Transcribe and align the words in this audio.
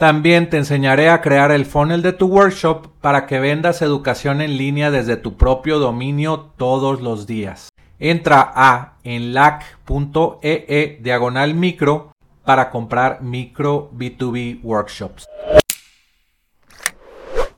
También 0.00 0.48
te 0.48 0.56
enseñaré 0.56 1.10
a 1.10 1.20
crear 1.20 1.52
el 1.52 1.66
funnel 1.66 2.00
de 2.00 2.14
tu 2.14 2.26
workshop 2.26 2.86
para 3.02 3.26
que 3.26 3.38
vendas 3.38 3.82
educación 3.82 4.40
en 4.40 4.56
línea 4.56 4.90
desde 4.90 5.18
tu 5.18 5.36
propio 5.36 5.78
dominio 5.78 6.54
todos 6.56 7.02
los 7.02 7.26
días. 7.26 7.68
Entra 7.98 8.50
a 8.54 8.96
enlac.ee 9.04 10.64
e 10.68 10.98
diagonal 11.02 11.52
micro 11.52 12.12
para 12.46 12.70
comprar 12.70 13.20
micro 13.20 13.90
B2B 13.92 14.60
workshops. 14.62 15.26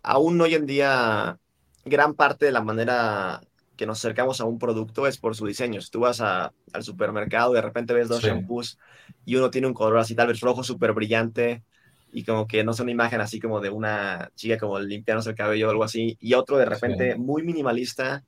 Aún 0.02 0.41
hoy 0.41 0.57
en 0.57 0.66
día, 0.66 1.38
gran 1.85 2.15
parte 2.15 2.47
de 2.47 2.51
la 2.51 2.61
manera 2.61 3.41
que 3.77 3.87
nos 3.87 3.99
acercamos 3.99 4.41
a 4.41 4.47
un 4.47 4.59
producto 4.59 5.07
es 5.07 5.16
por 5.16 5.37
su 5.37 5.47
diseño. 5.47 5.80
Si 5.80 5.93
tú 5.93 6.01
vas 6.01 6.21
al 6.21 6.51
supermercado 6.80 7.52
y 7.52 7.55
de 7.55 7.63
repente 7.63 7.95
ves 7.95 8.09
dos 8.09 8.24
shampoos 8.24 8.80
y 9.24 9.37
uno 9.37 9.49
tiene 9.52 9.69
un 9.69 9.74
color 9.74 9.99
así 9.99 10.16
tal 10.16 10.27
vez 10.27 10.41
rojo 10.41 10.65
súper 10.65 10.93
brillante 10.93 11.63
y 12.12 12.25
como 12.25 12.47
que 12.47 12.62
no 12.62 12.73
es 12.73 12.80
una 12.80 12.91
imagen 12.91 13.21
así 13.21 13.41
como 13.41 13.61
de 13.61 13.71
una 13.71 14.30
chica 14.34 14.59
como 14.59 14.79
limpiándose 14.79 15.30
el 15.30 15.37
cabello 15.37 15.68
o 15.68 15.71
algo 15.71 15.85
así, 15.85 16.16
y 16.21 16.35
otro 16.35 16.59
de 16.59 16.66
repente 16.66 17.16
muy 17.16 17.43
minimalista 17.43 18.23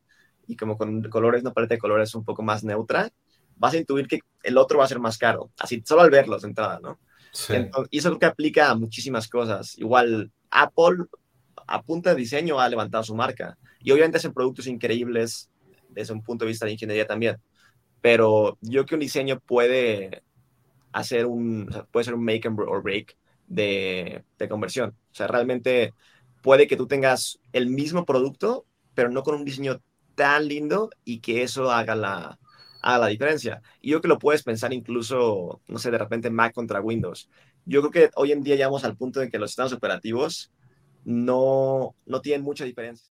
y 0.47 0.57
como 0.57 0.77
con 0.77 1.03
colores, 1.05 1.43
una 1.43 1.53
paleta 1.53 1.75
de 1.75 1.81
colores 1.81 2.15
un 2.15 2.25
poco 2.25 2.43
más 2.43 2.65
neutra, 2.65 3.11
vas 3.57 3.75
a 3.75 3.79
intuir 3.79 4.09
que 4.09 4.21
el 4.43 4.59
otro 4.59 4.79
va 4.79 4.85
a 4.85 4.89
ser 4.89 5.01
más 5.01 5.19
caro, 5.19 5.51
así 5.59 5.83
solo 5.85 6.03
al 6.03 6.11
verlos 6.11 6.43
de 6.43 6.49
entrada, 6.49 6.81
¿no? 6.83 6.99
y 7.91 7.99
eso 7.99 8.11
creo 8.11 8.19
que 8.19 8.27
aplica 8.27 8.71
a 8.71 8.77
muchísimas 8.77 9.29
cosas. 9.29 9.77
Igual 9.79 10.31
Apple, 10.51 11.05
a 11.67 11.83
punta 11.83 12.11
de 12.11 12.17
diseño, 12.17 12.61
ha 12.61 12.69
levantado 12.69 13.03
su 13.03 13.15
marca. 13.15 13.59
Y 13.81 13.91
obviamente 13.91 14.19
hacen 14.19 14.33
productos 14.33 14.69
increíbles 14.69 15.51
desde 15.89 16.13
un 16.13 16.23
punto 16.23 16.45
de 16.45 16.51
vista 16.51 16.65
de 16.65 16.73
ingeniería 16.73 17.07
también. 17.07 17.39
Pero 18.01 18.57
yo 18.61 18.71
creo 18.71 18.87
que 18.87 18.95
un 18.95 19.01
diseño 19.01 19.41
puede 19.41 20.23
hacer 20.93 21.27
un, 21.27 21.69
puede 21.91 22.05
ser 22.05 22.15
un 22.15 22.25
make 22.25 22.47
or 22.47 22.83
break 22.83 23.17
de, 23.47 24.25
conversión. 24.49 24.91
O 24.91 25.15
sea, 25.15 25.27
realmente 25.27 25.95
puede 26.43 26.67
que 26.67 26.77
tú 26.77 26.87
tengas 26.87 27.41
el 27.53 27.69
mismo 27.69 28.05
producto, 28.05 28.67
pero 28.95 29.11
no 29.11 29.23
con 29.23 29.35
un 29.35 29.45
diseño 29.45 29.81
tan 30.15 30.47
lindo 30.49 30.91
y 31.05 31.21
que 31.21 31.43
eso 31.43 31.71
haga 31.71 31.95
la, 31.95 32.39
haga 32.83 32.99
la 32.99 33.07
diferencia. 33.09 33.63
Y 33.81 33.91
yo 33.91 33.97
creo 33.97 34.03
que 34.03 34.09
lo 34.09 34.19
puedes 34.19 34.43
pensar 34.43 34.73
incluso, 34.73 35.61
no 35.67 35.79
sé, 35.79 35.91
de 35.91 35.99
repente 35.99 36.31
Mac 36.31 36.53
contra 36.55 36.81
Windows. 36.81 37.29
Yo 37.65 37.81
creo 37.81 37.91
que 37.91 38.11
hoy 38.17 38.33
en 38.33 38.43
día 38.43 38.57
llegamos 38.57 38.85
al 38.85 38.97
punto 38.97 39.23
en 39.23 39.31
que 39.31 39.39
los 39.39 39.51
sistemas 39.51 39.73
operativos 39.73 40.53
no, 41.05 41.95
no 42.07 42.21
tienen 42.21 42.43
mucha 42.43 42.65
diferencia. 42.65 43.11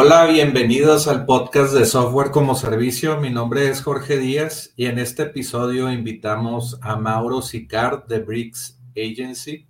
Hola, 0.00 0.26
bienvenidos 0.26 1.08
al 1.08 1.26
podcast 1.26 1.74
de 1.74 1.84
Software 1.84 2.30
como 2.30 2.54
Servicio. 2.54 3.20
Mi 3.20 3.30
nombre 3.30 3.68
es 3.68 3.82
Jorge 3.82 4.16
Díaz 4.16 4.72
y 4.76 4.86
en 4.86 5.00
este 5.00 5.24
episodio 5.24 5.90
invitamos 5.90 6.78
a 6.82 6.94
Mauro 6.94 7.42
Sicard 7.42 8.04
de 8.04 8.20
Bricks 8.20 8.80
Agency. 8.96 9.66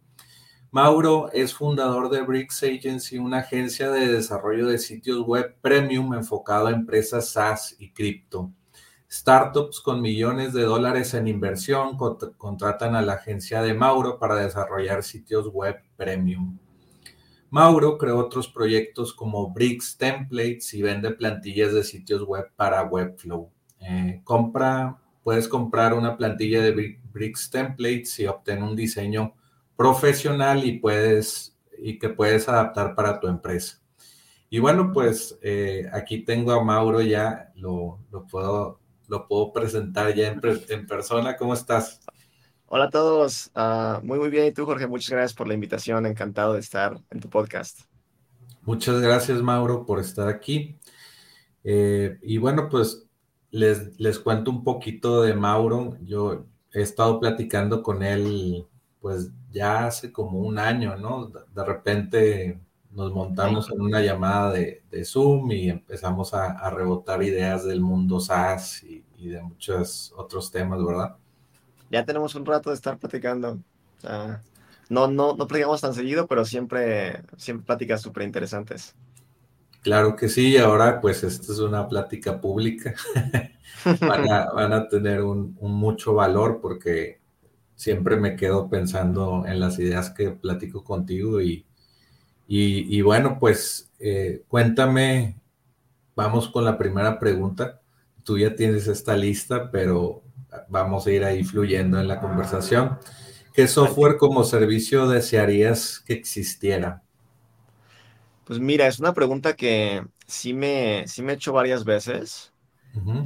Mauro 0.71 1.31
es 1.33 1.55
fundador 1.55 2.11
de 2.11 2.21
Bricks 2.21 2.62
Agency, 2.62 3.16
una 3.16 3.39
agencia 3.39 3.91
de 3.91 4.06
desarrollo 4.12 4.66
de 4.66 4.77
sitios 4.77 5.27
web 5.27 5.56
premium 5.62 6.12
enfocado 6.12 6.66
a 6.66 6.72
empresas 6.72 7.31
SaaS 7.31 7.75
y 7.78 7.95
cripto. 7.95 8.53
Startups 9.10 9.81
con 9.81 10.03
millones 10.03 10.53
de 10.53 10.65
dólares 10.65 11.15
en 11.15 11.27
inversión 11.27 11.97
contratan 12.37 12.95
a 12.97 13.00
la 13.00 13.15
agencia 13.15 13.62
de 13.62 13.72
Mauro 13.72 14.19
para 14.19 14.37
desarrollar 14.37 15.03
sitios 15.05 15.49
web 15.49 15.77
premium. 15.97 16.59
Mauro 17.50 17.97
creó 17.97 18.19
otros 18.19 18.48
proyectos 18.48 19.14
como 19.14 19.50
Bricks 19.50 19.97
Templates 19.97 20.75
y 20.75 20.82
vende 20.82 21.10
plantillas 21.10 21.72
de 21.72 21.84
sitios 21.84 22.22
web 22.22 22.50
para 22.56 22.82
Webflow. 22.84 23.50
Eh, 23.81 24.20
compra, 24.25 24.98
puedes 25.22 25.48
comprar 25.48 25.94
una 25.94 26.16
plantilla 26.16 26.60
de 26.62 26.98
Bricks 27.12 27.50
Templates 27.50 28.19
y 28.20 28.26
obtener 28.26 28.62
un 28.62 28.76
diseño 28.76 29.34
profesional 29.76 30.64
y 30.64 30.78
puedes 30.78 31.56
y 31.81 31.98
que 31.98 32.09
puedes 32.09 32.48
adaptar 32.48 32.94
para 32.94 33.20
tu 33.20 33.28
empresa. 33.28 33.80
Y 34.50 34.59
bueno, 34.59 34.92
pues 34.92 35.38
eh, 35.42 35.88
aquí 35.92 36.25
tengo 36.25 36.53
a 36.53 36.65
Mauro 36.65 37.00
ya, 37.03 37.53
lo, 37.54 38.00
puedo, 38.30 38.80
lo 39.06 39.28
puedo 39.28 39.53
presentar 39.53 40.15
ya 40.15 40.28
en, 40.28 40.41
en 40.69 40.86
persona. 40.86 41.36
¿Cómo 41.36 41.54
estás? 41.54 42.00
Hola 42.71 42.84
a 42.84 42.91
todos, 42.91 43.51
ah, 43.55 43.99
muy 44.05 44.19
muy 44.19 44.29
bien. 44.29 44.45
¿Y 44.45 44.53
tú, 44.53 44.67
Jorge? 44.67 44.87
Muchas 44.87 45.09
gracias 45.09 45.33
por 45.33 45.49
la 45.49 45.55
invitación. 45.55 46.05
Encantado 46.05 46.53
de 46.53 46.61
estar 46.61 47.01
en 47.11 47.19
tu 47.19 47.31
podcast. 47.31 47.81
Muchas 48.61 49.01
gracias, 49.01 49.41
Mauro, 49.41 49.87
por 49.87 49.99
estar 49.99 50.29
aquí. 50.29 50.77
Eh, 51.65 52.19
y 52.21 52.37
bueno, 52.37 52.69
pues 52.69 53.07
les, 53.51 53.99
les 53.99 54.19
cuento 54.19 54.51
un 54.51 54.65
poquito 54.65 55.23
de 55.23 55.33
Mauro. 55.33 55.97
Yo 56.03 56.45
he 56.71 56.83
estado 56.83 57.19
platicando 57.19 57.83
con 57.83 58.03
él, 58.03 58.67
pues 59.01 59.31
ya 59.51 59.87
hace 59.87 60.12
como 60.12 60.41
un 60.41 60.59
año, 60.59 60.95
¿no? 60.97 61.28
De 61.28 61.65
repente 61.65 62.61
nos 62.91 63.11
montamos 63.15 63.71
en 63.71 63.81
una 63.81 64.03
llamada 64.03 64.53
de, 64.53 64.83
Zoom 65.07 65.53
y 65.53 65.71
empezamos 65.71 66.34
a, 66.34 66.69
rebotar 66.69 67.23
ideas 67.23 67.65
del 67.65 67.81
mundo 67.81 68.21
SaaS 68.21 68.83
y, 68.83 69.07
y 69.17 69.28
de 69.28 69.41
muchos 69.41 70.12
otros 70.19 70.51
temas, 70.51 70.84
¿verdad? 70.84 71.17
Ya 71.91 72.04
tenemos 72.04 72.34
un 72.34 72.47
rato 72.47 72.71
de 72.71 72.76
estar 72.76 72.99
platicando. 72.99 73.59
no, 74.88 75.09
no, 75.09 75.37
no 75.37 75.47
platicamos 75.47 75.81
tan 75.81 75.94
seguido, 75.94 76.26
pero 76.26 76.44
siempre, 76.44 77.22
siempre 77.37 77.66
pláticas 77.66 78.03
súper 78.03 78.25
interesantes. 78.25 78.94
Claro 79.82 80.16
que 80.16 80.28
sí, 80.28 80.56
ahora 80.56 81.00
pues 81.00 81.22
esta 81.22 81.53
es 81.53 81.59
una 81.60 81.88
plática 81.88 82.41
pública. 82.41 82.94
van, 84.00 84.72
a, 84.72 84.88
tener 84.88 85.22
un, 85.22 85.56
mucho 85.60 86.15
valor 86.15 86.60
porque 86.60 87.21
siempre 87.75 88.16
me 88.16 88.37
quedo 88.37 88.69
pensando 88.69 89.44
en 89.47 89.60
las 89.60 89.78
ideas 89.78 90.10
que 90.10 90.31
platico 90.31 90.82
contigo 90.82 91.41
y, 91.41 91.65
y, 92.48 93.00
bueno, 93.03 93.38
pues 93.38 93.93
eh, 93.98 94.43
cuéntame, 94.48 95.41
vamos 96.16 96.48
con 96.48 96.65
la 96.65 96.77
primera 96.78 97.19
pregunta. 97.19 97.81
Tú 98.25 98.38
ya 98.38 98.56
tienes 98.56 98.88
esta 98.88 99.16
lista, 99.16 99.71
pero 99.71 100.22
vamos 100.69 101.06
a 101.06 101.10
ir 101.10 101.25
ahí 101.25 101.44
fluyendo 101.44 102.00
en 102.00 102.09
la 102.09 102.20
conversación. 102.20 102.98
¿Qué 103.53 103.66
software 103.66 104.16
como 104.18 104.45
servicio 104.45 105.09
desearías 105.09 106.00
que 106.00 106.12
existiera? 106.12 107.03
Pues 108.45 108.60
mira, 108.60 108.86
es 108.86 108.98
una 108.98 109.12
pregunta 109.12 109.56
que 109.56 110.04
sí 110.27 110.54
me, 110.54 111.04
sí 111.06 111.22
me 111.22 111.33
he 111.33 111.34
hecho 111.34 111.53
varias 111.53 111.84
veces. 111.84 112.53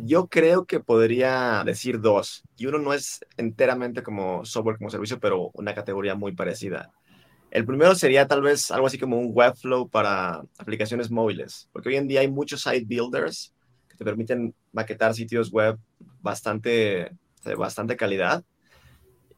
Yo 0.05 0.27
creo 0.27 0.67
que 0.67 0.81
podría 0.81 1.63
decir 1.65 2.01
dos. 2.01 2.43
Y 2.57 2.67
uno 2.67 2.79
no 2.79 2.93
es 2.93 3.21
enteramente 3.37 4.03
como 4.03 4.45
software 4.45 4.77
como 4.77 4.91
servicio, 4.91 5.19
pero 5.19 5.51
una 5.55 5.75
categoría 5.75 6.15
muy 6.15 6.33
parecida. 6.33 6.91
El 7.51 7.65
primero 7.65 7.95
sería 7.95 8.27
tal 8.27 8.43
vez 8.43 8.71
algo 8.71 8.87
así 8.87 8.99
como 8.99 9.19
un 9.19 9.31
Webflow 9.33 9.89
para 9.89 10.43
aplicaciones 10.59 11.11
móviles, 11.11 11.69
porque 11.73 11.91
hoy 11.91 11.97
en 11.97 12.09
día 12.09 12.21
hay 12.21 12.29
muchos 12.29 12.63
site 12.63 12.85
builders 12.87 13.55
te 14.03 14.11
permiten 14.11 14.55
maquetar 14.73 15.15
sitios 15.15 15.51
web 15.51 15.79
bastante, 16.21 17.17
de 17.45 17.55
bastante 17.55 17.97
calidad 17.97 18.45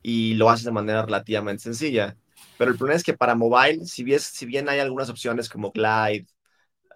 y 0.02 0.34
lo 0.34 0.50
haces 0.50 0.64
de 0.64 0.72
manera 0.72 1.02
relativamente 1.04 1.62
sencilla. 1.62 2.16
Pero 2.58 2.70
el 2.70 2.78
problema 2.78 2.96
es 2.96 3.04
que 3.04 3.14
para 3.14 3.34
mobile, 3.34 3.84
si 3.86 4.04
bien, 4.04 4.20
si 4.20 4.46
bien 4.46 4.68
hay 4.68 4.80
algunas 4.80 5.10
opciones 5.10 5.48
como 5.48 5.72
Glide, 5.72 6.26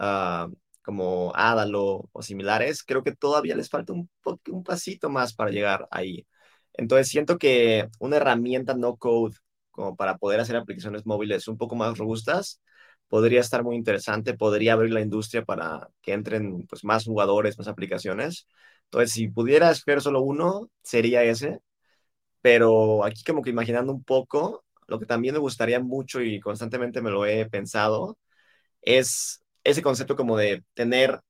ah, 0.01 0.49
como 0.83 1.33
Adalo 1.35 2.09
o 2.13 2.23
similares, 2.23 2.83
creo 2.83 3.03
que 3.03 3.15
todavía 3.15 3.57
les 3.57 3.69
falta 3.69 3.93
un, 3.93 4.09
un 4.51 4.65
pasito 4.65 5.11
más 5.11 5.35
para 5.35 5.51
llegar 5.51 5.87
ahí. 5.91 6.27
Entonces 6.75 7.09
siento 7.09 7.39
que 7.39 7.89
una 7.99 8.17
herramienta 8.17 8.75
no 8.75 8.97
code 8.97 9.37
como 9.71 9.97
para 9.97 10.17
poder 10.19 10.41
hacer 10.41 10.57
aplicaciones 10.57 11.07
móviles 11.07 11.49
un 11.49 11.59
poco 11.59 11.77
más 11.77 11.99
robustas, 11.99 12.61
podría 13.09 13.41
estar 13.41 13.65
muy 13.65 13.77
interesante, 13.77 14.35
podría 14.35 14.75
abrir 14.75 14.93
la 14.93 15.01
industria 15.01 15.45
para 15.45 15.89
que 16.03 16.13
entren 16.13 16.67
pues, 16.69 16.85
más 16.85 17.05
jugadores, 17.05 17.59
más 17.59 17.69
aplicaciones. 17.69 18.47
Entonces, 18.85 19.13
si 19.13 19.29
pudiera 19.29 19.71
escoger 19.71 20.01
solo 20.03 20.23
uno, 20.23 20.71
sería 20.83 21.25
ese. 21.25 21.61
Pero 22.41 23.05
aquí 23.05 23.23
como 23.25 23.43
que 23.43 23.51
imaginando 23.51 23.93
un 23.93 24.05
poco, 24.05 24.65
lo 24.87 24.99
que 24.99 25.07
también 25.07 25.35
me 25.35 25.41
gustaría 25.41 25.81
mucho 25.81 26.21
y 26.23 26.41
constantemente 26.41 27.03
me 27.03 27.11
lo 27.11 27.27
he 27.27 27.49
pensado, 27.49 28.19
es 28.83 29.43
ese 29.65 29.83
concepto 29.83 30.17
como 30.17 30.37
de 30.37 30.65
tener, 30.75 31.21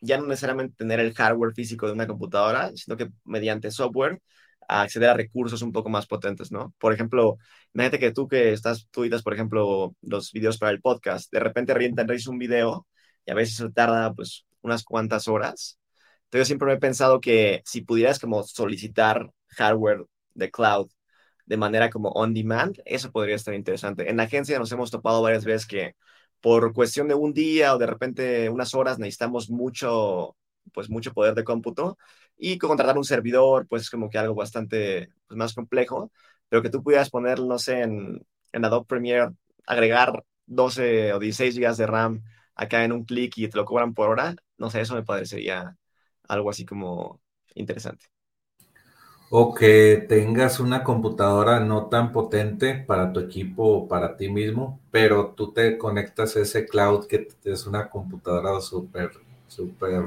ya 0.00 0.18
no 0.18 0.26
necesariamente 0.26 0.76
tener 0.76 1.00
el 1.00 1.14
hardware 1.14 1.54
físico 1.54 1.86
de 1.86 1.92
una 1.94 2.06
computadora, 2.06 2.72
sino 2.76 2.96
que 2.96 3.10
mediante 3.24 3.70
software 3.70 4.20
acceder 4.68 5.10
a 5.10 5.14
recursos 5.14 5.62
un 5.62 5.72
poco 5.72 5.88
más 5.88 6.06
potentes, 6.06 6.52
¿no? 6.52 6.74
Por 6.78 6.92
ejemplo, 6.92 7.38
imagínate 7.74 7.98
que 7.98 8.12
tú 8.12 8.28
que 8.28 8.52
estás, 8.52 8.88
tú 8.90 9.02
editas, 9.02 9.22
por 9.22 9.34
ejemplo, 9.34 9.94
los 10.02 10.32
videos 10.32 10.58
para 10.58 10.72
el 10.72 10.80
podcast, 10.80 11.30
de 11.32 11.40
repente 11.40 11.74
realizas 11.74 12.26
un 12.28 12.38
video 12.38 12.86
y 13.24 13.30
a 13.32 13.34
veces 13.34 13.64
tarda 13.74 14.12
pues 14.14 14.46
unas 14.62 14.84
cuantas 14.84 15.28
horas. 15.28 15.78
Entonces 16.24 16.40
yo 16.40 16.44
siempre 16.46 16.68
me 16.68 16.74
he 16.74 16.78
pensado 16.78 17.20
que 17.20 17.62
si 17.64 17.82
pudieras 17.82 18.18
como 18.18 18.42
solicitar 18.44 19.30
hardware 19.48 20.04
de 20.34 20.50
cloud 20.50 20.88
de 21.46 21.56
manera 21.56 21.90
como 21.90 22.10
on 22.10 22.34
demand, 22.34 22.80
eso 22.84 23.12
podría 23.12 23.36
estar 23.36 23.54
interesante. 23.54 24.10
En 24.10 24.16
la 24.16 24.24
agencia 24.24 24.58
nos 24.58 24.72
hemos 24.72 24.90
topado 24.90 25.22
varias 25.22 25.44
veces 25.44 25.66
que 25.66 25.94
por 26.40 26.72
cuestión 26.74 27.08
de 27.08 27.14
un 27.14 27.32
día 27.32 27.74
o 27.74 27.78
de 27.78 27.86
repente 27.86 28.50
unas 28.50 28.74
horas 28.74 28.98
necesitamos 28.98 29.50
mucho, 29.50 30.36
pues 30.72 30.90
mucho 30.90 31.12
poder 31.12 31.34
de 31.34 31.44
cómputo 31.44 31.98
y 32.36 32.58
contratar 32.58 32.98
un 32.98 33.04
servidor, 33.04 33.66
pues 33.68 33.82
es 33.82 33.90
como 33.90 34.10
que 34.10 34.18
algo 34.18 34.34
bastante 34.34 35.08
pues, 35.26 35.38
más 35.38 35.54
complejo, 35.54 36.10
pero 36.48 36.62
que 36.62 36.70
tú 36.70 36.82
pudieras 36.82 37.10
poner, 37.10 37.40
no 37.40 37.58
sé, 37.58 37.82
en, 37.82 38.26
en 38.52 38.64
Adobe 38.64 38.86
Premiere, 38.86 39.30
agregar 39.66 40.24
12 40.46 41.12
o 41.12 41.18
16 41.18 41.54
GB 41.56 41.76
de 41.78 41.86
RAM 41.86 42.22
acá 42.54 42.84
en 42.84 42.92
un 42.92 43.04
clic 43.04 43.36
y 43.38 43.48
te 43.48 43.56
lo 43.58 43.64
cobran 43.64 43.94
por 43.94 44.10
hora, 44.10 44.34
no 44.58 44.70
sé, 44.70 44.80
eso 44.80 44.94
me 44.94 45.04
parecería 45.04 45.76
algo 46.28 46.50
así 46.50 46.64
como 46.64 47.20
interesante. 47.54 48.06
O 49.30 49.54
que 49.54 50.04
tengas 50.08 50.60
una 50.60 50.84
computadora 50.84 51.58
no 51.60 51.86
tan 51.86 52.12
potente 52.12 52.74
para 52.88 53.12
tu 53.12 53.20
equipo 53.20 53.62
o 53.78 53.88
para 53.88 54.16
ti 54.16 54.28
mismo, 54.28 54.80
pero 54.92 55.34
tú 55.36 55.52
te 55.52 55.76
conectas 55.78 56.36
a 56.36 56.40
ese 56.40 56.66
cloud 56.66 57.06
que 57.06 57.28
es 57.44 57.66
una 57.66 57.88
computadora 57.90 58.60
súper, 58.60 59.10
súper, 59.48 60.04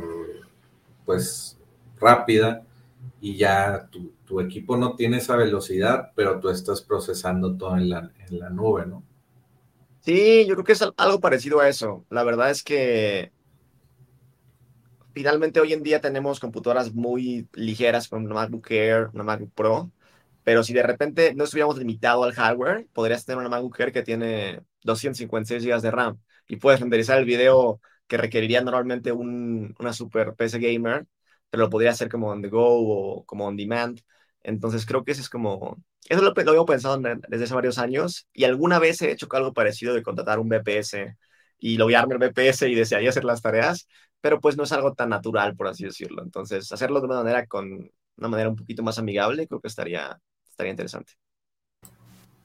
pues 1.10 1.58
rápida 2.00 2.62
y 3.20 3.36
ya 3.36 3.90
tu, 3.90 4.40
equipo 4.40 4.78
no 4.78 4.96
tiene 4.96 5.18
esa 5.18 5.36
velocidad, 5.36 6.12
pero 6.16 6.40
tú 6.40 6.50
estás 6.50 6.84
procesando 6.84 7.58
todo 7.58 7.78
en 7.78 7.90
la, 7.90 8.12
en 8.28 8.38
la 8.38 8.52
nube, 8.52 8.86
¿no? 8.86 9.02
Sí, 10.02 10.46
yo 10.46 10.54
creo 10.54 10.64
que 10.64 10.74
es 10.74 10.84
algo 10.98 11.20
parecido 11.20 11.62
a 11.62 11.68
eso. 11.68 12.06
La 12.12 12.24
verdad 12.24 12.52
es 12.52 12.62
que 12.62 13.32
finalmente 15.12 15.60
hoy 15.60 15.74
en 15.74 15.82
día 15.82 16.00
tenemos 16.00 16.40
computadoras 16.40 16.94
muy 16.94 17.48
ligeras 17.54 18.08
como 18.08 18.28
una 18.28 18.36
MacBook 18.36 18.70
Air, 18.70 19.10
una 19.12 19.24
MacBook 19.24 19.52
Pro, 19.56 19.92
pero 20.44 20.64
si 20.64 20.74
de 20.74 20.84
repente 20.84 21.34
no 21.34 21.46
estuviéramos 21.46 21.80
limitados 21.80 22.24
al 22.24 22.34
hardware, 22.34 22.88
podrías 22.94 23.26
tener 23.26 23.40
una 23.40 23.50
MacBook 23.50 23.80
Air 23.80 23.92
que 23.92 24.04
tiene 24.04 24.62
256 24.84 25.66
GB 25.66 25.82
de 25.82 25.90
RAM 25.90 26.20
y 26.48 26.58
puedes 26.58 26.80
renderizar 26.80 27.18
el 27.18 27.26
video 27.26 27.82
que 28.10 28.18
requeriría 28.18 28.62
normalmente 28.62 29.14
un, 29.14 29.76
una 29.80 29.94
super 29.94 30.36
PC 30.36 30.60
gamer, 30.60 31.08
pero 31.50 31.64
lo 31.64 31.72
podría 31.72 31.92
hacer 31.92 32.10
como 32.10 32.30
on 32.30 32.42
the 32.44 32.50
go 32.50 32.66
o 33.20 33.26
como 33.26 33.48
on 33.48 33.58
demand. 33.58 34.02
Entonces 34.44 34.86
creo 34.86 35.04
que 35.06 35.12
eso 35.14 35.22
es 35.22 35.30
como, 35.30 35.78
eso 36.10 36.22
lo, 36.22 36.34
lo 36.34 36.64
he 36.64 36.66
pensado 36.66 36.98
desde 37.30 37.44
hace 37.46 37.54
varios 37.54 37.78
años 37.78 38.28
y 38.34 38.46
alguna 38.46 38.80
vez 38.80 39.02
he 39.02 39.12
hecho 39.12 39.28
algo 39.32 39.54
parecido 39.54 39.94
de 39.94 40.04
contratar 40.04 40.40
un 40.40 40.50
VPS 40.50 41.18
y 41.60 41.78
loguearme 41.78 42.16
el 42.16 42.20
VPS 42.22 42.70
y 42.70 42.76
desde 42.76 42.96
ahí 42.96 43.08
hacer 43.08 43.26
las 43.26 43.42
tareas, 43.42 43.88
pero 44.22 44.40
pues 44.40 44.58
no 44.58 44.64
es 44.64 44.72
algo 44.72 44.94
tan 44.94 45.10
natural, 45.10 45.56
por 45.56 45.68
así 45.68 45.84
decirlo. 45.86 46.24
Entonces, 46.24 46.72
hacerlo 46.72 47.00
de 47.02 47.08
una 47.08 47.18
manera 47.24 47.46
con 47.48 47.92
una 48.18 48.28
manera 48.28 48.50
un 48.50 48.56
poquito 48.56 48.84
más 48.84 48.98
amigable, 49.00 49.48
creo 49.48 49.60
que 49.62 49.68
estaría, 49.68 50.20
estaría 50.50 50.72
interesante. 50.72 51.14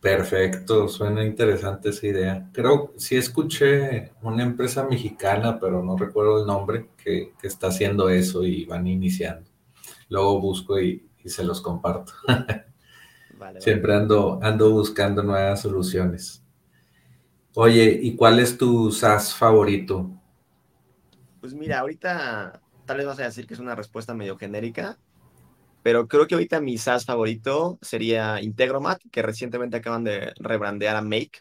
Perfecto, 0.05 0.87
suena 0.87 1.25
interesante 1.25 1.89
esa 1.89 2.07
idea. 2.07 2.51
Creo, 2.53 2.93
sí 2.99 3.17
escuché 3.17 4.13
una 4.21 4.43
empresa 4.43 4.87
mexicana, 4.87 5.59
pero 5.59 5.83
no 5.83 5.97
recuerdo 5.97 6.43
el 6.43 6.47
nombre, 6.47 6.91
que, 7.03 7.33
está 7.43 7.69
haciendo 7.69 8.11
eso 8.11 8.45
y 8.45 8.67
van 8.67 8.87
iniciando. 8.87 9.51
Luego 10.11 10.43
busco 10.43 10.79
y, 10.79 11.09
se 11.25 11.43
los 11.43 11.63
comparto. 11.63 12.13
Siempre 13.61 13.95
Ando, 13.95 14.39
ando 14.43 14.73
buscando 14.73 15.23
nuevas 15.23 15.63
soluciones. 15.63 16.45
Oye, 17.55 17.99
¿y 18.03 18.15
cuál 18.15 18.41
es 18.41 18.59
tu 18.59 18.93
SaaS 18.93 19.35
favorito? 19.35 20.11
Pues 21.41 21.55
mira, 21.55 21.79
ahorita 21.79 22.61
tal 22.85 22.99
vez 22.99 23.07
vas 23.07 23.21
a 23.21 23.25
decir 23.25 23.47
que 23.47 23.55
es 23.55 23.61
una 23.61 23.75
respuesta 23.75 24.13
medio 24.13 24.37
genérica, 24.37 24.99
pero 25.85 26.09
creo 26.09 26.27
que 26.29 26.35
ahorita 26.37 26.61
mi 26.63 26.79
SaaS 26.79 27.07
favorito 27.07 27.79
sería 27.83 28.43
Integromat, 28.43 29.01
que 29.13 29.23
recientemente 29.23 29.79
acaban 29.79 30.05
de 30.05 30.35
rebrandear 30.41 30.97
a 30.97 31.03
Make. 31.03 31.41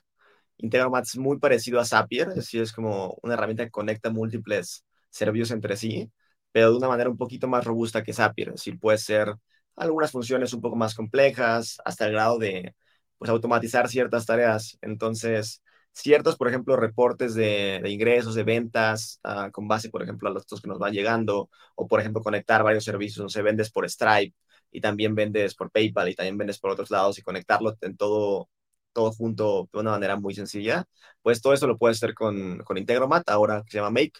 Integromat 0.57 1.05
es 1.05 1.17
muy 1.17 1.39
parecido 1.39 1.79
a 1.79 1.85
Zapier, 1.85 2.29
es 2.29 2.35
decir, 2.35 2.61
es 2.61 2.73
como 2.73 3.17
una 3.23 3.33
herramienta 3.35 3.65
que 3.65 3.71
conecta 3.71 4.09
múltiples 4.11 4.85
servicios 5.09 5.51
entre 5.51 5.77
sí, 5.77 6.11
pero 6.51 6.71
de 6.71 6.77
una 6.77 6.87
manera 6.89 7.09
un 7.09 7.17
poquito 7.17 7.47
más 7.47 7.65
robusta 7.65 8.03
que 8.03 8.13
Zapier. 8.13 8.49
Es 8.49 8.55
decir, 8.55 8.79
puede 8.79 8.97
ser 8.99 9.33
algunas 9.75 10.11
funciones 10.11 10.53
un 10.53 10.61
poco 10.61 10.75
más 10.75 10.95
complejas, 10.95 11.77
hasta 11.85 12.05
el 12.05 12.13
grado 12.13 12.37
de 12.39 12.75
pues, 13.17 13.29
automatizar 13.31 13.89
ciertas 13.89 14.25
tareas. 14.25 14.77
Entonces, 14.81 15.61
ciertos, 15.93 16.35
por 16.37 16.47
ejemplo, 16.49 16.75
reportes 16.75 17.35
de, 17.35 17.81
ingresos, 17.87 18.35
de 18.35 18.43
ventas, 18.43 19.19
ah, 19.23 19.49
con 19.51 19.67
base, 19.67 19.89
por 19.89 20.03
ejemplo, 20.03 20.29
a 20.29 20.31
los 20.33 20.43
datos 20.43 20.61
que 20.61 20.67
nos 20.67 20.79
van 20.79 20.93
llegando, 20.93 21.49
o 21.75 21.87
por 21.87 21.99
ejemplo, 21.99 22.21
conectar 22.21 22.63
varios 22.63 22.83
servicios, 22.83 23.23
no 23.23 23.29
sé, 23.29 23.41
vendes 23.41 23.71
por 23.71 23.89
Stripe 23.89 24.35
y 24.71 24.81
también 24.81 25.15
vendes 25.15 25.55
por 25.55 25.71
PayPal 25.71 26.09
y 26.09 26.15
también 26.15 26.37
vendes 26.37 26.59
por 26.59 26.71
otros 26.71 26.91
lados 26.91 27.17
y 27.19 27.21
conectarlo 27.21 27.75
en 27.81 27.95
todo, 27.97 28.49
todo 28.91 29.11
junto 29.11 29.69
de 29.71 29.79
una 29.79 29.91
manera 29.91 30.15
muy 30.19 30.33
sencilla, 30.35 30.85
pues 31.21 31.41
todo 31.41 31.53
eso 31.53 31.67
lo 31.67 31.77
puedes 31.77 31.97
hacer 31.97 32.13
con, 32.13 32.59
con 32.59 32.77
Integromat, 32.77 33.29
ahora 33.29 33.63
que 33.63 33.71
se 33.71 33.77
llama 33.77 33.91
Make. 33.91 34.19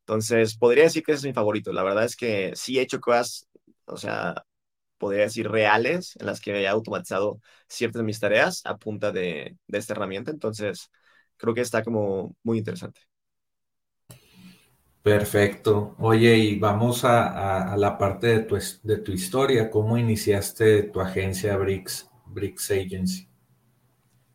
Entonces, 0.00 0.56
podría 0.56 0.84
decir 0.84 1.02
que 1.02 1.12
ese 1.12 1.20
es 1.20 1.24
mi 1.26 1.32
favorito. 1.32 1.72
La 1.72 1.82
verdad 1.82 2.04
es 2.04 2.16
que 2.16 2.52
sí 2.56 2.78
he 2.78 2.82
hecho 2.82 3.00
cosas, 3.00 3.48
o 3.86 3.96
sea, 3.96 4.44
podría 4.98 5.22
decir 5.24 5.48
reales, 5.50 6.16
en 6.18 6.26
las 6.26 6.40
que 6.40 6.52
he 6.62 6.68
automatizado 6.68 7.40
ciertas 7.68 8.00
de 8.00 8.04
mis 8.04 8.20
tareas 8.20 8.62
a 8.64 8.76
punta 8.78 9.12
de, 9.12 9.56
de 9.66 9.78
esta 9.78 9.94
herramienta. 9.94 10.30
Entonces, 10.30 10.90
creo 11.36 11.54
que 11.54 11.60
está 11.62 11.82
como 11.82 12.36
muy 12.42 12.58
interesante. 12.58 13.00
Perfecto. 15.04 15.94
Oye, 15.98 16.38
y 16.38 16.58
vamos 16.58 17.04
a, 17.04 17.76
la 17.76 17.98
parte 17.98 18.26
de 18.28 18.38
tu, 18.40 18.56
de 18.82 18.96
tu, 18.96 19.12
historia. 19.12 19.70
¿Cómo 19.70 19.98
iniciaste 19.98 20.84
tu 20.84 20.98
agencia 20.98 21.58
Bricks, 21.58 22.08
Bricks 22.24 22.70
Agency? 22.70 23.28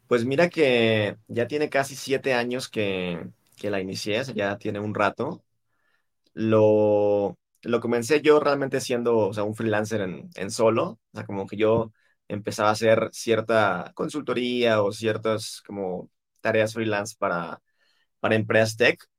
Pues 0.06 0.25
mira 0.25 0.48
que 0.48 1.18
ya 1.27 1.48
tiene 1.48 1.70
casi 1.70 1.96
siete 1.96 2.36
años 2.36 2.70
que, 2.70 3.20
la 3.63 3.82
inicié, 3.82 4.24
ya 4.36 4.60
tiene 4.60 4.79
un 4.79 4.94
rato. 4.94 5.44
Lo, 6.34 7.36
lo 7.63 7.79
comencé 7.82 8.22
yo 8.22 8.39
realmente 8.39 8.79
siendo 8.79 9.18
o 9.18 9.34
sea, 9.34 9.44
un 9.44 9.56
freelancer 9.56 10.01
en, 10.01 10.29
en 10.36 10.51
solo, 10.51 10.84
o 10.84 11.00
sea, 11.15 11.25
como 11.25 11.48
que 11.48 11.58
yo 11.58 11.91
empezaba 12.27 12.70
a 12.70 12.74
hacer 12.74 13.10
cierta 13.12 13.91
consultoría 13.96 14.84
o 14.84 14.91
ciertas 14.91 15.62
como 15.65 16.10
tareas 16.41 16.74
freelance 16.74 17.15
para, 17.17 17.62
para 18.19 18.36
empresas 18.36 18.77
tech 18.77 19.10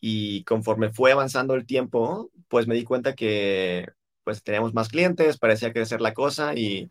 y 0.00 0.44
conforme 0.44 0.90
fue 0.92 1.12
avanzando 1.12 1.54
el 1.54 1.66
tiempo, 1.66 2.30
pues 2.48 2.66
me 2.66 2.74
di 2.74 2.84
cuenta 2.84 3.14
que 3.14 3.88
pues 4.24 4.42
teníamos 4.42 4.74
más 4.74 4.88
clientes, 4.88 5.38
parecía 5.38 5.72
crecer 5.72 6.00
la 6.00 6.14
cosa 6.14 6.54
y 6.54 6.90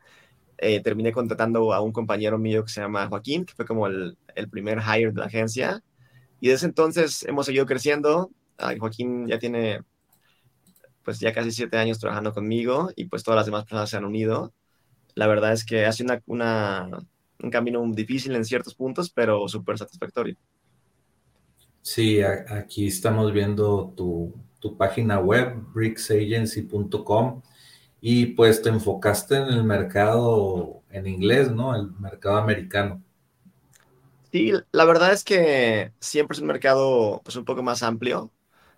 eh, 0.58 0.82
terminé 0.82 1.12
contratando 1.12 1.74
a 1.74 1.82
un 1.82 1.92
compañero 1.94 2.38
mío 2.38 2.64
que 2.64 2.72
se 2.72 2.82
llama 2.82 3.08
Joaquín, 3.08 3.46
que 3.46 3.54
fue 3.56 3.66
como 3.66 3.88
el, 3.88 4.18
el 4.36 4.50
primer 4.50 4.80
hire 4.80 5.12
de 5.12 5.20
la 5.20 5.28
agencia. 5.28 5.84
Y 6.42 6.50
desde 6.50 6.68
entonces 6.68 7.24
hemos 7.24 7.46
seguido 7.46 7.66
creciendo. 7.66 8.32
Joaquín 8.80 9.28
ya 9.28 9.40
tiene 9.40 9.82
pues 11.04 11.20
ya 11.20 11.34
casi 11.34 11.52
siete 11.52 11.78
años 11.78 12.00
trabajando 12.00 12.34
conmigo 12.34 12.92
y 12.96 13.06
pues 13.06 13.24
todas 13.24 13.38
las 13.38 13.46
demás 13.46 13.64
personas 13.64 13.90
se 13.90 13.98
han 13.98 14.06
unido. 14.06 14.54
La 15.16 15.28
verdad 15.28 15.54
es 15.54 15.66
que 15.66 15.86
ha 15.86 15.92
sido 15.92 16.14
una, 16.14 16.22
una, 16.28 17.00
un 17.42 17.50
camino 17.50 17.84
difícil 17.92 18.36
en 18.36 18.46
ciertos 18.46 18.76
puntos, 18.76 19.10
pero 19.10 19.48
súper 19.48 19.78
satisfactorio. 19.78 20.36
Sí, 21.82 22.22
aquí 22.22 22.88
estamos 22.88 23.32
viendo 23.32 23.94
tu, 23.96 24.34
página 24.78 25.20
web, 25.20 25.56
bricksagency.com, 25.74 27.42
y 28.02 28.28
pues 28.28 28.62
te 28.62 28.70
enfocaste 28.70 29.38
en 29.38 29.48
el 29.48 29.64
mercado 29.64 30.84
en 30.90 31.08
inglés, 31.08 31.52
¿no? 31.52 31.76
El 31.76 31.92
mercado 31.94 32.38
americano. 32.38 33.02
Sí, 34.32 34.52
la 34.72 34.86
verdad 34.86 35.12
es 35.12 35.24
que 35.24 35.92
siempre 36.00 36.36
es 36.36 36.42
un 36.42 36.48
mercado 36.48 37.22
pues 37.24 37.36
un 37.36 37.46
poco 37.46 37.64
más 37.64 37.82
amplio. 37.82 38.32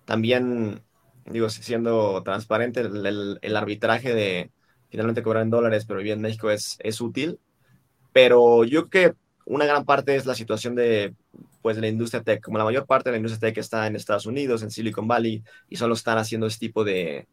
También, 0.05 0.81
digo, 1.25 1.49
siendo 1.49 2.23
transparente, 2.23 2.81
el, 2.81 3.55
arbitraje 3.55 4.13
de 4.13 4.51
finalmente 4.89 5.23
cobrar 5.23 5.43
en 5.43 5.49
dólares, 5.49 5.85
pero 5.85 5.97
vivir 5.97 6.13
en 6.13 6.21
México 6.21 6.49
es, 6.49 6.77
es 6.79 7.01
útil 7.01 7.39
pero 8.13 8.63
yo 8.63 8.89
creo 8.89 9.13
que 9.13 9.17
una 9.45 9.65
gran 9.65 9.85
parte 9.85 10.15
es 10.15 10.25
la 10.25 10.35
situación 10.35 10.75
de, 10.75 11.13
pues, 11.61 11.75
de 11.75 11.81
la 11.81 11.87
industria 11.87 12.23
tech. 12.23 12.41
Como 12.41 12.57
la 12.57 12.63
mayor 12.63 12.85
parte 12.85 13.09
de 13.09 13.13
la 13.13 13.17
industria 13.17 13.49
tech 13.49 13.57
está 13.57 13.87
en 13.87 13.95
Estados 13.95 14.25
Unidos, 14.25 14.63
en 14.63 14.71
Silicon 14.71 15.07
Valley, 15.07 15.43
y 15.69 15.75
solo 15.75 15.93
están 15.93 16.17
haciendo 16.17 16.47
este 16.47 16.67
tipo 16.67 16.83
de, 16.83 17.27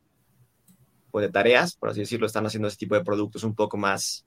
pues, 1.10 1.26
de 1.26 1.32
tareas, 1.32 1.76
por 1.76 1.90
así 1.90 2.00
decirlo, 2.00 2.26
están 2.26 2.46
haciendo 2.46 2.68
este 2.68 2.80
tipo 2.80 2.94
de 2.94 3.04
productos 3.04 3.44
un 3.44 3.54
poco 3.54 3.76
más 3.76 4.24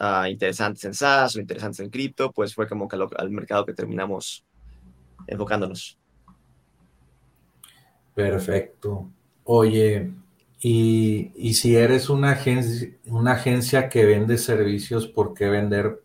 uh, 0.00 0.26
interesantes 0.26 0.84
en 0.84 0.94
SaaS 0.94 1.36
o 1.36 1.40
interesantes 1.40 1.80
en 1.80 1.90
cripto, 1.90 2.32
pues 2.32 2.54
fue 2.54 2.68
como 2.68 2.88
que 2.88 2.96
al 2.96 3.30
mercado 3.30 3.64
que 3.64 3.74
terminamos 3.74 4.44
enfocándonos. 5.26 5.98
Perfecto. 8.14 9.10
Oye, 9.44 10.10
y, 10.60 11.32
y, 11.36 11.54
si 11.54 11.76
eres 11.76 12.08
una 12.08 12.32
agencia, 12.32 12.90
una 13.06 13.32
agencia 13.32 13.88
que 13.88 14.06
vende 14.06 14.38
servicios, 14.38 15.06
¿por 15.06 15.34
qué 15.34 15.48
vender 15.48 16.02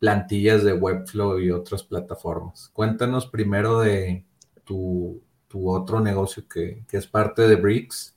plantillas 0.00 0.64
de 0.64 0.72
Webflow 0.72 1.38
y 1.38 1.50
otras 1.50 1.84
plataformas? 1.84 2.70
Cuéntanos 2.72 3.26
primero 3.26 3.80
de 3.80 4.24
tu, 4.64 5.22
tu 5.46 5.70
otro 5.70 6.00
negocio 6.00 6.48
que, 6.48 6.84
que, 6.88 6.96
es 6.96 7.06
parte 7.06 7.42
de 7.42 7.56
Bricks, 7.56 8.16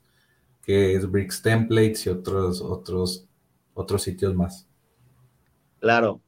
que 0.63 0.95
es 0.95 1.09
Bricks 1.09 1.43
Templates 1.43 2.05
y 2.07 2.09
otros, 2.09 2.61
otros, 2.61 3.27
otros 3.75 4.01
sitios 4.01 4.33
más. 4.33 4.67
Claro. 5.79 6.19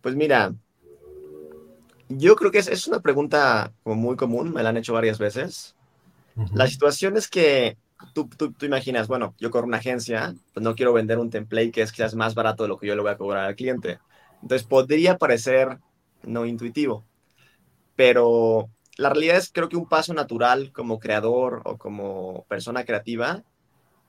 Pues 0.00 0.16
mira, 0.16 0.52
yo 2.08 2.34
creo 2.34 2.50
que 2.50 2.58
es, 2.58 2.68
es 2.68 2.86
una 2.88 3.00
pregunta 3.00 3.72
como 3.82 3.96
muy 3.96 4.16
común, 4.16 4.52
me 4.52 4.62
la 4.62 4.70
han 4.70 4.76
hecho 4.76 4.92
varias 4.92 5.18
veces. 5.18 5.74
La 6.52 6.66
situación 6.66 7.16
es 7.16 7.28
que 7.28 7.78
tú, 8.12 8.28
tú, 8.28 8.66
imaginas, 8.66 9.08
bueno, 9.08 9.34
yo 9.38 9.50
corro 9.50 9.66
una 9.66 9.78
agencia, 9.78 10.34
pues 10.52 10.64
no 10.64 10.74
quiero 10.74 10.92
vender 10.92 11.18
un 11.18 11.30
template 11.30 11.70
que 11.70 11.82
es 11.82 11.92
quizás 11.92 12.14
más 12.14 12.34
barato 12.34 12.64
de 12.64 12.68
lo 12.68 12.78
que 12.78 12.86
yo 12.86 12.94
le 12.94 13.02
voy 13.02 13.10
a 13.10 13.16
cobrar 13.16 13.44
al 13.44 13.56
cliente. 13.56 13.98
Entonces 14.42 14.66
podría 14.66 15.18
parecer 15.18 15.78
no 16.22 16.46
intuitivo, 16.46 17.04
pero 17.94 18.68
la 18.96 19.10
realidad 19.10 19.36
es 19.36 19.50
creo 19.52 19.68
que 19.68 19.76
un 19.76 19.88
paso 19.88 20.14
natural 20.14 20.72
como 20.72 20.98
creador 20.98 21.62
o 21.64 21.78
como 21.78 22.44
persona 22.48 22.84
creativa 22.84 23.44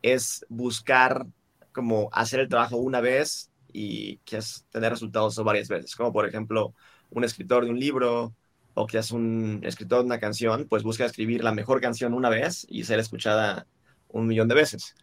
es 0.01 0.45
buscar 0.49 1.25
como 1.71 2.09
hacer 2.11 2.39
el 2.39 2.49
trabajo 2.49 2.77
una 2.77 3.01
vez 3.01 3.51
y 3.71 4.17
que 4.19 4.37
es 4.37 4.65
tener 4.71 4.91
resultados 4.91 5.35
varias 5.43 5.67
veces, 5.67 5.95
como 5.95 6.13
por 6.13 6.27
ejemplo 6.27 6.73
un 7.11 7.23
escritor 7.23 7.65
de 7.65 7.71
un 7.71 7.79
libro 7.79 8.33
o 8.73 8.85
que 8.85 8.99
es 8.99 9.11
un 9.11 9.61
escritor 9.63 9.99
de 9.99 10.05
una 10.05 10.19
canción, 10.19 10.67
pues 10.69 10.83
busca 10.83 11.05
escribir 11.05 11.43
la 11.43 11.51
mejor 11.51 11.81
canción 11.81 12.13
una 12.13 12.29
vez 12.29 12.65
y 12.69 12.83
ser 12.83 12.99
escuchada 12.99 13.65
un 14.19 14.27
millón 14.27 14.47
de 14.47 14.55
veces. 14.55 14.95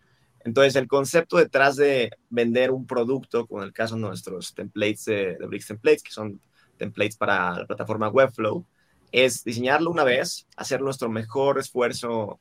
Entonces, 0.44 0.76
el 0.76 0.88
concepto 0.88 1.38
detrás 1.38 1.76
de 1.76 2.10
vender 2.28 2.70
un 2.70 2.86
producto, 2.86 3.46
como 3.46 3.62
en 3.62 3.68
el 3.68 3.72
caso 3.72 3.94
de 3.94 4.02
nuestros 4.02 4.54
templates 4.54 5.06
de, 5.06 5.36
de 5.36 5.46
Bricks 5.46 5.68
Templates, 5.68 6.02
que 6.02 6.12
son 6.12 6.40
templates 6.76 7.16
para 7.16 7.58
la 7.58 7.66
plataforma 7.66 8.08
Webflow, 8.08 8.64
es 9.12 9.44
diseñarlo 9.44 9.90
una 9.90 10.04
vez, 10.04 10.46
hacer 10.56 10.82
nuestro 10.82 11.08
mejor 11.08 11.58
esfuerzo 11.58 12.40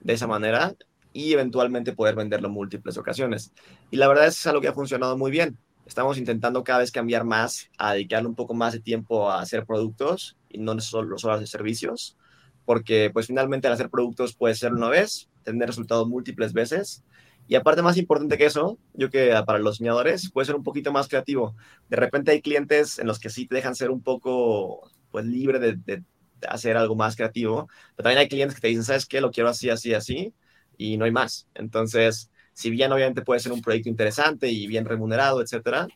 de 0.00 0.14
esa 0.14 0.26
manera 0.26 0.74
y 1.12 1.32
eventualmente 1.32 1.92
poder 1.92 2.14
venderlo 2.14 2.48
en 2.48 2.54
múltiples 2.54 2.96
ocasiones. 2.96 3.52
Y 3.90 3.96
la 3.96 4.08
verdad 4.08 4.26
es 4.26 4.42
que 4.42 4.48
algo 4.48 4.60
que 4.60 4.68
ha 4.68 4.72
funcionado 4.72 5.16
muy 5.16 5.30
bien. 5.30 5.58
Estamos 5.86 6.18
intentando 6.18 6.64
cada 6.64 6.80
vez 6.80 6.90
cambiar 6.90 7.24
más, 7.24 7.68
a 7.78 7.92
dedicarle 7.92 8.28
un 8.28 8.34
poco 8.34 8.54
más 8.54 8.72
de 8.72 8.80
tiempo 8.80 9.30
a 9.30 9.40
hacer 9.40 9.66
productos 9.66 10.36
y 10.48 10.58
no 10.58 10.78
solo 10.80 11.16
horas 11.22 11.40
de 11.40 11.46
servicios, 11.46 12.16
porque 12.64 13.10
pues 13.12 13.26
finalmente 13.26 13.66
al 13.66 13.74
hacer 13.74 13.90
productos 13.90 14.34
puede 14.34 14.54
ser 14.54 14.72
una 14.72 14.88
vez, 14.88 15.28
tener 15.44 15.68
resultados 15.68 16.08
múltiples 16.08 16.52
veces. 16.52 17.04
Y 17.46 17.56
aparte, 17.56 17.82
más 17.82 17.96
importante 17.98 18.38
que 18.38 18.46
eso, 18.46 18.78
yo 18.94 19.10
que 19.10 19.34
para 19.46 19.58
los 19.58 19.74
diseñadores 19.74 20.30
puede 20.30 20.46
ser 20.46 20.56
un 20.56 20.62
poquito 20.62 20.92
más 20.92 21.08
creativo. 21.08 21.54
De 21.88 21.96
repente 21.96 22.30
hay 22.30 22.40
clientes 22.40 22.98
en 22.98 23.06
los 23.06 23.18
que 23.18 23.30
sí 23.30 23.46
te 23.46 23.56
dejan 23.56 23.74
ser 23.74 23.90
un 23.90 24.02
poco 24.02 24.90
pues 25.10 25.26
libre 25.26 25.58
de, 25.58 26.02
hacer 26.48 26.76
algo 26.76 26.94
más 26.96 27.16
creativo, 27.16 27.68
pero 27.96 28.04
también 28.04 28.18
hay 28.18 28.28
clientes 28.28 28.56
que 28.56 28.60
te 28.60 28.68
dicen, 28.68 28.84
¿sabes 28.84 29.06
qué? 29.06 29.20
Lo 29.20 29.30
quiero 29.30 29.48
así, 29.48 29.70
así, 29.70 29.94
así, 29.94 30.34
y 30.76 30.96
no 30.96 31.04
hay 31.04 31.12
más. 31.12 31.48
Entonces, 31.54 32.30
si 32.52 32.70
bien 32.70 32.92
obviamente 32.92 33.22
puede 33.22 33.40
ser 33.40 33.52
un 33.52 33.62
proyecto 33.62 33.88
interesante 33.88 34.48
y 34.50 34.66
bien 34.66 34.84
remunerado, 34.84 35.40
etcétera, 35.40 35.88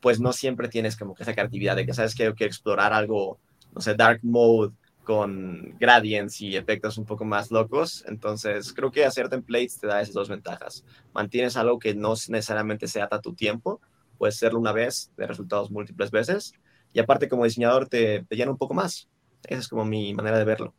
pues 0.00 0.20
no 0.20 0.32
siempre 0.32 0.68
tienes 0.68 0.96
como 0.96 1.14
que 1.14 1.22
esa 1.22 1.34
creatividad 1.34 1.76
de 1.76 1.86
que 1.86 1.94
sabes 1.94 2.14
que 2.14 2.32
quiero 2.34 2.48
explorar 2.48 2.92
algo, 2.92 3.38
no 3.74 3.80
sé, 3.80 3.94
dark 3.94 4.20
mode 4.22 4.72
con 5.10 5.74
gradients 5.80 6.40
y 6.40 6.54
efectos 6.54 6.96
un 6.96 7.04
poco 7.04 7.24
más 7.24 7.50
locos. 7.50 8.04
Entonces, 8.06 8.72
creo 8.72 8.92
que 8.92 9.04
hacer 9.04 9.28
templates 9.28 9.80
te 9.80 9.88
da 9.88 10.00
esas 10.00 10.14
dos 10.14 10.28
ventajas. 10.28 10.84
Mantienes 11.12 11.56
algo 11.56 11.80
que 11.80 11.96
no 11.96 12.10
necesariamente 12.28 12.86
se 12.86 13.02
ata 13.02 13.20
tu 13.20 13.34
tiempo, 13.34 13.80
puedes 14.18 14.36
hacerlo 14.36 14.60
una 14.60 14.70
vez, 14.70 15.10
de 15.16 15.26
resultados 15.26 15.72
múltiples 15.72 16.12
veces, 16.12 16.52
y 16.92 17.00
aparte 17.00 17.28
como 17.28 17.42
diseñador 17.42 17.88
te, 17.88 18.22
te 18.22 18.36
llena 18.36 18.52
un 18.52 18.56
poco 18.56 18.72
más. 18.72 19.08
Esa 19.42 19.58
es 19.58 19.66
como 19.66 19.84
mi 19.84 20.14
manera 20.14 20.38
de 20.38 20.44
verlo. 20.44 20.74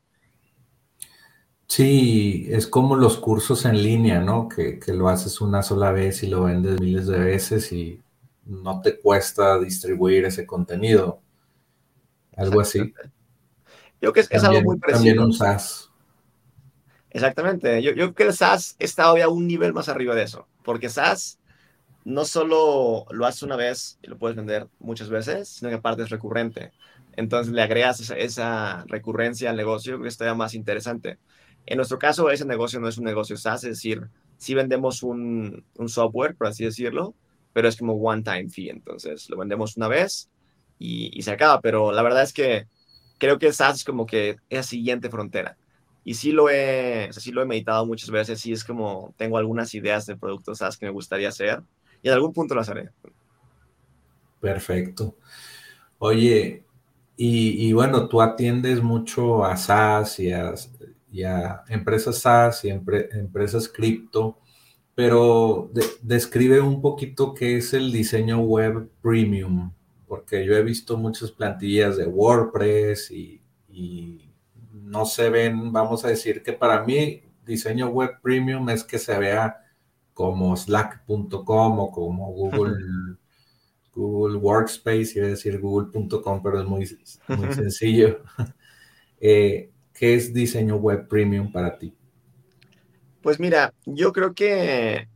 Sí, 1.67 2.47
es 2.49 2.67
como 2.67 2.95
los 2.95 3.17
cursos 3.17 3.65
en 3.65 3.83
línea, 3.83 4.21
¿no? 4.21 4.47
Que, 4.47 4.79
que, 4.79 4.93
lo 4.93 5.09
haces 5.09 5.41
una 5.41 5.61
sola 5.61 5.91
vez 5.91 6.23
y 6.23 6.27
lo 6.27 6.43
vendes 6.43 6.79
miles 6.79 7.07
de 7.07 7.19
veces 7.19 7.69
y 7.73 7.99
no 8.45 8.79
te 8.79 8.97
cuesta 8.97 9.59
distribuir 9.59 10.23
ese 10.23 10.45
contenido. 10.45 11.19
Algo 12.37 12.61
así. 12.61 12.93
Yo 14.01 14.11
creo 14.11 14.13
que 14.13 14.19
es, 14.21 14.29
también, 14.29 14.61
algo 14.61 14.71
muy 14.71 14.79
parecido. 14.79 15.05
También 15.05 15.19
un 15.19 15.33
SaaS. 15.33 15.89
Exactamente. 17.11 17.81
Yo, 17.81 17.91
yo 17.91 17.95
creo 17.95 18.13
que 18.13 18.23
el 18.23 18.33
SaaS 18.33 18.75
está 18.79 19.11
hoy 19.11 19.21
a 19.21 19.29
un 19.29 19.47
nivel 19.47 19.73
más 19.73 19.89
arriba 19.89 20.15
de 20.15 20.23
eso, 20.23 20.47
porque 20.63 20.89
SaaS 20.89 21.39
no 22.03 22.25
solo 22.25 23.05
lo 23.11 23.25
haces 23.25 23.43
una 23.43 23.55
vez 23.55 23.99
y 24.01 24.07
lo 24.07 24.17
puedes 24.17 24.35
vender 24.35 24.67
muchas 24.79 25.09
veces, 25.09 25.49
sino 25.49 25.69
que 25.69 25.75
aparte 25.75 26.03
es 26.03 26.09
recurrente. 26.09 26.71
Entonces 27.15 27.53
le 27.53 27.61
agregas 27.61 27.99
esa, 27.99 28.15
esa 28.15 28.85
recurrencia 28.87 29.49
al 29.49 29.57
negocio 29.57 30.01
que 30.01 30.07
está 30.07 30.33
más 30.33 30.53
interesante. 30.53 31.19
En 31.65 31.77
nuestro 31.77 31.99
caso, 31.99 32.31
ese 32.31 32.45
negocio 32.45 32.79
no 32.79 32.87
es 32.87 32.97
un 32.97 33.03
negocio 33.03 33.37
SaaS, 33.37 33.65
es 33.65 33.71
decir, 33.71 34.09
sí 34.37 34.55
vendemos 34.55 35.03
un, 35.03 35.63
un 35.77 35.89
software, 35.89 36.35
por 36.35 36.47
así 36.47 36.63
decirlo, 36.63 37.13
pero 37.53 37.67
es 37.67 37.77
como 37.77 37.93
one-time 37.93 38.49
fee, 38.49 38.69
entonces 38.69 39.29
lo 39.29 39.37
vendemos 39.37 39.77
una 39.77 39.87
vez 39.87 40.29
y, 40.79 41.11
y, 41.13 41.21
se 41.21 41.31
acaba, 41.31 41.61
pero 41.61 41.91
la 41.91 42.01
verdad 42.01 42.23
es 42.23 42.33
que 42.33 42.65
creo 43.21 43.37
que 43.37 43.53
SaaS 43.53 43.77
es 43.77 43.83
como 43.83 44.07
que 44.07 44.37
es 44.49 44.65
siguiente 44.65 45.07
frontera. 45.07 45.55
Y 46.03 46.15
sí 46.15 46.31
lo 46.31 46.49
he, 46.49 47.09
sí 47.13 47.31
lo 47.31 47.43
he 47.43 47.45
meditado 47.45 47.85
muchas 47.85 48.09
veces, 48.09 48.41
sí 48.41 48.51
es 48.51 48.63
como 48.63 49.13
tengo 49.15 49.37
algunas 49.37 49.75
ideas 49.75 50.07
de 50.07 50.17
productos 50.17 50.57
SaaS 50.57 50.75
que 50.75 50.87
me 50.87 50.91
gustaría 50.91 51.29
hacer 51.29 51.61
y 52.01 52.07
en 52.07 52.15
algún 52.15 52.33
punto 52.33 52.55
las 52.55 52.67
haré. 52.69 52.89
Perfecto. 54.39 55.15
Oye, 55.99 56.65
y, 57.15 57.71
bueno, 57.73 58.09
tú 58.09 58.19
atiendes 58.19 58.81
mucho 58.81 59.45
a 59.45 59.55
SaaS 59.55 60.19
y 60.19 60.31
a 61.23 61.63
empresas 61.69 62.17
SaaS 62.17 62.65
y 62.65 62.69
empresas 62.69 63.69
cripto, 63.69 64.39
pero 64.95 65.69
describe 66.01 66.59
un 66.59 66.81
poquito 66.81 67.35
qué 67.35 67.57
es 67.57 67.75
el 67.75 67.91
diseño 67.91 68.39
web 68.39 68.89
premium, 69.03 69.71
porque 70.11 70.45
yo 70.45 70.57
he 70.57 70.61
visto 70.61 70.97
muchas 70.97 71.31
plantillas 71.31 71.95
de 71.95 72.05
WordPress 72.05 73.11
y, 73.11 73.41
y 73.69 74.29
no 74.73 75.05
se 75.05 75.29
ven, 75.29 75.71
vamos 75.71 76.03
a 76.03 76.09
decir 76.09 76.43
que 76.43 76.51
para 76.51 76.83
mí 76.83 77.23
diseño 77.45 77.87
web 77.87 78.19
premium 78.21 78.67
es 78.67 78.83
que 78.83 78.99
se 78.99 79.17
vea 79.17 79.63
como 80.13 80.57
slack.com 80.57 81.79
o 81.79 81.91
como 81.93 82.29
Google, 82.33 82.75
Google 83.95 84.35
Workspace, 84.35 85.13
iba 85.15 85.27
a 85.27 85.29
decir 85.29 85.61
google.com, 85.61 86.43
pero 86.43 86.59
es 86.59 86.67
muy, 86.67 86.85
muy 87.29 87.53
sencillo. 87.53 88.21
eh, 89.21 89.71
¿Qué 89.93 90.15
es 90.15 90.33
diseño 90.33 90.75
web 90.75 91.07
premium 91.07 91.53
para 91.53 91.77
ti? 91.77 91.95
Pues 93.21 93.39
mira, 93.39 93.73
yo 93.85 94.11
creo 94.11 94.33
que 94.33 95.07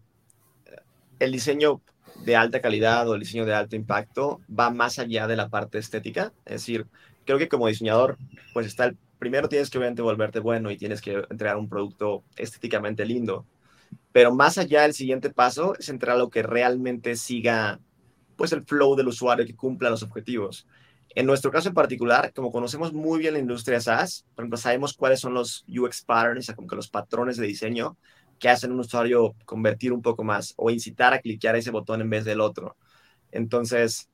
el 1.19 1.31
diseño 1.33 1.81
de 2.25 2.35
alta 2.35 2.61
calidad 2.61 3.07
o 3.07 3.13
el 3.15 3.21
diseño 3.21 3.45
de 3.45 3.53
alto 3.53 3.75
impacto 3.75 4.41
va 4.47 4.69
más 4.69 4.99
allá 4.99 5.27
de 5.27 5.35
la 5.35 5.49
parte 5.49 5.77
estética. 5.77 6.33
Es 6.45 6.61
decir, 6.61 6.87
creo 7.25 7.37
que 7.37 7.47
como 7.47 7.67
diseñador, 7.67 8.17
pues 8.53 8.67
está 8.67 8.85
el 8.85 8.97
primero 9.19 9.49
tienes 9.49 9.69
que 9.69 9.77
obviamente 9.77 10.01
volverte 10.01 10.39
bueno 10.39 10.71
y 10.71 10.77
tienes 10.77 11.01
que 11.01 11.23
entregar 11.29 11.57
un 11.57 11.69
producto 11.69 12.23
estéticamente 12.35 13.05
lindo. 13.05 13.45
Pero 14.11 14.33
más 14.33 14.57
allá, 14.57 14.85
el 14.85 14.93
siguiente 14.93 15.29
paso 15.29 15.75
es 15.77 15.89
entrar 15.89 16.15
a 16.15 16.19
lo 16.19 16.29
que 16.29 16.43
realmente 16.43 17.15
siga 17.15 17.79
pues 18.35 18.51
el 18.51 18.63
flow 18.65 18.95
del 18.95 19.07
usuario 19.07 19.45
que 19.45 19.55
cumpla 19.55 19.89
los 19.89 20.03
objetivos. 20.03 20.67
En 21.15 21.25
nuestro 21.25 21.49
caso 21.51 21.69
en 21.69 21.73
particular, 21.73 22.33
como 22.33 22.51
conocemos 22.51 22.91
muy 22.91 23.19
bien 23.19 23.33
la 23.33 23.39
industria 23.39 23.79
SaaS, 23.79 24.25
por 24.35 24.43
ejemplo, 24.43 24.57
sabemos 24.57 24.93
cuáles 24.93 25.21
son 25.21 25.33
los 25.33 25.65
UX 25.67 26.03
patterns, 26.03 26.51
como 26.53 26.67
que 26.67 26.75
los 26.75 26.89
patrones 26.89 27.37
de 27.37 27.47
diseño 27.47 27.97
que 28.39 28.49
hacen 28.49 28.71
un 28.71 28.79
usuario 28.79 29.35
convertir 29.45 29.93
un 29.93 30.01
poco 30.01 30.23
más 30.23 30.53
o 30.57 30.69
incitar 30.69 31.13
a 31.13 31.19
cliquear 31.19 31.55
ese 31.55 31.71
botón 31.71 32.01
en 32.01 32.09
vez 32.09 32.25
del 32.25 32.41
otro. 32.41 32.75
Entonces, 33.31 34.09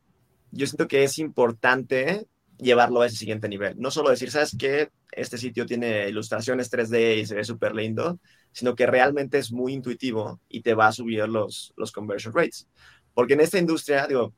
yo 0.51 0.67
siento 0.67 0.87
que 0.87 1.03
es 1.03 1.17
importante 1.19 2.27
llevarlo 2.57 3.01
a 3.01 3.07
ese 3.07 3.17
siguiente 3.17 3.49
nivel. 3.49 3.79
No 3.79 3.89
solo 3.91 4.09
decir, 4.09 4.29
¿sabes 4.31 4.55
qué? 4.57 4.89
Este 5.11 5.37
sitio 5.37 5.65
tiene 5.65 6.07
ilustraciones 6.09 6.71
3D 6.71 7.17
y 7.17 7.25
se 7.25 7.35
ve 7.35 7.43
súper 7.43 7.75
lindo, 7.75 8.19
sino 8.51 8.75
que 8.75 8.85
realmente 8.85 9.39
es 9.39 9.51
muy 9.51 9.73
intuitivo 9.73 10.39
y 10.47 10.61
te 10.61 10.75
va 10.75 10.87
a 10.87 10.91
subir 10.91 11.27
los, 11.27 11.73
los 11.75 11.91
conversion 11.91 12.33
rates. 12.33 12.67
Porque 13.13 13.33
en 13.33 13.41
esta 13.41 13.57
industria, 13.57 14.07
digo, 14.07 14.33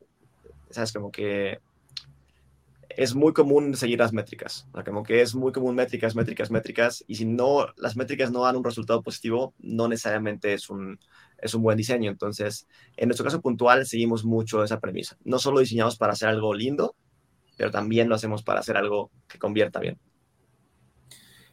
¿sabes? 0.70 0.94
Como 0.94 1.12
que 1.12 1.60
es 2.98 3.16
muy 3.16 3.34
común 3.34 3.76
seguir 3.76 4.00
las 4.00 4.14
métricas. 4.14 4.68
O 4.72 4.76
sea, 4.76 4.84
como 4.84 5.04
que 5.04 5.22
es 5.22 5.36
muy 5.36 5.52
común 5.52 5.76
métricas, 5.76 6.16
métricas, 6.16 6.52
métricas. 6.52 7.04
Y 7.08 7.16
si 7.16 7.26
no, 7.26 7.68
las 7.78 7.96
métricas 7.96 8.32
no 8.32 8.44
dan 8.44 8.56
un 8.56 8.64
resultado 8.64 9.02
positivo, 9.04 9.54
no 9.60 9.88
necesariamente 9.88 10.54
es 10.54 10.70
un, 10.70 11.00
es 11.38 11.54
un 11.54 11.64
buen 11.64 11.78
diseño. 11.78 12.12
Entonces, 12.12 12.68
en 12.98 13.10
nuestro 13.10 13.26
caso 13.26 13.42
puntual, 13.42 13.86
seguimos 13.86 14.26
mucho 14.26 14.64
esa 14.64 14.80
premisa. 14.80 15.18
No 15.24 15.40
solo 15.40 15.60
diseñamos 15.60 15.98
para 15.98 16.14
hacer 16.14 16.30
algo 16.30 16.54
lindo, 16.54 16.96
pero 17.58 17.72
también 17.72 18.10
lo 18.10 18.16
hacemos 18.16 18.44
para 18.44 18.62
hacer 18.62 18.78
algo 18.78 19.12
que 19.28 19.40
convierta 19.40 19.80
bien. 19.80 20.00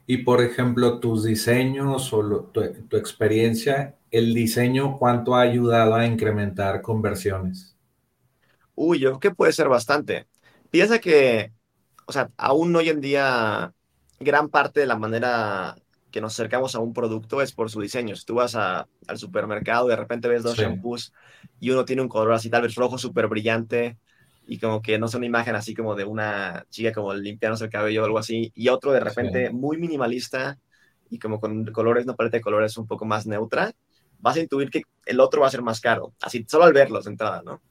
Y 0.07 0.19
por 0.19 0.43
ejemplo, 0.43 1.01
tus 1.01 1.25
diseños 1.25 2.13
o 2.13 2.51
tu, 2.53 2.63
tu 2.89 2.97
experiencia, 2.99 3.99
el 4.11 4.35
diseño, 4.35 4.99
¿cuánto 4.99 5.35
ha 5.35 5.41
ayudado 5.43 5.95
a 5.95 6.05
incrementar 6.07 6.83
conversiones? 6.83 7.79
Uy, 8.75 8.99
yo 9.01 9.11
creo 9.11 9.21
que 9.21 9.31
puede 9.33 9.53
ser 9.53 9.69
bastante. 9.69 10.27
Piensa 10.71 11.01
que, 11.01 11.53
o 12.07 12.13
sea, 12.13 12.31
aún 12.37 12.75
hoy 12.77 12.89
en 12.89 13.01
día, 13.01 13.73
gran 14.21 14.49
parte 14.49 14.81
de 14.81 14.87
la 14.87 14.97
manera 14.97 15.77
que 16.11 16.21
nos 16.21 16.33
acercamos 16.33 16.75
a 16.75 16.81
un 16.81 16.93
producto 16.93 17.41
es 17.43 17.53
por 17.53 17.71
su 17.71 17.81
diseño. 17.81 18.17
Si 18.17 18.25
tú 18.25 18.35
vas 18.37 18.55
al 18.55 18.87
supermercado 19.15 19.87
y 19.87 19.91
de 19.91 19.97
repente 19.97 20.29
ves 20.29 20.43
dos 20.43 20.57
shampoos 20.57 21.13
y 21.61 21.71
uno 21.71 21.85
tiene 21.85 22.03
un 22.03 22.09
color 22.09 22.33
así, 22.33 22.51
tal 22.51 22.63
vez 22.63 22.75
rojo 22.75 22.99
súper 22.99 23.29
brillante, 23.29 23.99
y 24.47 24.59
como 24.59 24.83
que 24.83 24.99
no 24.99 25.07
es 25.07 25.15
una 25.15 25.27
imagen 25.27 25.55
así 25.55 25.75
como 25.75 25.95
de 25.95 26.05
una 26.05 26.67
chica 26.71 26.93
como 26.93 27.15
limpiándose 27.15 27.65
el 27.65 27.71
cabello 27.71 28.03
o 28.03 28.05
algo 28.05 28.19
así, 28.19 28.51
y 28.55 28.69
otro 28.69 28.91
de 28.93 29.01
repente 29.01 29.51
muy 29.51 29.77
minimalista 29.77 30.59
y 31.09 31.19
como 31.19 31.39
con 31.39 31.67
colores, 31.67 32.05
una 32.05 32.15
paleta 32.15 32.39
de 32.39 32.43
colores 32.43 32.77
un 32.77 32.87
poco 32.87 33.05
más 33.05 33.27
neutra, 33.27 33.73
vas 34.19 34.37
a 34.37 34.41
intuir 34.41 34.71
que 34.71 34.83
el 35.07 35.21
otro 35.21 35.41
va 35.41 35.47
a 35.47 35.51
ser 35.51 35.63
más 35.63 35.81
caro, 35.81 36.15
así 36.21 36.45
solo 36.49 36.65
al 36.65 36.73
verlos 36.73 37.05
de 37.05 37.13
entrada, 37.13 37.43
¿no? 37.45 37.63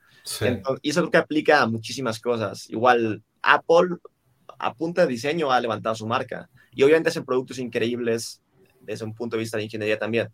Y 0.81 0.89
eso 0.89 1.01
creo 1.01 1.11
que 1.11 1.17
aplica 1.17 1.61
a 1.61 1.67
muchísimas 1.67 2.19
cosas. 2.19 2.69
Igual 2.69 3.23
Apple 3.41 3.97
a 4.57 4.73
punta 4.73 5.01
de 5.01 5.07
diseño 5.07 5.51
ha 5.51 5.61
levantado 5.61 5.95
su 5.95 6.05
marca 6.05 6.49
y 6.71 6.83
obviamente 6.83 7.09
hacen 7.09 7.25
productos 7.25 7.59
increíbles 7.59 8.41
desde 8.81 9.05
un 9.05 9.13
punto 9.13 9.35
de 9.35 9.41
vista 9.41 9.57
de 9.57 9.63
ingeniería 9.63 9.97
también, 9.97 10.29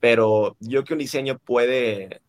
pero 0.00 0.56
yo 0.60 0.70
creo 0.70 0.84
que 0.84 0.92
un 0.94 0.98
diseño 0.98 1.38
puede 1.38 2.20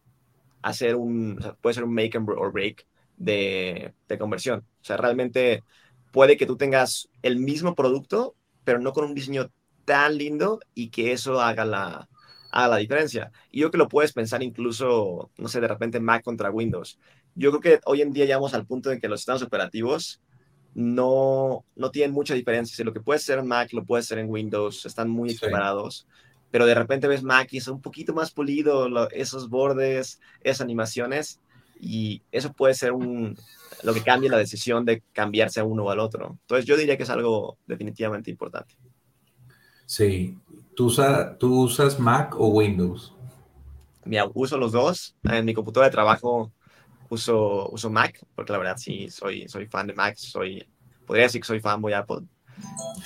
hacer 0.62 0.96
un, 0.96 1.38
puede 1.62 1.76
ser 1.76 1.84
un 1.84 1.94
make 1.94 2.18
or 2.18 2.52
break 2.52 2.86
de, 3.18 3.94
conversión. 4.20 4.66
O 4.82 4.84
sea, 4.84 4.98
realmente 4.98 5.64
puede 6.12 6.38
que 6.38 6.46
tú 6.46 6.58
tengas 6.58 7.10
el 7.22 7.38
mismo 7.40 7.76
producto, 7.76 8.36
pero 8.64 8.80
no 8.80 8.94
con 8.94 9.06
un 9.06 9.14
diseño 9.14 9.52
tan 9.86 10.18
lindo 10.18 10.60
y 10.74 10.90
que 10.90 11.12
eso 11.12 11.42
haga 11.42 11.66
la, 11.66 12.10
haga 12.58 12.70
la 12.70 12.78
diferencia. 12.78 13.32
Y 13.52 13.60
yo 13.60 13.66
creo 13.66 13.72
que 13.72 13.78
lo 13.78 13.88
puedes 13.88 14.14
pensar 14.14 14.42
incluso, 14.42 15.30
no 15.38 15.48
sé, 15.48 15.62
de 15.62 15.68
repente 15.68 16.00
Mac 16.00 16.24
contra 16.24 16.50
Windows. 16.50 16.98
Yo 17.36 17.52
creo 17.52 17.62
que 17.62 17.80
hoy 17.86 18.02
en 18.02 18.12
día 18.12 18.26
llegamos 18.26 18.56
al 18.56 18.66
punto 18.66 18.92
en 18.92 19.00
que 19.00 19.08
los 19.08 19.20
sistemas 19.20 19.44
operativos 19.44 20.22
no, 20.74 21.66
no 21.76 21.92
tienen 21.92 22.14
mucha 22.14 22.34
diferencia. 22.34 22.76
Si 22.76 22.84
lo 22.84 22.94
que 22.94 23.00
puede 23.00 23.20
ser 23.20 23.38
en 23.38 23.48
Mac 23.48 23.72
lo 23.74 23.86
puede 23.86 24.02
ser 24.02 24.18
en 24.18 24.30
Windows, 24.30 24.88
están 24.88 25.08
muy 25.08 25.30
separados. 25.36 26.08
Pero 26.50 26.66
de 26.66 26.74
repente 26.74 27.08
ves 27.08 27.22
Mac 27.22 27.48
y 27.52 27.58
es 27.58 27.68
un 27.68 27.80
poquito 27.80 28.16
más 28.16 28.32
pulido, 28.32 29.08
esos 29.10 29.50
bordes, 29.50 30.20
esas 30.42 30.62
animaciones, 30.62 31.40
y 31.80 32.24
eso 32.32 32.54
puede 32.54 32.74
ser 32.74 32.92
un, 32.92 33.38
lo 33.84 33.94
que 33.94 34.02
cambia 34.02 34.32
la 34.32 34.38
decisión 34.38 34.84
de 34.84 35.04
cambiarse 35.14 35.60
a 35.60 35.64
uno 35.64 35.84
o 35.84 35.92
al 35.92 36.00
otro. 36.00 36.40
Entonces 36.42 36.66
yo 36.66 36.76
diría 36.76 36.98
que 36.98 37.04
es 37.04 37.10
algo 37.12 37.60
definitivamente 37.68 38.32
importante. 38.32 38.74
Sí, 39.86 40.36
¿tú, 40.78 40.94
¿tú 41.40 41.64
usas 41.64 42.00
Mac 42.00 42.36
o 42.40 42.48
Windows? 42.50 43.12
Mira, 44.06 44.28
uso 44.34 44.58
los 44.58 44.72
dos. 44.72 45.16
En 45.24 45.44
mi 45.44 45.54
computadora 45.54 45.88
de 45.88 45.92
trabajo 45.92 46.54
uso, 47.10 47.70
uso 47.70 47.90
Mac, 47.90 48.24
porque 48.36 48.54
la 48.54 48.60
verdad 48.60 48.78
sí, 48.78 49.10
soy, 49.10 49.50
soy 49.50 49.66
fan 49.66 49.88
de 49.88 49.94
Mac, 49.94 50.16
soy, 50.16 50.66
podría 51.06 51.26
decir 51.26 51.42
que 51.42 51.48
soy 51.48 51.60
fan 51.60 51.82
de 51.82 51.96
Apple. 51.96 52.22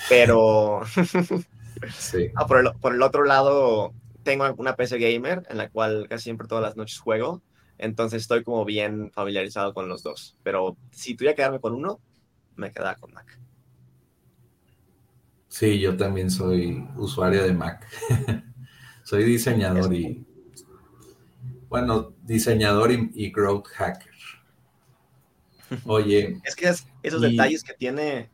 Pero 0.10 0.82
sí. 1.98 2.30
ah, 2.36 2.46
por, 2.46 2.60
el, 2.60 2.72
por 2.80 2.94
el 2.94 3.02
otro 3.02 3.24
lado, 3.24 3.94
tengo 4.24 4.54
una 4.58 4.76
PC 4.76 5.00
gamer 5.00 5.44
en 5.50 5.58
la 5.58 5.70
cual 5.70 6.08
casi 6.10 6.26
siempre 6.26 6.48
todas 6.48 6.64
las 6.64 6.76
noches 6.76 7.00
juego 7.00 7.42
entonces 7.82 8.22
estoy 8.22 8.44
como 8.44 8.64
bien 8.64 9.12
familiarizado 9.12 9.74
con 9.74 9.90
los 9.90 10.04
dos. 10.04 10.38
Pero 10.44 10.78
si 10.92 11.16
tuviera 11.16 11.34
que 11.34 11.38
quedarme 11.38 11.60
con 11.60 11.74
uno, 11.74 12.00
me 12.56 12.72
quedaba 12.72 12.96
con 12.96 13.12
Mac. 13.12 13.41
Sí, 15.52 15.80
yo 15.80 15.96
también 15.96 16.32
soy 16.32 16.88
usuario 16.96 17.44
de 17.44 17.54
Mac. 17.54 17.88
soy 19.04 19.24
diseñador 19.26 19.94
y, 19.94 20.26
bueno, 21.70 22.14
diseñador 22.24 22.92
y, 22.92 23.32
growth 23.32 23.68
hacker. 23.68 24.12
Oye. 25.86 26.40
Es 26.44 26.56
que 26.56 26.74
esos 27.04 27.22
detalles 27.22 27.64
que 27.64 27.74
tiene 27.74 28.32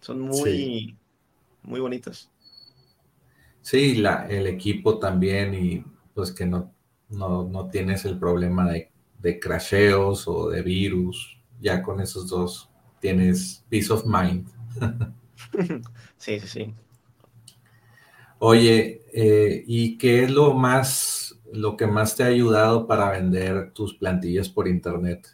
son 0.00 0.20
muy, 0.20 0.96
muy 1.62 1.80
bonitos. 1.80 2.30
Sí, 3.60 3.96
la, 3.96 4.26
el 4.28 4.46
equipo 4.46 4.98
también 4.98 5.52
y 5.52 5.84
pues 6.14 6.32
que 6.32 6.46
no, 6.46 6.72
no, 7.10 7.44
no 7.44 7.68
tienes 7.68 8.06
el 8.06 8.18
problema 8.18 8.70
de 8.70 8.90
de 9.22 9.38
crasheos 9.38 10.26
o 10.26 10.48
de 10.48 10.62
virus. 10.62 11.38
Ya 11.60 11.82
con 11.82 12.00
esos 12.00 12.28
dos 12.28 12.70
tienes 13.00 13.64
peace 13.68 13.92
of 13.92 14.04
mind. 14.06 14.48
sí, 16.16 16.40
sí, 16.40 16.46
sí. 16.46 16.74
Oye, 18.38 19.02
eh, 19.12 19.64
¿y 19.66 19.98
qué 19.98 20.24
es 20.24 20.30
lo 20.30 20.54
más, 20.54 21.38
lo 21.52 21.76
que 21.76 21.86
más 21.86 22.16
te 22.16 22.22
ha 22.22 22.26
ayudado 22.26 22.86
para 22.86 23.10
vender 23.10 23.72
tus 23.72 23.94
plantillas 23.94 24.48
por 24.48 24.66
internet? 24.66 25.28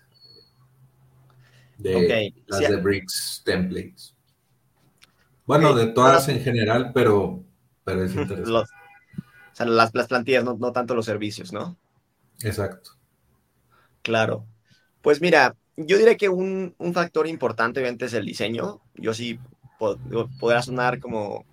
De 1.78 2.34
las 2.46 2.60
de 2.60 2.76
Bricks 2.76 3.42
Templates. 3.44 4.16
Bueno, 5.46 5.74
de 5.74 5.86
todas 5.86 6.28
en 6.28 6.40
general, 6.40 6.90
pero, 6.92 7.44
pero 7.84 8.02
es 8.02 8.14
interesante. 8.16 8.50
o 8.50 8.66
sea, 9.52 9.66
las, 9.66 9.92
plantillas, 10.08 10.42
no, 10.42 10.56
no 10.58 10.72
tanto 10.72 10.94
los 10.94 11.06
servicios, 11.06 11.52
¿no? 11.52 11.76
Exacto. 12.42 12.90
Claro. 14.02 14.46
Pues 15.00 15.20
mira, 15.20 15.56
yo 15.76 15.98
diría 15.98 16.16
que 16.16 16.28
un, 16.28 16.74
factor 16.92 17.26
importante 17.26 17.80
obviamente 17.80 18.06
es 18.06 18.14
el 18.14 18.26
diseño. 18.26 18.80
Yo 18.94 19.14
sí 19.14 19.38
podrá 19.78 20.62
sonar 20.62 21.00
como 21.00 21.44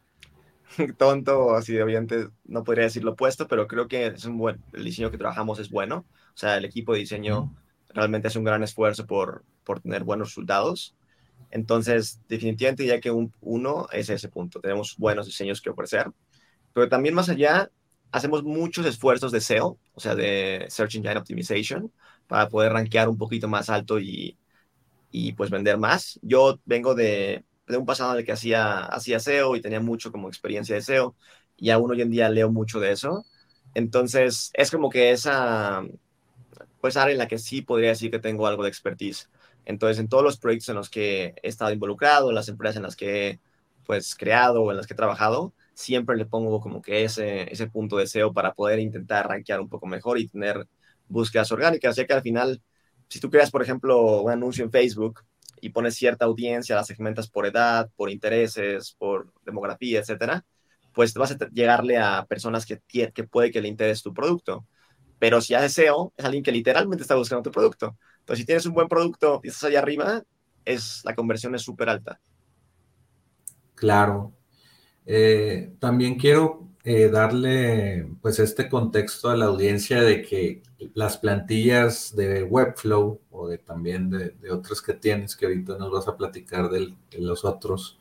tonto, 0.98 1.56
así 1.56 1.80
obviamente 1.80 2.28
no 2.46 2.64
podría 2.64 2.86
decir 2.86 3.04
lo 3.04 3.12
opuesto, 3.12 3.48
pero 3.48 3.68
creo 3.68 3.88
que 3.88 4.08
es 4.08 4.26
un 4.26 4.38
buen, 4.38 4.62
el 4.74 4.84
diseño 4.84 5.12
que 5.12 5.18
trabajamos 5.18 5.60
es 5.60 5.70
bueno. 5.70 6.06
O 6.34 6.38
sea, 6.38 6.58
el 6.58 6.66
equipo 6.66 6.94
de 6.94 7.00
diseño 7.00 7.54
realmente 7.90 8.28
hace 8.28 8.40
un 8.40 8.46
gran 8.46 8.64
esfuerzo 8.64 9.06
por, 9.06 9.44
por 9.64 9.82
tener 9.82 10.04
buenos 10.04 10.30
resultados. 10.30 10.96
Entonces, 11.52 12.20
definitivamente 12.28 12.86
ya 12.86 13.00
que 13.00 13.12
un, 13.12 13.34
uno 13.42 13.88
es 13.92 14.10
ese 14.10 14.30
punto. 14.30 14.60
Tenemos 14.60 14.98
buenos 14.98 15.28
diseños 15.28 15.62
que 15.62 15.70
ofrecer, 15.70 16.12
pero 16.74 16.90
también 16.90 17.14
más 17.16 17.30
allá, 17.30 17.70
hacemos 18.12 18.44
muchos 18.44 18.86
esfuerzos 18.86 19.32
de 19.32 19.40
SEO, 19.40 19.78
o 19.94 20.00
sea, 20.00 20.16
de 20.16 20.66
Search 20.70 20.96
Engine 20.96 21.18
Optimization, 21.18 21.92
para 22.28 22.50
poder 22.50 22.74
rankear 22.74 23.10
un 23.10 23.18
poquito 23.18 23.48
más 23.48 23.70
alto 23.70 24.00
y, 24.00 24.38
y 25.12 25.34
pues 25.34 25.50
vender 25.52 25.78
más. 25.78 26.20
Yo 26.24 26.60
vengo 26.66 26.96
de, 26.96 27.44
de, 27.74 27.78
un 27.80 27.86
pasado 27.86 28.14
en 28.14 28.20
el 28.20 28.26
que 28.26 28.32
hacía, 28.32 28.86
hacía 28.86 29.20
SEO 29.20 29.56
y 29.56 29.62
tenía 29.62 29.80
mucho 29.80 30.12
como 30.12 30.28
experiencia 30.28 30.76
de 30.76 30.82
SEO 30.82 31.16
y 31.58 31.70
aún 31.70 31.92
hoy 31.92 32.02
en 32.02 32.12
día 32.12 32.30
leo 32.30 32.52
mucho 32.52 32.80
de 32.80 32.92
eso. 32.92 33.26
Entonces 33.74 34.52
es 34.54 34.72
como 34.72 34.90
que 34.90 35.12
esa, 35.12 35.84
pues 36.82 36.98
área 36.98 37.14
en 37.14 37.20
la 37.20 37.28
que 37.28 37.40
sí 37.40 37.62
podría 37.62 37.90
decir 37.90 38.12
que 38.12 38.20
tengo 38.20 38.48
algo 38.48 38.64
de 38.64 38.70
expertise. 38.70 39.30
Entonces 39.66 40.00
en 40.00 40.10
todos 40.10 40.24
los 40.24 40.38
proyectos 40.38 40.70
en 40.70 40.76
los 40.76 40.90
que 40.90 41.36
he 41.42 41.48
estado 41.50 41.72
involucrado, 41.72 42.30
en 42.30 42.36
las 42.36 42.50
empresas 42.50 42.78
en 42.78 42.84
las 42.84 42.96
que 42.96 43.30
he 43.30 43.40
pues 43.86 44.16
creado 44.16 44.64
o 44.64 44.72
en 44.72 44.78
las 44.78 44.88
que 44.88 44.94
he 44.94 44.98
trabajado, 44.98 45.54
siempre 45.74 46.16
le 46.18 46.26
pongo 46.26 46.60
como 46.62 46.82
que 46.82 47.04
ese, 47.04 47.52
ese 47.52 47.68
punto 47.68 47.98
de 47.98 48.08
SEO 48.08 48.34
para 48.34 48.54
poder 48.54 48.80
intentar 48.80 49.28
rankear 49.28 49.60
un 49.62 49.70
poco 49.70 49.88
mejor 49.88 50.20
y 50.20 50.28
tener 50.28 50.68
búsquedas 51.08 51.52
orgánicas, 51.52 51.96
ya 51.96 52.06
que 52.06 52.14
al 52.14 52.22
final, 52.22 52.62
si 53.10 53.20
tú 53.20 53.30
creas, 53.30 53.52
por 53.52 53.62
ejemplo, 53.62 54.22
un 54.22 54.32
anuncio 54.32 54.64
en 54.64 54.72
Facebook 54.72 55.22
y 55.64 55.70
pones 55.70 55.96
cierta 55.96 56.26
audiencia, 56.26 56.76
la 56.76 56.84
segmentas 56.84 57.30
por 57.30 57.46
edad, 57.46 57.90
por 57.96 58.12
intereses, 58.12 58.94
por 59.00 59.34
demografía, 59.46 60.00
etcétera, 60.00 60.44
pues 60.94 61.14
vas 61.14 61.32
a 61.32 61.50
llegarle 61.52 61.98
a 61.98 62.26
personas 62.26 62.66
que, 62.66 62.82
que 62.88 63.24
puede 63.24 63.50
que 63.50 63.62
le 63.62 63.70
interese 63.70 64.04
tu 64.04 64.14
producto. 64.14 64.68
Pero 65.20 65.40
si 65.40 65.54
haces 65.54 65.72
SEO, 65.72 66.12
es 66.18 66.26
alguien 66.26 66.44
que 66.44 66.52
literalmente 66.52 67.02
está 67.02 67.16
buscando 67.16 67.44
tu 67.44 67.52
producto. 67.52 67.98
Entonces, 68.20 68.42
si 68.42 68.46
tienes 68.46 68.66
un 68.66 68.74
buen 68.74 68.90
producto 68.90 69.40
y 69.42 69.48
estás 69.48 69.64
allá 69.64 69.80
arriba, 69.80 70.24
es, 70.66 71.02
la 71.06 71.16
conversión 71.16 71.56
es 71.56 71.62
súper 71.62 71.88
alta. 71.88 72.20
Claro. 73.74 74.34
Eh, 75.06 75.76
también 75.80 76.16
quiero 76.16 76.73
eh, 76.86 77.10
darle 77.10 78.10
pues 78.22 78.40
este 78.40 78.68
contexto 78.68 79.30
a 79.30 79.38
la 79.38 79.46
audiencia 79.46 80.02
de 80.02 80.22
que 80.22 80.62
las 80.94 81.18
plantillas 81.18 82.14
de 82.16 82.44
Webflow 82.44 83.22
o 83.32 83.48
de 83.48 83.58
también 83.58 84.10
de, 84.10 84.36
otras 84.52 84.82
que 84.82 84.94
tienes, 84.94 85.36
que 85.36 85.46
ahorita 85.46 85.78
nos 85.78 85.92
vas 85.92 86.08
a 86.10 86.18
platicar 86.18 86.70
de, 86.70 86.94
los 87.20 87.46
otros 87.46 87.98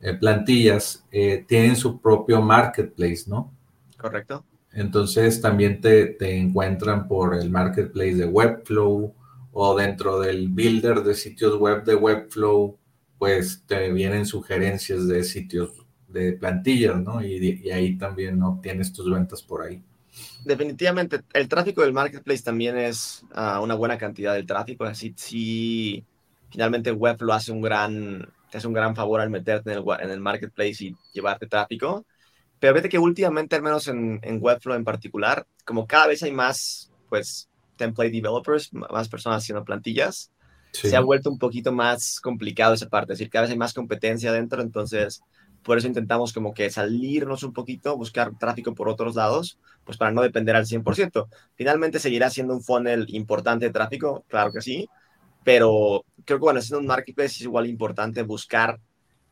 eh, 0.00 0.14
plantillas, 0.14 1.04
eh, 1.12 1.44
tienen 1.46 1.76
su 1.76 2.00
propio 2.00 2.42
marketplace, 2.42 3.24
¿no? 3.28 3.52
Correcto. 3.96 4.44
Entonces 4.72 5.40
también 5.40 5.80
te, 5.80 6.06
te, 6.06 6.36
encuentran 6.36 7.06
por 7.06 7.34
el 7.34 7.50
marketplace 7.50 8.16
de 8.16 8.26
Webflow 8.26 9.14
o 9.52 9.76
dentro 9.76 10.20
del 10.20 10.48
builder 10.48 11.02
de 11.02 11.14
sitios 11.14 11.56
web 11.58 11.84
de 11.84 11.94
Webflow 11.94 12.76
pues 13.18 13.64
te 13.66 13.90
vienen 13.90 14.26
sugerencias 14.26 15.08
de 15.08 15.24
sitios 15.24 15.86
de 16.08 16.32
plantillas, 16.32 17.00
¿no? 17.00 17.22
Y, 17.22 17.70
ahí 17.70 17.96
también 17.96 18.42
obtienes 18.42 18.92
tus 18.92 19.10
ventas 19.10 19.42
por 19.42 19.62
ahí. 19.62 19.82
Definitivamente, 20.44 21.20
el 21.32 21.48
tráfico 21.48 21.82
del 21.82 21.92
marketplace 21.92 22.42
también 22.42 22.76
es 22.76 23.24
ah, 23.32 23.60
una 23.60 23.74
buena 23.74 23.98
cantidad 23.98 24.34
de 24.34 24.42
tráfico, 24.42 24.84
así 24.84 25.14
si 25.16 26.04
finalmente 26.50 26.90
web 26.90 27.16
lo 27.20 27.34
hace 27.34 27.52
un 27.52 27.60
gran, 27.60 28.28
te 28.50 28.58
hace 28.58 28.66
un 28.66 28.72
gran 28.72 28.96
favor 28.96 29.20
al 29.20 29.30
meterte 29.30 29.72
en 29.72 29.78
el, 29.78 29.84
en 30.00 30.10
el 30.10 30.20
marketplace 30.20 30.84
y 30.84 30.96
llevarte 31.12 31.46
tráfico. 31.46 32.04
Pero 32.58 32.74
fíjate 32.74 32.88
que 32.88 32.98
últimamente, 32.98 33.54
al 33.54 33.62
menos 33.62 33.86
en, 33.86 34.18
en 34.22 34.38
Webflow 34.40 34.74
en 34.74 34.84
particular, 34.84 35.46
como 35.64 35.86
cada 35.86 36.08
vez 36.08 36.22
hay 36.22 36.32
más, 36.32 36.90
pues, 37.08 37.48
template 37.76 38.10
developers, 38.10 38.72
más 38.72 39.08
personas 39.08 39.44
haciendo 39.44 39.64
plantillas, 39.64 40.32
se 40.72 40.96
ha 40.96 41.00
vuelto 41.00 41.30
un 41.30 41.38
poquito 41.38 41.72
más 41.72 42.20
complicado 42.20 42.74
esa 42.74 42.88
parte. 42.88 43.12
Es 43.12 43.18
decir, 43.18 43.30
cada 43.30 43.42
vez 43.42 43.52
hay 43.52 43.58
más 43.58 43.72
competencia 43.72 44.32
dentro, 44.32 44.60
entonces 44.60 45.22
por 45.62 45.78
eso 45.78 45.86
intentamos 45.86 46.32
como 46.32 46.54
que 46.54 46.70
salirnos 46.70 47.42
un 47.42 47.52
poquito, 47.52 47.96
buscar 47.96 48.36
tráfico 48.38 48.74
por 48.74 48.88
otros 48.88 49.16
lados, 49.16 49.58
pues 49.84 49.98
para 49.98 50.10
no 50.10 50.22
depender 50.22 50.56
al 50.56 50.66
100%. 50.66 51.28
Finalmente 51.54 51.98
seguirá 51.98 52.30
siendo 52.30 52.54
un 52.54 52.62
funnel 52.62 53.06
importante 53.08 53.66
de 53.66 53.72
tráfico, 53.72 54.24
claro 54.28 54.52
que 54.52 54.60
sí, 54.60 54.88
pero 55.44 56.04
creo 56.24 56.38
que 56.38 56.44
bueno, 56.44 56.60
siendo 56.60 56.80
un 56.80 56.86
marketplace 56.86 57.34
es 57.36 57.40
igual 57.42 57.66
importante 57.66 58.22
buscar 58.22 58.80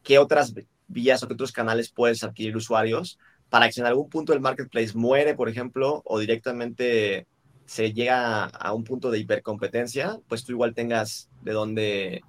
qué 0.03 0.19
otras 0.19 0.55
vías 0.89 1.23
o 1.23 1.29
qué 1.29 1.35
otros 1.35 1.53
canales 1.53 1.91
puedes 1.91 2.23
adquirir 2.23 2.57
usuarios 2.57 3.19
para 3.49 3.67
que 3.67 3.73
si 3.73 3.81
en 3.81 3.87
algún 3.87 4.09
punto 4.09 4.33
el 4.33 4.41
marketplace 4.41 4.97
muere, 4.97 5.35
por 5.35 5.49
ejemplo, 5.49 6.03
o 6.05 6.19
directamente 6.19 7.27
se 7.65 7.93
llega 7.93 8.45
a 8.45 8.73
un 8.73 8.85
punto 8.85 9.11
de 9.11 9.19
hipercompetencia, 9.19 10.19
pues 10.29 10.45
tú 10.45 10.53
igual 10.53 10.75
tengas 10.75 11.29
de 11.43 11.53
dónde, 11.53 12.23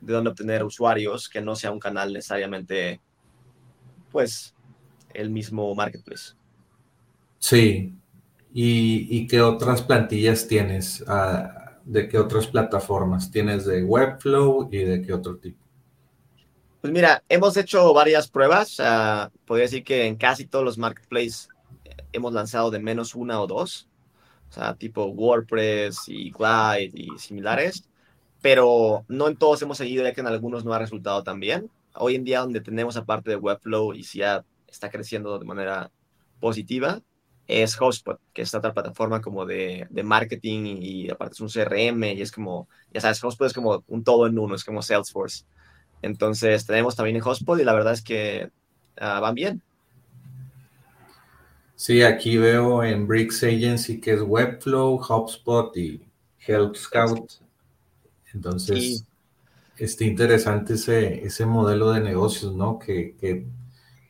de 0.00 0.12
dónde 0.12 0.30
obtener 0.30 0.64
usuarios 0.64 1.28
que 1.28 1.40
no 1.40 1.56
sea 1.56 1.70
un 1.70 1.78
canal 1.78 2.12
necesariamente, 2.12 3.00
pues, 4.10 4.54
el 5.14 5.30
mismo 5.30 5.74
marketplace. 5.74 6.34
Sí. 7.38 7.94
¿Y, 8.52 9.26
qué 9.28 9.40
otras 9.40 9.82
plantillas 9.82 10.48
tienes? 10.48 11.04
Ah, 11.06 11.78
¿De 11.84 12.08
qué 12.08 12.18
otras 12.18 12.46
plataformas? 12.46 13.30
¿Tienes 13.30 13.64
de 13.64 13.84
Webflow 13.84 14.68
y 14.72 14.78
de 14.78 15.02
qué 15.02 15.12
otro 15.12 15.36
tipo? 15.36 15.58
Pues 16.80 16.92
mira, 16.92 17.22
hemos 17.28 17.56
hecho 17.56 17.92
varias 17.92 18.28
pruebas. 18.28 18.76
podría 19.44 19.64
decir 19.64 19.84
que 19.84 20.06
en 20.06 20.16
casi 20.16 20.46
todos 20.46 20.64
los 20.64 20.78
marketplaces 20.78 21.48
hemos 22.12 22.32
lanzado 22.32 22.70
de 22.70 22.80
menos 22.80 23.14
una 23.14 23.40
o 23.40 23.46
dos 23.46 23.90
o 24.50 24.52
sea, 24.52 24.74
tipo 24.74 25.06
WordPress 25.06 26.08
y 26.08 26.32
Glide 26.32 26.90
y 26.94 27.18
similares, 27.18 27.88
pero 28.42 29.04
no 29.08 29.28
en 29.28 29.36
todos 29.36 29.62
hemos 29.62 29.78
seguido, 29.78 30.02
ya 30.02 30.12
que 30.12 30.20
en 30.20 30.26
algunos 30.26 30.64
no 30.64 30.72
ha 30.72 30.78
resultado 30.78 31.22
tan 31.22 31.38
bien. 31.38 31.70
Hoy 31.94 32.14
en 32.14 32.24
día, 32.24 32.40
donde 32.40 32.60
tenemos 32.60 32.96
aparte 32.96 33.30
de 33.30 33.36
Webflow 33.36 33.94
y 33.94 34.04
si 34.04 34.18
ya 34.18 34.44
está 34.68 34.90
creciendo 34.90 35.38
de 35.38 35.44
manera 35.44 35.90
positiva, 36.38 37.02
es 37.46 37.80
HubSpot, 37.80 38.20
que 38.32 38.42
es 38.42 38.54
otra 38.54 38.72
plataforma 38.72 39.20
como 39.20 39.44
de, 39.44 39.86
de, 39.90 40.02
marketing 40.04 40.78
y 40.80 41.10
aparte 41.10 41.34
es 41.34 41.40
un 41.40 41.48
CRM 41.48 42.04
y 42.04 42.22
es 42.22 42.30
como, 42.30 42.68
ya 42.92 43.00
sabes, 43.00 43.22
HubSpot 43.22 43.48
es 43.48 43.52
como 43.52 43.82
un 43.88 44.04
todo 44.04 44.26
en 44.26 44.38
uno, 44.38 44.54
es 44.54 44.64
como 44.64 44.82
Salesforce. 44.82 45.44
Entonces 46.02 46.64
tenemos 46.64 46.96
también 46.96 47.16
en 47.16 47.22
HubSpot 47.22 47.58
y 47.58 47.64
la 47.64 47.74
verdad 47.74 47.92
es 47.92 48.02
que 48.02 48.50
ah, 48.98 49.20
van 49.20 49.34
bien. 49.34 49.62
Sí, 51.74 52.02
aquí 52.02 52.36
veo 52.36 52.84
en 52.84 53.06
Bricks 53.06 53.42
Agency 53.42 54.00
que 54.00 54.12
es 54.12 54.22
Webflow, 54.22 55.00
HubSpot 55.00 55.76
y 55.76 56.02
Help 56.46 56.76
Scout. 56.76 57.32
Entonces, 58.32 59.04
está 59.84 60.04
interesante 60.04 60.74
ese, 60.74 61.24
ese 61.24 61.46
modelo 61.46 61.92
de 61.92 62.00
negocios, 62.00 62.54
¿no? 62.54 62.78
Que, 62.78 63.16
que, 63.18 63.46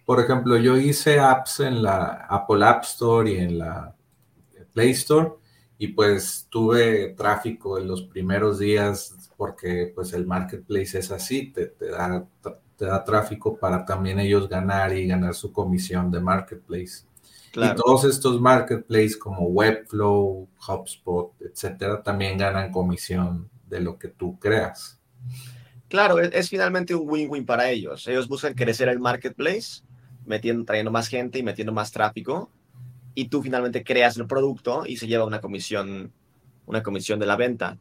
por 0.04 0.20
ejemplo, 0.20 0.56
yo 0.56 0.76
hice 0.76 1.20
apps 1.20 1.61
en 1.61 1.83
la 1.83 2.26
Apple 2.28 2.64
App 2.64 2.85
Store 2.85 3.30
y 3.30 3.37
en 3.37 3.59
la 3.59 3.94
Play 4.72 4.90
Store 4.90 5.33
y 5.78 5.88
pues 5.88 6.46
tuve 6.50 7.14
tráfico 7.16 7.78
en 7.78 7.87
los 7.87 8.02
primeros 8.02 8.59
días 8.59 9.30
porque 9.37 9.92
pues 9.94 10.12
el 10.12 10.26
marketplace 10.26 10.98
es 10.98 11.11
así, 11.11 11.52
te, 11.52 11.66
te, 11.66 11.87
da, 11.87 12.26
te 12.76 12.85
da 12.85 13.02
tráfico 13.04 13.56
para 13.56 13.85
también 13.85 14.18
ellos 14.18 14.48
ganar 14.48 14.94
y 14.94 15.06
ganar 15.06 15.35
su 15.35 15.52
comisión 15.52 16.11
de 16.11 16.20
marketplace. 16.20 17.04
Y 17.54 17.74
todos 17.74 18.04
estos 18.04 18.40
marketplaces 18.40 19.16
como 19.16 19.46
Webflow, 19.46 20.48
HubSpot, 20.68 21.33
etcétera, 21.40 22.02
también 22.02 22.38
ganan 22.38 22.70
comisión 22.70 23.48
de 23.66 23.80
lo 23.80 23.98
que 23.98 24.09
tú 24.09 24.38
creas. 24.38 25.00
Claro, 25.90 26.20
es, 26.20 26.48
finalmente 26.48 26.94
un 26.94 27.11
win-win 27.11 27.44
para 27.44 27.68
ellos. 27.68 28.07
Ellos 28.07 28.29
buscan 28.29 28.55
crecer 28.55 28.88
el 28.88 29.00
marketplace, 29.00 29.83
metiendo, 30.24 30.64
trayendo 30.64 30.92
más 30.92 31.09
gente 31.09 31.40
y 31.40 31.42
metiendo 31.42 31.72
más 31.72 31.90
tráfico, 31.90 32.48
y 33.16 33.26
tú 33.26 33.42
finalmente 33.42 33.83
creas 33.83 34.16
el 34.16 34.29
producto 34.29 34.85
y 34.87 34.98
se 34.98 35.09
lleva 35.09 35.24
una 35.24 35.40
comisión, 35.40 36.12
una 36.66 36.85
comisión 36.85 37.18
de 37.18 37.26
la 37.26 37.35
venta. 37.35 37.76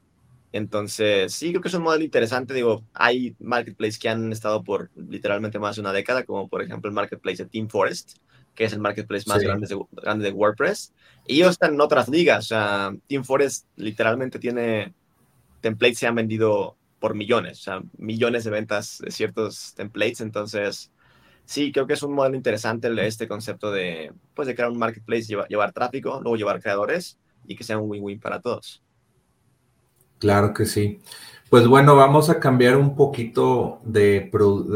Entonces, 0.51 1.35
sí, 1.35 1.51
creo 1.51 1.61
que 1.61 1.67
es 1.67 1.73
un 1.75 1.83
modelo 1.83 2.03
interesante. 2.03 2.55
Digo, 2.55 2.83
hay 2.95 3.35
marketplaces 3.39 3.99
que 3.99 4.09
han 4.09 4.31
estado 4.31 4.63
por 4.63 4.89
literalmente 4.95 5.59
más 5.59 5.75
de 5.75 5.81
una 5.81 5.93
década, 5.93 6.23
como 6.23 6.47
por 6.47 6.63
ejemplo 6.63 6.89
el 6.89 6.95
marketplace 6.95 7.43
de 7.43 7.49
Team 7.51 7.69
Forest, 7.69 8.17
que 8.55 8.63
es 8.63 8.73
el 8.73 8.79
marketplace 8.79 9.25
más 9.27 9.43
grande, 9.43 9.67
de, 9.67 9.79
grande, 9.91 10.25
de, 10.25 10.31
WordPress. 10.31 10.93
Y 11.27 11.35
ellos 11.35 11.51
están 11.51 11.75
en 11.75 11.81
otras 11.81 12.09
ligas. 12.09 12.45
O 12.45 12.47
sea, 12.47 12.91
Team 13.07 13.23
Forest 13.23 13.67
literalmente 13.75 14.39
tiene 14.39 14.95
templates 15.61 15.99
se 15.99 16.07
han 16.07 16.15
vendido 16.15 16.78
por 16.99 17.15
millones, 17.15 17.59
o 17.59 17.63
sea, 17.63 17.81
millones 17.97 18.43
de 18.43 18.51
ventas 18.51 18.99
de 19.03 19.11
ciertos 19.11 19.73
templates. 19.75 20.21
Entonces, 20.21 20.91
sí, 21.45 21.71
creo 21.71 21.87
que 21.87 21.93
es 21.93 22.03
un 22.03 22.13
modelo 22.13 22.35
interesante 22.35 22.89
este 23.07 23.27
concepto 23.27 23.71
de, 23.71 24.11
pues, 24.33 24.47
crear 24.53 24.69
un 24.69 24.77
marketplace, 24.77 25.35
llevar, 25.47 25.71
tráfico, 25.71 26.19
luego 26.21 26.35
llevar 26.35 26.61
creadores 26.61 27.17
y 27.45 27.55
que 27.55 27.63
sea 27.63 27.77
un 27.77 27.89
win-win 27.89 28.19
para 28.19 28.39
todos. 28.41 28.83
Claro 30.19 30.53
que 30.53 30.65
sí. 30.65 30.99
Pues 31.49 31.65
bueno, 31.65 31.95
vamos 31.95 32.29
a 32.29 32.39
cambiar 32.39 32.77
un 32.77 32.95
poquito 32.95 33.79
de, 33.83 34.29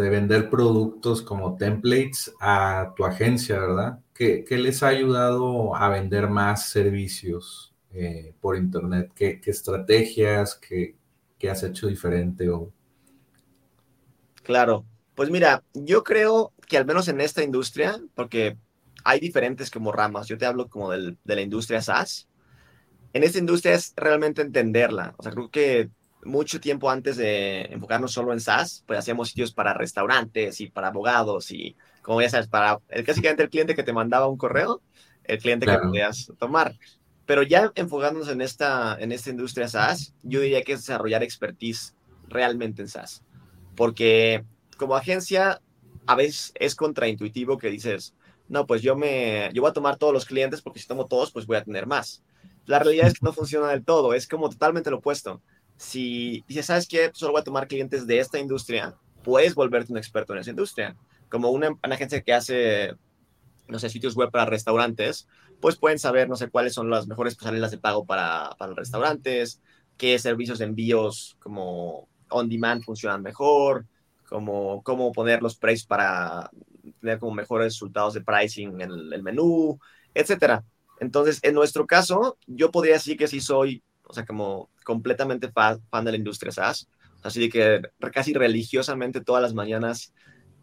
vender 0.10 0.50
productos 0.50 1.22
como 1.22 1.56
templates 1.56 2.34
a 2.40 2.94
tu 2.96 3.06
agencia, 3.06 3.60
¿verdad? 3.60 4.00
¿Qué, 4.14 4.46
les 4.50 4.82
ha 4.82 4.88
ayudado 4.88 5.76
a 5.76 5.90
vender 5.90 6.30
más 6.30 6.70
servicios 6.70 7.76
eh, 7.94 8.34
por 8.42 8.58
Internet? 8.58 9.12
¿Qué, 9.14 9.40
estrategias? 9.46 10.56
Qué, 10.56 10.96
has 11.50 11.64
hecho 11.64 11.88
diferente? 11.88 12.50
Claro, 14.44 14.86
pues 15.16 15.30
mira, 15.30 15.64
yo 15.74 16.04
creo 16.04 16.54
que 16.68 16.78
al 16.78 16.86
menos 16.86 17.08
en 17.08 17.22
esta 17.22 17.44
industria, 17.44 18.02
porque 18.16 18.58
hay 19.04 19.20
diferentes 19.20 19.70
como 19.70 19.92
ramas, 19.92 20.28
yo 20.28 20.38
te 20.38 20.46
hablo 20.46 20.68
como 20.70 20.92
de 20.92 21.16
la 21.24 21.42
industria 21.42 21.82
SaaS, 21.82 22.28
en 23.14 23.24
esta 23.24 23.38
industria 23.38 23.76
es 23.76 23.94
realmente 23.96 24.42
entenderla. 24.42 25.14
O 25.18 25.24
sea, 25.24 25.32
creo 25.32 25.50
que 25.50 25.90
mucho 26.26 26.60
tiempo 26.60 26.90
antes 26.90 27.18
de 27.18 27.62
enfocarnos 27.66 28.12
solo 28.12 28.34
en 28.34 28.40
SaaS, 28.40 28.84
pues 28.88 29.00
hacíamos 29.00 29.30
sitios 29.30 29.54
para 29.54 29.74
restaurantes 29.74 30.60
y 30.62 30.68
para 30.68 30.88
abogados 30.88 31.52
y, 31.52 31.76
como 32.02 32.22
ya 32.22 32.30
sabes, 32.30 32.48
para 32.48 32.80
el, 32.90 33.04
básicamente 33.04 33.44
el 33.44 33.50
cliente 33.50 33.76
que 33.76 33.84
te 33.84 33.94
mandaba 33.94 34.28
un 34.28 34.38
correo, 34.38 34.82
el 35.24 35.38
cliente 35.38 35.66
que 35.66 35.78
podías 35.78 36.32
tomar. 36.40 36.74
Pero 37.26 37.44
ya 37.44 37.72
enfocándonos 37.76 38.30
en 38.30 38.42
esta, 38.42 38.98
en 39.00 39.12
esta 39.12 39.30
industria 39.30 39.68
SaaS, 39.68 40.14
yo 40.24 40.42
diría 40.42 40.64
que 40.64 40.74
es 40.74 40.80
desarrollar 40.80 41.24
expertise 41.24 41.96
realmente 42.28 42.82
en 42.82 42.90
SaaS. 42.90 43.24
Porque 43.76 44.44
como 44.78 44.96
agencia, 44.96 45.62
a 46.06 46.16
veces 46.16 46.52
es 46.56 46.76
contraintuitivo 46.76 47.58
que 47.58 47.70
dices, 47.70 48.14
no, 48.50 48.68
pues 48.68 48.82
yo, 48.82 48.96
me, 48.96 49.50
yo 49.54 49.62
voy 49.62 49.72
a 49.72 49.74
tomar 49.74 49.98
todos 49.98 50.14
los 50.14 50.26
clientes 50.26 50.62
porque 50.62 50.80
si 50.80 50.88
tomo 50.88 51.06
todos, 51.06 51.32
pues 51.32 51.46
voy 51.46 51.58
a 51.58 51.64
tener 51.64 51.88
más. 51.88 52.24
La 52.66 52.80
realidad 52.80 53.08
es 53.08 53.14
que 53.14 53.26
no 53.26 53.34
funciona 53.34 53.70
del 53.70 53.84
todo, 53.84 54.14
es 54.14 54.28
como 54.28 54.50
totalmente 54.50 54.90
lo 54.90 54.98
opuesto 54.98 55.42
si 55.78 56.44
dices, 56.48 56.68
¿sabes 56.68 56.88
qué? 56.88 57.12
Solo 57.14 57.34
voy 57.34 57.42
a 57.42 57.44
tomar 57.44 57.68
clientes 57.68 58.08
de 58.08 58.20
esta 58.20 58.40
industria, 58.40 58.96
puedes 59.24 59.56
volverte 59.56 59.92
un 59.92 59.98
experto 59.98 60.34
en 60.34 60.40
esa 60.40 60.52
industria. 60.52 60.96
Como 61.30 61.50
una, 61.50 61.78
agencia 61.82 62.22
que 62.22 62.34
hace, 62.34 62.94
no 63.68 63.80
sitios 63.80 64.16
web 64.16 64.32
para 64.32 64.46
restaurantes, 64.46 65.28
pues 65.64 65.78
pueden 65.78 65.98
saber, 65.98 66.28
no 66.28 66.36
sé, 66.36 66.50
cuáles 66.50 66.74
son 66.74 66.90
las 66.90 67.08
mejores 67.08 67.36
pasarelas 67.36 67.72
de 67.72 67.78
pago 67.78 68.06
para, 68.06 68.52
para 68.60 68.68
los 68.70 68.78
restaurantes, 68.78 69.62
qué 69.96 70.20
servicios 70.20 70.60
de 70.60 70.66
envíos 70.66 71.38
como 71.40 72.10
on 72.30 72.50
demand 72.50 72.84
funcionan 72.84 73.22
mejor, 73.22 73.86
como 74.28 74.84
cómo 74.84 75.14
poner 75.14 75.42
los 75.42 75.56
precios 75.56 75.88
para 75.88 76.52
tener 77.00 77.18
como 77.18 77.34
mejores 77.34 77.76
resultados 77.76 78.14
de 78.14 78.22
pricing 78.22 78.82
en 78.82 78.92
el, 78.92 79.14
el 79.14 79.24
menú, 79.24 79.80
etcétera. 80.14 80.66
Entonces, 81.00 81.40
en 81.44 81.56
nuestro 81.56 81.88
caso, 81.88 82.38
yo 82.46 82.70
podría 82.70 82.96
decir 82.96 83.16
que 83.16 83.30
sí 83.30 83.40
soy 83.40 83.82
o 84.06 84.14
sea, 84.14 84.26
como 84.26 84.70
completamente 84.84 85.52
fan, 85.52 85.80
de 86.04 86.12
la 86.12 86.18
industria 86.18 86.52
SaaS. 86.52 86.88
Así 87.22 87.50
que 87.50 87.82
casi 88.12 88.34
religiosamente 88.34 89.22
todas 89.22 89.42
las 89.42 89.54
mañanas 89.54 90.14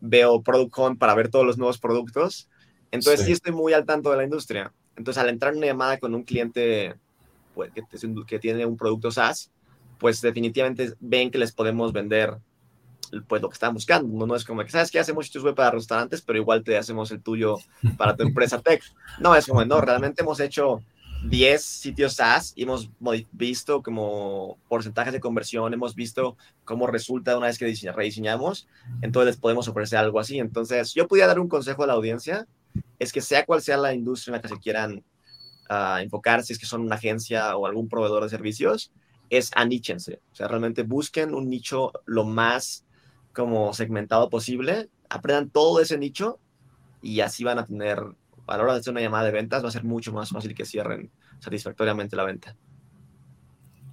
veo 0.01 0.43
Product 0.43 0.77
Hunt 0.77 0.99
para 0.99 1.15
ver 1.15 1.31
todos 1.31 1.47
los 1.47 1.59
nuevos 1.59 1.79
productos. 1.79 2.49
Entonces 2.91 3.27
sí. 3.27 3.33
estoy 3.33 3.53
muy 3.53 3.73
al 3.73 3.87
tanto 3.87 4.11
de 4.11 4.19
la 4.19 4.25
industria. 4.25 4.73
Entonces 5.01 5.23
al 5.23 5.31
entrar 5.31 5.53
en 5.53 5.59
una 5.59 5.67
llamada 5.67 5.99
con 5.99 6.15
un 6.15 6.25
cliente 6.25 6.95
pues, 7.55 7.73
que, 7.73 7.83
que, 8.27 8.39
tiene 8.39 8.67
un 8.67 8.77
producto 8.77 9.11
SaaS, 9.11 9.51
pues 9.99 10.21
definitivamente 10.21 10.93
ven 11.01 11.31
que 11.31 11.39
les 11.39 11.53
podemos 11.53 11.91
vender 11.91 12.37
pues 13.27 13.41
lo 13.41 13.49
que 13.49 13.55
están 13.55 13.73
buscando. 13.73 14.27
No, 14.27 14.37
es 14.37 14.45
como 14.45 14.63
que, 14.63 14.69
¿sabes 14.69 14.91
que 14.91 14.99
Hacemos 14.99 15.25
sitios 15.25 15.43
web 15.43 15.55
para 15.55 15.71
restaurantes, 15.71 16.21
pero 16.21 16.39
igual 16.39 16.63
te 16.63 16.77
hacemos 16.77 17.11
el 17.13 17.23
tuyo 17.23 17.57
para 17.97 18.15
tu 18.15 18.25
empresa 18.25 18.61
tech. 18.61 18.83
No, 19.19 19.35
es 19.35 19.47
como, 19.47 19.65
no, 19.65 19.81
realmente 19.81 20.21
hemos 20.21 20.39
hecho 20.39 20.83
10 21.25 21.63
sitios 21.63 22.17
SaaS 22.17 22.53
y 22.55 22.65
hemos 22.65 22.91
visto 23.33 23.83
como 23.83 24.59
porcentajes 24.69 25.15
de 25.15 25.21
conversión, 25.21 25.73
hemos 25.73 25.95
visto 25.95 26.37
cómo 26.67 26.87
resulta 26.87 27.39
una 27.39 27.47
vez 27.47 27.57
que 27.57 27.75
rediseñamos, 27.91 28.69
entonces 29.01 29.29
les 29.29 29.37
podemos 29.39 29.67
ofrecer 29.67 29.99
algo 29.99 30.21
así. 30.21 30.39
Entonces, 30.39 30.93
yo 30.93 31.09
podría 31.09 31.27
dar 31.27 31.41
un 31.41 31.49
consejo 31.49 31.85
a 31.85 31.87
la 31.87 31.95
audiencia, 31.95 32.47
es 33.01 33.13
que 33.13 33.21
sea 33.21 33.45
cual 33.45 33.63
sea 33.63 33.79
la 33.79 33.95
industria 33.95 34.31
en 34.31 34.37
la 34.37 34.43
que 34.43 34.55
se 34.55 34.61
quieran 34.61 35.05
uh, 35.71 35.97
enfocar, 36.01 36.45
si 36.45 36.53
es 36.53 36.59
que 36.59 36.67
son 36.67 36.83
una 36.83 36.95
agencia 36.95 37.57
o 37.57 37.67
algún 37.67 37.89
proveedor 37.89 38.23
de 38.23 38.29
servicios, 38.29 38.93
es 39.31 39.51
aníchense. 39.57 40.21
O 40.31 40.35
sea, 40.37 40.47
realmente 40.47 40.83
busquen 40.83 41.35
un 41.35 41.49
nicho 41.49 41.93
lo 42.05 42.25
más 42.25 42.85
como 43.33 43.73
segmentado 43.73 44.29
posible, 44.29 44.91
aprendan 45.09 45.51
todo 45.51 45.81
ese 45.81 45.99
nicho 45.99 46.39
y 47.01 47.21
así 47.21 47.43
van 47.43 47.59
a 47.59 47.65
tener 47.65 47.99
a 48.47 48.57
la 48.57 48.63
hora 48.63 48.75
de 48.75 48.81
hacer 48.81 48.91
una 48.91 49.01
llamada 49.01 49.25
de 49.25 49.31
ventas 49.31 49.65
va 49.65 49.69
a 49.69 49.73
ser 49.73 49.85
mucho 49.85 50.13
más 50.13 50.31
fácil 50.31 50.55
que 50.55 50.65
cierren 50.65 51.11
satisfactoriamente 51.39 52.17
la 52.17 52.25
venta. 52.25 52.57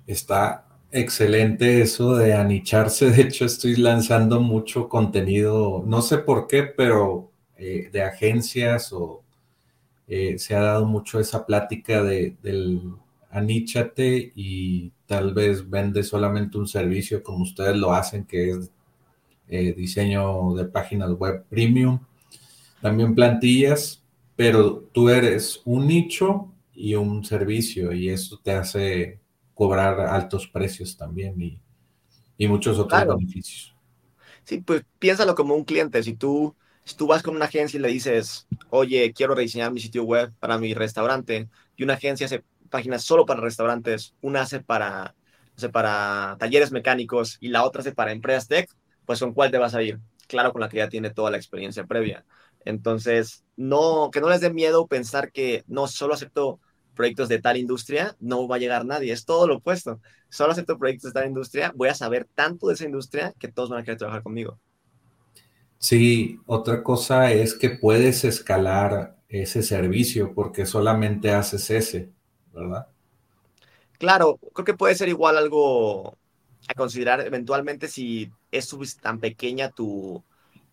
Está 0.06 0.68
excelente 0.92 1.82
eso 1.82 2.16
de 2.16 2.34
anicharse. 2.34 3.12
De 3.12 3.22
hecho, 3.22 3.46
estoy 3.46 3.76
lanzando 3.76 4.42
mucho 4.42 4.90
contenido, 4.90 5.84
no 5.86 6.02
sé 6.02 6.18
por 6.18 6.48
qué, 6.48 6.64
pero 6.64 7.32
eh, 7.58 7.90
de 7.92 8.02
agencias 8.04 8.92
o 8.94 9.24
eh, 10.08 10.38
se 10.40 10.56
ha 10.56 10.62
dado 10.62 10.86
mucho 10.86 11.20
esa 11.20 11.46
plática 11.46 12.04
de, 12.04 12.38
del 12.42 12.94
aníchate 13.30 14.32
y 14.36 14.92
tal 15.06 15.34
vez 15.34 15.70
vende 15.70 16.04
solamente 16.04 16.58
un 16.58 16.68
servicio 16.68 17.24
como 17.24 17.44
ustedes 17.44 17.76
lo 17.76 17.94
hacen, 17.94 18.26
que 18.26 18.52
es 18.52 18.72
eh, 19.48 19.74
diseño 19.74 20.54
de 20.56 20.66
páginas 20.66 21.12
web 21.14 21.46
premium. 21.50 22.00
También 22.82 23.16
plantillas, 23.16 24.04
pero 24.36 24.90
tú 24.94 25.10
eres 25.10 25.62
un 25.66 25.88
nicho 25.88 26.52
y 26.74 26.96
un 26.96 27.24
servicio 27.26 27.92
y 27.92 28.10
eso 28.10 28.40
te 28.44 28.52
hace 28.52 29.20
cobrar 29.56 30.00
altos 30.00 30.48
precios 30.48 30.96
también 30.96 31.42
y, 31.42 31.60
y 32.38 32.48
muchos 32.48 32.78
otros 32.80 33.08
beneficios. 33.08 33.76
Sí, 34.46 34.60
pues 34.60 34.84
piénsalo 35.00 35.36
como 35.36 35.56
un 35.56 35.66
cliente. 35.66 36.02
Si 36.04 36.14
tú, 36.14 36.56
si 36.88 36.96
tú 36.96 37.06
vas 37.06 37.22
con 37.22 37.36
una 37.36 37.46
agencia 37.46 37.78
y 37.78 37.82
le 37.82 37.90
dices, 37.90 38.48
oye, 38.70 39.12
quiero 39.12 39.36
rediseñar 39.36 39.74
mi 39.74 39.82
sitio 39.82 40.04
web 40.06 40.34
para 40.40 40.58
mi 40.58 40.74
restaurante, 40.74 41.50
y 41.76 41.84
una 41.84 41.96
agencia 41.96 42.26
hace 42.26 42.46
páginas 42.70 43.04
solo 43.04 43.26
para 43.26 43.42
restaurantes, 43.42 44.16
una 44.22 44.42
hace 44.44 44.62
para, 44.62 45.14
para 45.74 46.38
talleres 46.40 46.72
mecánicos 46.72 47.38
y 47.42 47.50
la 47.50 47.66
otra 47.66 47.82
hace 47.82 47.92
para 47.92 48.14
empresas 48.14 48.48
tech, 48.48 48.70
pues 49.06 49.20
¿con 49.20 49.34
cuál 49.34 49.52
te 49.52 49.58
vas 49.58 49.76
a 49.76 49.84
ir? 49.84 50.00
Claro, 50.30 50.54
con 50.54 50.62
la 50.62 50.70
que 50.70 50.78
ya 50.78 50.88
tiene 50.88 51.10
toda 51.10 51.30
la 51.30 51.36
experiencia 51.36 51.86
previa. 51.86 52.26
Entonces, 52.64 53.44
no, 53.58 54.10
que 54.10 54.22
no 54.22 54.30
les 54.30 54.40
dé 54.40 54.54
miedo 54.54 54.88
pensar 54.88 55.34
que 55.34 55.66
no 55.68 55.88
solo 55.88 56.14
acepto 56.14 56.62
proyectos 56.96 57.28
de 57.28 57.42
tal 57.42 57.58
industria, 57.58 58.16
no 58.22 58.48
va 58.48 58.56
a 58.56 58.60
llegar 58.60 58.86
nadie. 58.86 59.12
Es 59.12 59.26
todo 59.26 59.46
lo 59.46 59.58
opuesto. 59.58 60.00
Solo 60.30 60.54
acepto 60.54 60.78
proyectos 60.78 61.14
de 61.14 61.20
tal 61.20 61.28
industria, 61.28 61.74
voy 61.76 61.90
a 61.90 61.96
saber 61.96 62.28
tanto 62.34 62.68
de 62.68 62.76
esa 62.76 62.86
industria 62.86 63.34
que 63.38 63.50
todos 63.50 63.70
van 63.70 63.82
a 63.82 63.84
querer 63.84 63.98
trabajar 63.98 64.24
conmigo. 64.24 64.58
Sí, 65.80 66.40
otra 66.46 66.84
cosa 66.84 67.32
es 67.32 67.54
que 67.56 67.70
puedes 67.72 68.24
escalar 68.24 69.18
ese 69.30 69.64
servicio 69.64 70.34
porque 70.36 70.66
solamente 70.68 71.32
haces 71.32 71.70
ese, 71.72 72.12
¿verdad? 72.54 72.88
Claro, 74.00 74.38
creo 74.54 74.66
que 74.66 74.74
puede 74.76 74.96
ser 74.96 75.10
igual 75.10 75.38
algo 75.38 76.18
a 76.68 76.74
considerar 76.76 77.22
eventualmente 77.22 77.88
si 77.88 78.32
es 78.52 78.70
tan 79.02 79.20
pequeña 79.20 79.72
tu, 79.72 80.24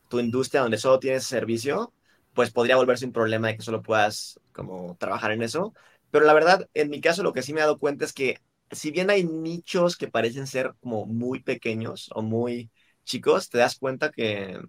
tu 0.09 0.21
industria 0.21 0.63
donde 0.63 0.79
solo 0.79 0.99
tienes 1.01 1.25
servicio, 1.25 1.95
pues 2.35 2.51
podría 2.53 2.77
volverse 2.77 3.07
un 3.07 3.13
problema 3.13 3.49
de 3.49 3.57
que 3.57 3.63
solo 3.63 3.83
puedas 3.83 4.41
como 4.53 4.97
trabajar 4.99 5.33
en 5.33 5.43
eso. 5.43 5.75
Pero 6.11 6.27
la 6.27 6.35
verdad, 6.35 6.69
en 6.75 6.91
mi 6.91 7.01
caso, 7.01 7.23
lo 7.23 7.33
que 7.33 7.43
sí 7.43 7.53
me 7.55 7.61
he 7.61 7.65
dado 7.65 7.79
cuenta 7.79 8.05
es 8.05 8.13
que 8.13 8.41
si 8.73 8.91
bien 8.93 9.11
hay 9.11 9.25
nichos 9.25 9.97
que 9.97 10.09
parecen 10.09 10.47
ser 10.47 10.75
como 10.81 11.07
muy 11.07 11.43
pequeños 11.43 12.11
o 12.15 12.23
muy 12.23 12.71
chicos, 13.05 13.51
te 13.51 13.59
das 13.59 13.79
cuenta 13.79 14.11
que 14.13 14.61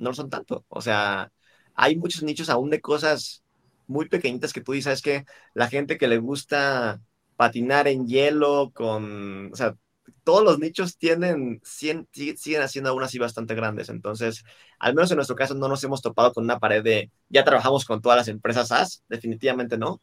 no 0.00 0.14
son 0.14 0.30
tanto. 0.30 0.64
O 0.68 0.80
sea, 0.82 1.32
hay 1.74 1.96
muchos 1.96 2.22
nichos 2.22 2.50
aún 2.50 2.70
de 2.70 2.80
cosas 2.80 3.42
muy 3.86 4.08
pequeñitas 4.08 4.52
que 4.52 4.60
tú 4.60 4.72
dices 4.72 5.02
que 5.02 5.24
la 5.54 5.68
gente 5.68 5.98
que 5.98 6.08
le 6.08 6.18
gusta 6.18 7.00
patinar 7.36 7.88
en 7.88 8.06
hielo 8.06 8.70
con, 8.74 9.52
o 9.52 9.56
sea, 9.56 9.76
todos 10.24 10.44
los 10.44 10.58
nichos 10.58 10.96
tienen, 10.98 11.60
siguen, 11.64 12.08
siguen 12.12 12.62
haciendo 12.62 12.90
aún 12.90 13.02
así 13.02 13.18
bastante 13.18 13.54
grandes. 13.54 13.88
Entonces, 13.88 14.44
al 14.78 14.94
menos 14.94 15.10
en 15.10 15.16
nuestro 15.16 15.36
caso 15.36 15.54
no 15.54 15.68
nos 15.68 15.82
hemos 15.84 16.02
topado 16.02 16.32
con 16.32 16.44
una 16.44 16.58
pared 16.58 16.82
de, 16.82 17.10
ya 17.28 17.44
trabajamos 17.44 17.84
con 17.84 18.00
todas 18.00 18.18
las 18.18 18.28
empresas 18.28 18.68
SaaS, 18.68 19.02
definitivamente 19.08 19.78
no. 19.78 20.00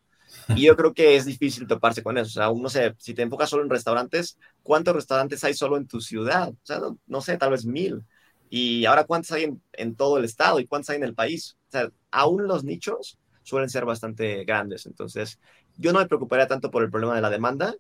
Y 0.50 0.64
yo 0.64 0.76
creo 0.76 0.94
que 0.94 1.16
es 1.16 1.26
difícil 1.26 1.68
toparse 1.68 2.04
con 2.04 2.18
eso. 2.18 2.28
O 2.28 2.44
sea, 2.44 2.62
no 2.62 2.70
sé, 2.70 2.96
si 2.98 3.14
te 3.14 3.22
enfocas 3.22 3.50
solo 3.50 3.64
en 3.64 3.70
restaurantes, 3.70 4.38
¿cuántos 4.64 4.96
restaurantes 4.96 5.44
hay 5.44 5.54
solo 5.54 5.78
en 5.78 5.88
tu 5.88 6.02
ciudad? 6.02 6.50
O 6.50 6.66
sea, 6.66 6.82
no, 7.06 7.22
sé, 7.22 7.38
tal 7.38 7.52
vez 7.52 7.66
mil. 7.66 8.04
Y 8.50 8.86
ahora, 8.86 9.06
¿cuántos 9.06 9.32
hay 9.32 9.58
en, 9.74 9.96
todo 9.96 10.18
el 10.18 10.26
estado 10.26 10.60
y 10.60 10.68
cuántos 10.68 10.90
hay 10.90 10.98
en 10.98 11.04
el 11.04 11.14
país? 11.14 11.58
O 11.68 11.72
sea, 11.72 11.90
aún 12.12 12.48
los 12.48 12.64
nichos 12.64 13.18
suelen 13.44 13.70
ser 13.70 13.86
bastante 13.86 14.46
grandes. 14.46 14.86
Entonces, 14.86 15.40
yo 15.78 15.94
no 15.94 16.00
me 16.00 16.08
preocuparía 16.08 16.48
tanto 16.48 16.72
por 16.72 16.84
el 16.84 16.90
problema 16.90 17.16
de 17.16 17.22
la 17.22 17.30
demanda, 17.30 17.76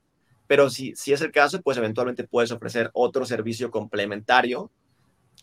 pero 0.47 0.69
si, 0.69 0.95
si 0.95 1.13
es 1.13 1.21
el 1.21 1.31
caso, 1.31 1.61
pues 1.61 1.77
eventualmente 1.77 2.25
puedes 2.25 2.51
ofrecer 2.51 2.89
otro 2.93 3.25
servicio 3.25 3.71
complementario 3.71 4.71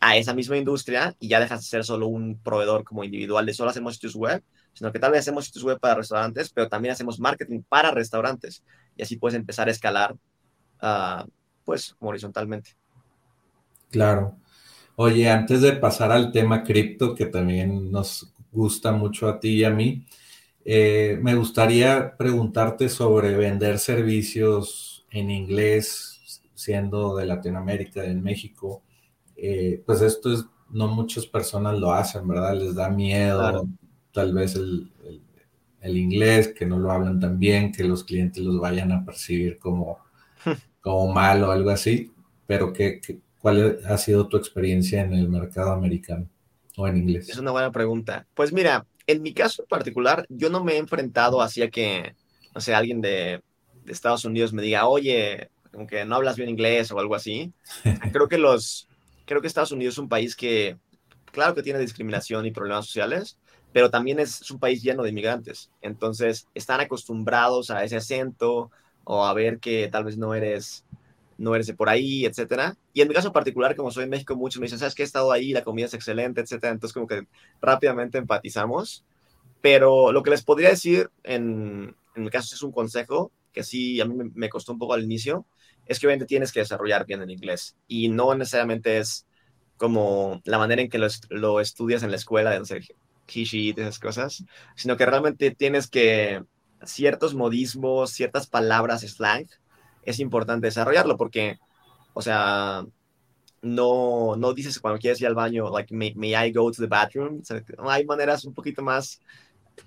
a 0.00 0.16
esa 0.16 0.34
misma 0.34 0.56
industria 0.56 1.14
y 1.18 1.28
ya 1.28 1.40
dejas 1.40 1.60
de 1.60 1.66
ser 1.66 1.84
solo 1.84 2.08
un 2.08 2.38
proveedor 2.38 2.84
como 2.84 3.04
individual 3.04 3.46
de 3.46 3.54
solo 3.54 3.70
hacemos 3.70 3.94
sitios 3.94 4.16
web, 4.16 4.42
sino 4.72 4.92
que 4.92 4.98
tal 4.98 5.12
vez 5.12 5.20
hacemos 5.20 5.46
sitios 5.46 5.64
web 5.64 5.78
para 5.78 5.94
restaurantes, 5.94 6.50
pero 6.50 6.68
también 6.68 6.92
hacemos 6.92 7.20
marketing 7.20 7.62
para 7.68 7.90
restaurantes 7.90 8.64
y 8.96 9.02
así 9.02 9.16
puedes 9.16 9.36
empezar 9.36 9.68
a 9.68 9.70
escalar 9.70 10.14
uh, 10.82 11.28
pues 11.64 11.96
horizontalmente. 12.00 12.76
Claro. 13.90 14.36
Oye, 14.96 15.28
antes 15.28 15.60
de 15.60 15.72
pasar 15.72 16.12
al 16.12 16.30
tema 16.30 16.62
cripto, 16.62 17.14
que 17.14 17.26
también 17.26 17.90
nos 17.90 18.32
gusta 18.52 18.92
mucho 18.92 19.28
a 19.28 19.40
ti 19.40 19.56
y 19.56 19.64
a 19.64 19.70
mí, 19.70 20.06
eh, 20.64 21.18
me 21.20 21.34
gustaría 21.34 22.16
preguntarte 22.16 22.88
sobre 22.88 23.36
vender 23.36 23.78
servicios 23.78 25.04
en 25.10 25.30
inglés, 25.30 26.40
siendo 26.54 27.16
de 27.16 27.26
Latinoamérica, 27.26 28.02
de 28.02 28.14
México, 28.14 28.82
eh, 29.36 29.82
pues 29.84 30.00
esto 30.00 30.32
es, 30.32 30.44
no 30.70 30.88
muchas 30.88 31.26
personas 31.26 31.78
lo 31.78 31.92
hacen, 31.92 32.26
¿verdad? 32.26 32.54
Les 32.54 32.74
da 32.74 32.88
miedo, 32.88 33.68
tal 34.12 34.32
vez 34.32 34.54
el, 34.54 34.90
el, 35.80 35.96
inglés, 35.96 36.54
que 36.56 36.66
no 36.66 36.78
lo 36.78 36.90
hablan 36.90 37.20
tan 37.20 37.38
bien, 37.38 37.72
que 37.72 37.84
los 37.84 38.04
clientes 38.04 38.42
los 38.42 38.60
vayan 38.60 38.92
a 38.92 39.04
percibir 39.04 39.58
como, 39.58 39.98
como 40.80 41.12
mal 41.12 41.42
o 41.42 41.50
algo 41.50 41.70
así, 41.70 42.12
pero 42.46 42.72
¿qué, 42.72 43.00
cuál 43.44 43.78
ha 43.86 43.98
sido 43.98 44.26
tu 44.26 44.38
experiencia 44.38 45.02
en 45.02 45.12
el 45.12 45.28
mercado 45.28 45.72
americano 45.72 46.26
o 46.78 46.88
en 46.88 46.96
inglés? 46.96 47.28
Es 47.28 47.36
una 47.36 47.50
buena 47.50 47.70
pregunta. 47.70 48.26
Pues 48.32 48.54
mira, 48.54 48.86
en 49.06 49.20
mi 49.20 49.34
caso 49.34 49.62
en 49.62 49.68
particular, 49.68 50.24
yo 50.30 50.48
no 50.48 50.64
me 50.64 50.72
he 50.72 50.78
enfrentado 50.78 51.42
hacia 51.42 51.68
que, 51.68 52.14
no 52.54 52.62
sé, 52.62 52.74
alguien 52.74 53.02
de 53.02 53.42
de 53.84 53.92
Estados 53.92 54.24
Unidos 54.24 54.52
me 54.52 54.62
diga, 54.62 54.86
oye, 54.86 55.50
como 55.70 55.86
que 55.86 56.04
no 56.04 56.16
hablas 56.16 56.36
bien 56.36 56.48
inglés 56.48 56.90
o 56.90 56.98
algo 56.98 57.14
así. 57.14 57.52
Creo 58.12 58.28
que 58.28 58.38
los, 58.38 58.88
creo 59.26 59.40
que 59.40 59.46
Estados 59.46 59.72
Unidos 59.72 59.94
es 59.94 59.98
un 59.98 60.08
país 60.08 60.34
que, 60.36 60.76
claro 61.32 61.54
que 61.54 61.62
tiene 61.62 61.78
discriminación 61.78 62.46
y 62.46 62.50
problemas 62.50 62.86
sociales, 62.86 63.38
pero 63.72 63.90
también 63.90 64.20
es, 64.20 64.50
un 64.50 64.58
país 64.58 64.82
lleno 64.82 65.02
de 65.02 65.10
inmigrantes. 65.10 65.70
Entonces, 65.80 66.46
están 66.54 66.80
acostumbrados 66.80 67.70
a 67.70 67.82
ese 67.84 67.96
acento 67.96 68.70
o 69.04 69.24
a 69.24 69.34
ver 69.34 69.58
que 69.58 69.88
tal 69.88 70.04
vez 70.04 70.16
no 70.16 70.34
eres 70.34 70.84
no 71.38 71.54
eres 71.54 71.66
de 71.66 71.74
por 71.74 71.88
ahí, 71.88 72.24
etcétera. 72.24 72.76
Y 72.92 73.00
en 73.00 73.08
mi 73.08 73.14
caso 73.14 73.32
particular, 73.32 73.76
como 73.76 73.90
soy 73.90 74.04
en 74.04 74.10
México, 74.10 74.36
muchos 74.36 74.60
me 74.60 74.66
dicen, 74.66 74.78
¿sabes 74.78 74.94
que 74.94 75.02
He 75.02 75.06
estado 75.06 75.32
ahí, 75.32 75.52
la 75.52 75.64
comida 75.64 75.86
es 75.86 75.94
excelente, 75.94 76.40
etcétera. 76.40 76.72
Entonces, 76.72 76.94
como 76.94 77.06
que 77.06 77.26
rápidamente 77.60 78.18
empatizamos. 78.18 79.04
Pero 79.60 80.12
lo 80.12 80.22
que 80.22 80.30
les 80.30 80.42
podría 80.42 80.68
decir 80.68 81.10
en, 81.22 81.96
en 82.14 82.22
mi 82.22 82.30
caso 82.30 82.54
es 82.54 82.62
un 82.62 82.72
consejo 82.72 83.32
que 83.52 83.62
sí 83.62 84.00
a 84.00 84.04
mí 84.04 84.30
me 84.34 84.50
costó 84.50 84.72
un 84.72 84.78
poco 84.78 84.94
al 84.94 85.04
inicio, 85.04 85.46
es 85.86 85.98
que 85.98 86.06
obviamente 86.06 86.26
tienes 86.26 86.52
que 86.52 86.60
desarrollar 86.60 87.06
bien 87.06 87.22
el 87.22 87.30
inglés 87.30 87.76
y 87.86 88.08
no 88.08 88.34
necesariamente 88.34 88.98
es 88.98 89.26
como 89.76 90.42
la 90.44 90.58
manera 90.58 90.82
en 90.82 90.90
que 90.90 90.98
lo, 90.98 91.60
estudias 91.60 92.02
en 92.02 92.10
la 92.10 92.16
escuela, 92.16 92.50
de 92.50 92.58
hacer 92.58 92.82
kishi 93.26 93.70
y 93.70 93.80
esas 93.80 93.98
cosas, 93.98 94.44
sino 94.76 94.96
que 94.96 95.06
realmente 95.06 95.50
tienes 95.50 95.88
que 95.88 96.42
ciertos 96.84 97.34
modismos, 97.34 98.10
ciertas 98.10 98.46
palabras 98.46 99.02
slang, 99.02 99.46
es 100.06 100.20
importante 100.20 100.66
desarrollarlo 100.66 101.16
porque, 101.16 101.58
o 102.12 102.22
sea, 102.22 102.84
no, 103.62 104.36
no 104.36 104.52
dices 104.52 104.78
cuando 104.78 104.98
quieres 104.98 105.20
ir 105.20 105.26
al 105.26 105.34
baño, 105.34 105.70
like, 105.70 105.94
may, 105.94 106.34
I 106.34 106.52
go 106.52 106.70
to 106.70 106.82
the 106.82 106.86
bathroom? 106.86 107.42
hay 107.88 108.04
maneras 108.04 108.44
un 108.44 108.54
poquito 108.54 108.82
más 108.82 109.20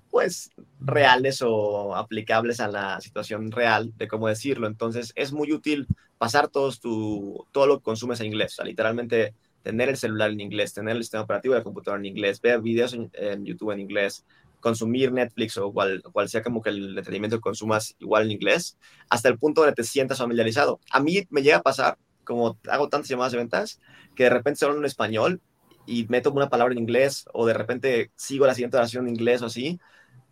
pues 0.10 0.50
reales 0.82 1.42
o 1.42 1.96
aplicables 1.96 2.60
a 2.60 2.68
la 2.68 3.00
situación 3.00 3.52
real 3.52 3.94
de 3.98 4.08
cómo 4.08 4.28
decirlo. 4.28 4.68
Entonces 4.68 5.14
es 5.16 5.32
muy 5.32 5.54
útil 5.54 5.88
pasar 6.18 6.48
todos 6.50 6.80
tu, 6.80 7.46
todo 7.52 7.68
lo 7.68 7.78
que 7.78 7.84
consumes 7.84 8.20
en 8.20 8.28
inglés. 8.28 8.58
literalmente 8.64 9.34
tener 9.64 9.90
el 9.90 9.98
celular 9.98 10.32
en 10.32 10.40
inglés, 10.40 10.74
tener 10.74 10.96
el 10.96 11.04
sistema 11.04 11.24
operativo 11.24 11.54
de 11.54 11.60
la 11.60 11.64
computadora 11.64 12.00
en 12.00 12.06
inglés, 12.06 12.40
ver 12.42 12.62
videos 12.62 12.94
en, 12.94 13.46
YouTube 13.46 13.72
en 13.72 13.82
inglés, 13.82 14.26
consumir 14.60 15.12
Netflix 15.12 15.58
o 15.58 15.72
cual, 15.72 16.02
cual 16.12 16.30
sea 16.30 16.44
como 16.44 16.62
que 16.62 16.70
el 16.70 16.90
entretenimiento 16.90 17.38
que 17.38 17.42
consumas 17.42 17.96
igual 18.00 18.24
en 18.24 18.32
inglés, 18.32 18.78
hasta 19.10 19.30
el 19.30 19.38
punto 19.38 19.62
donde 19.62 19.76
te 19.76 19.84
sientas 19.84 20.18
familiarizado. 20.18 20.80
A 20.92 21.00
mí 21.00 21.28
me 21.30 21.42
llega 21.42 21.58
a 21.58 21.62
pasar, 21.62 21.98
como 22.24 22.58
hago 22.70 22.90
tantas 22.90 23.10
llamadas 23.10 23.32
de 23.32 23.38
ventas, 23.38 23.80
que 24.16 24.24
de 24.24 24.30
repente 24.30 24.60
se 24.60 24.66
hablan 24.66 24.80
en 24.80 24.86
español 24.86 25.42
y 25.86 26.06
meto 26.08 26.32
una 26.32 26.50
palabra 26.50 26.74
en 26.74 26.80
inglés 26.80 27.26
o 27.34 27.46
de 27.46 27.54
repente 27.54 28.12
sigo 28.16 28.46
la 28.46 28.54
siguiente 28.54 28.78
oración 28.78 29.08
en 29.08 29.16
inglés 29.16 29.42
o 29.42 29.46
así, 29.46 29.80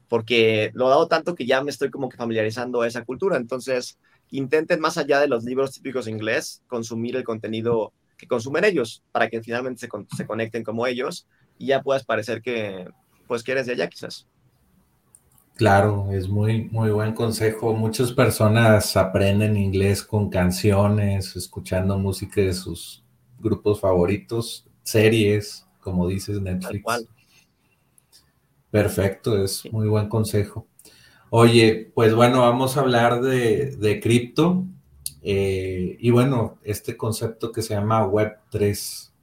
porque 0.10 0.72
lo 0.74 0.88
he 0.88 0.90
dado 0.90 1.08
tanto 1.08 1.36
que 1.36 1.46
ya 1.46 1.64
me 1.64 1.72
estoy 1.72 1.90
como 1.90 2.10
que 2.10 2.18
familiarizando 2.18 2.82
a 2.82 2.88
esa 2.88 3.04
cultura. 3.06 3.38
Entonces, 3.38 3.98
intenten 4.32 4.80
más 4.80 4.98
allá 4.98 5.20
de 5.20 5.28
los 5.28 5.44
libros 5.44 5.72
típicos 5.72 6.08
en 6.08 6.16
inglés, 6.16 6.64
consumir 6.68 7.16
el 7.16 7.24
contenido 7.24 7.94
que 8.18 8.28
consumen 8.28 8.64
ellos 8.66 9.04
para 9.12 9.30
que 9.30 9.42
finalmente 9.42 9.80
se, 9.80 9.90
se 10.16 10.26
conecten 10.26 10.64
como 10.64 10.88
ellos 10.88 11.28
y 11.58 11.68
ya 11.68 11.82
puedas 11.82 12.06
parecer 12.06 12.42
que, 12.42 12.88
pues, 13.28 13.44
que 13.44 13.52
eres 13.52 13.66
de 13.66 13.74
allá 13.74 13.88
quizás. 13.88 14.28
Claro, 15.56 16.12
es 16.12 16.28
muy, 16.28 16.66
muy 16.66 16.90
buen 16.90 17.14
consejo. 17.14 17.74
Muchas 17.74 18.12
personas 18.12 18.98
aprenden 18.98 19.56
inglés 19.56 20.04
con 20.04 20.30
canciones, 20.30 21.36
escuchando 21.38 21.98
música 21.98 22.42
de 22.42 22.54
sus 22.54 23.04
grupos 23.40 23.80
favoritos, 23.80 24.68
series, 24.84 25.66
como 25.80 26.08
dices, 26.08 26.42
Netflix. 26.42 26.84
Perfecto, 28.70 29.42
es 29.42 29.64
muy 29.72 29.88
buen 29.88 30.10
consejo. 30.10 30.68
Oye, 31.30 31.92
pues 31.96 32.14
bueno, 32.14 32.42
vamos 32.42 32.76
a 32.76 32.82
hablar 32.82 33.22
de, 33.22 34.00
cripto 34.04 34.66
eh, 35.22 35.96
y 36.00 36.10
bueno, 36.12 36.60
este 36.64 36.98
concepto 36.98 37.54
que 37.54 37.62
se 37.62 37.74
llama 37.74 38.06
Web 38.06 38.40
3, 38.50 39.14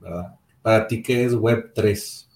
¿verdad? 0.00 0.36
Para 0.62 0.86
ti, 0.86 1.02
¿qué 1.02 1.24
es 1.24 1.34
Web 1.34 1.72
3? 1.74 2.30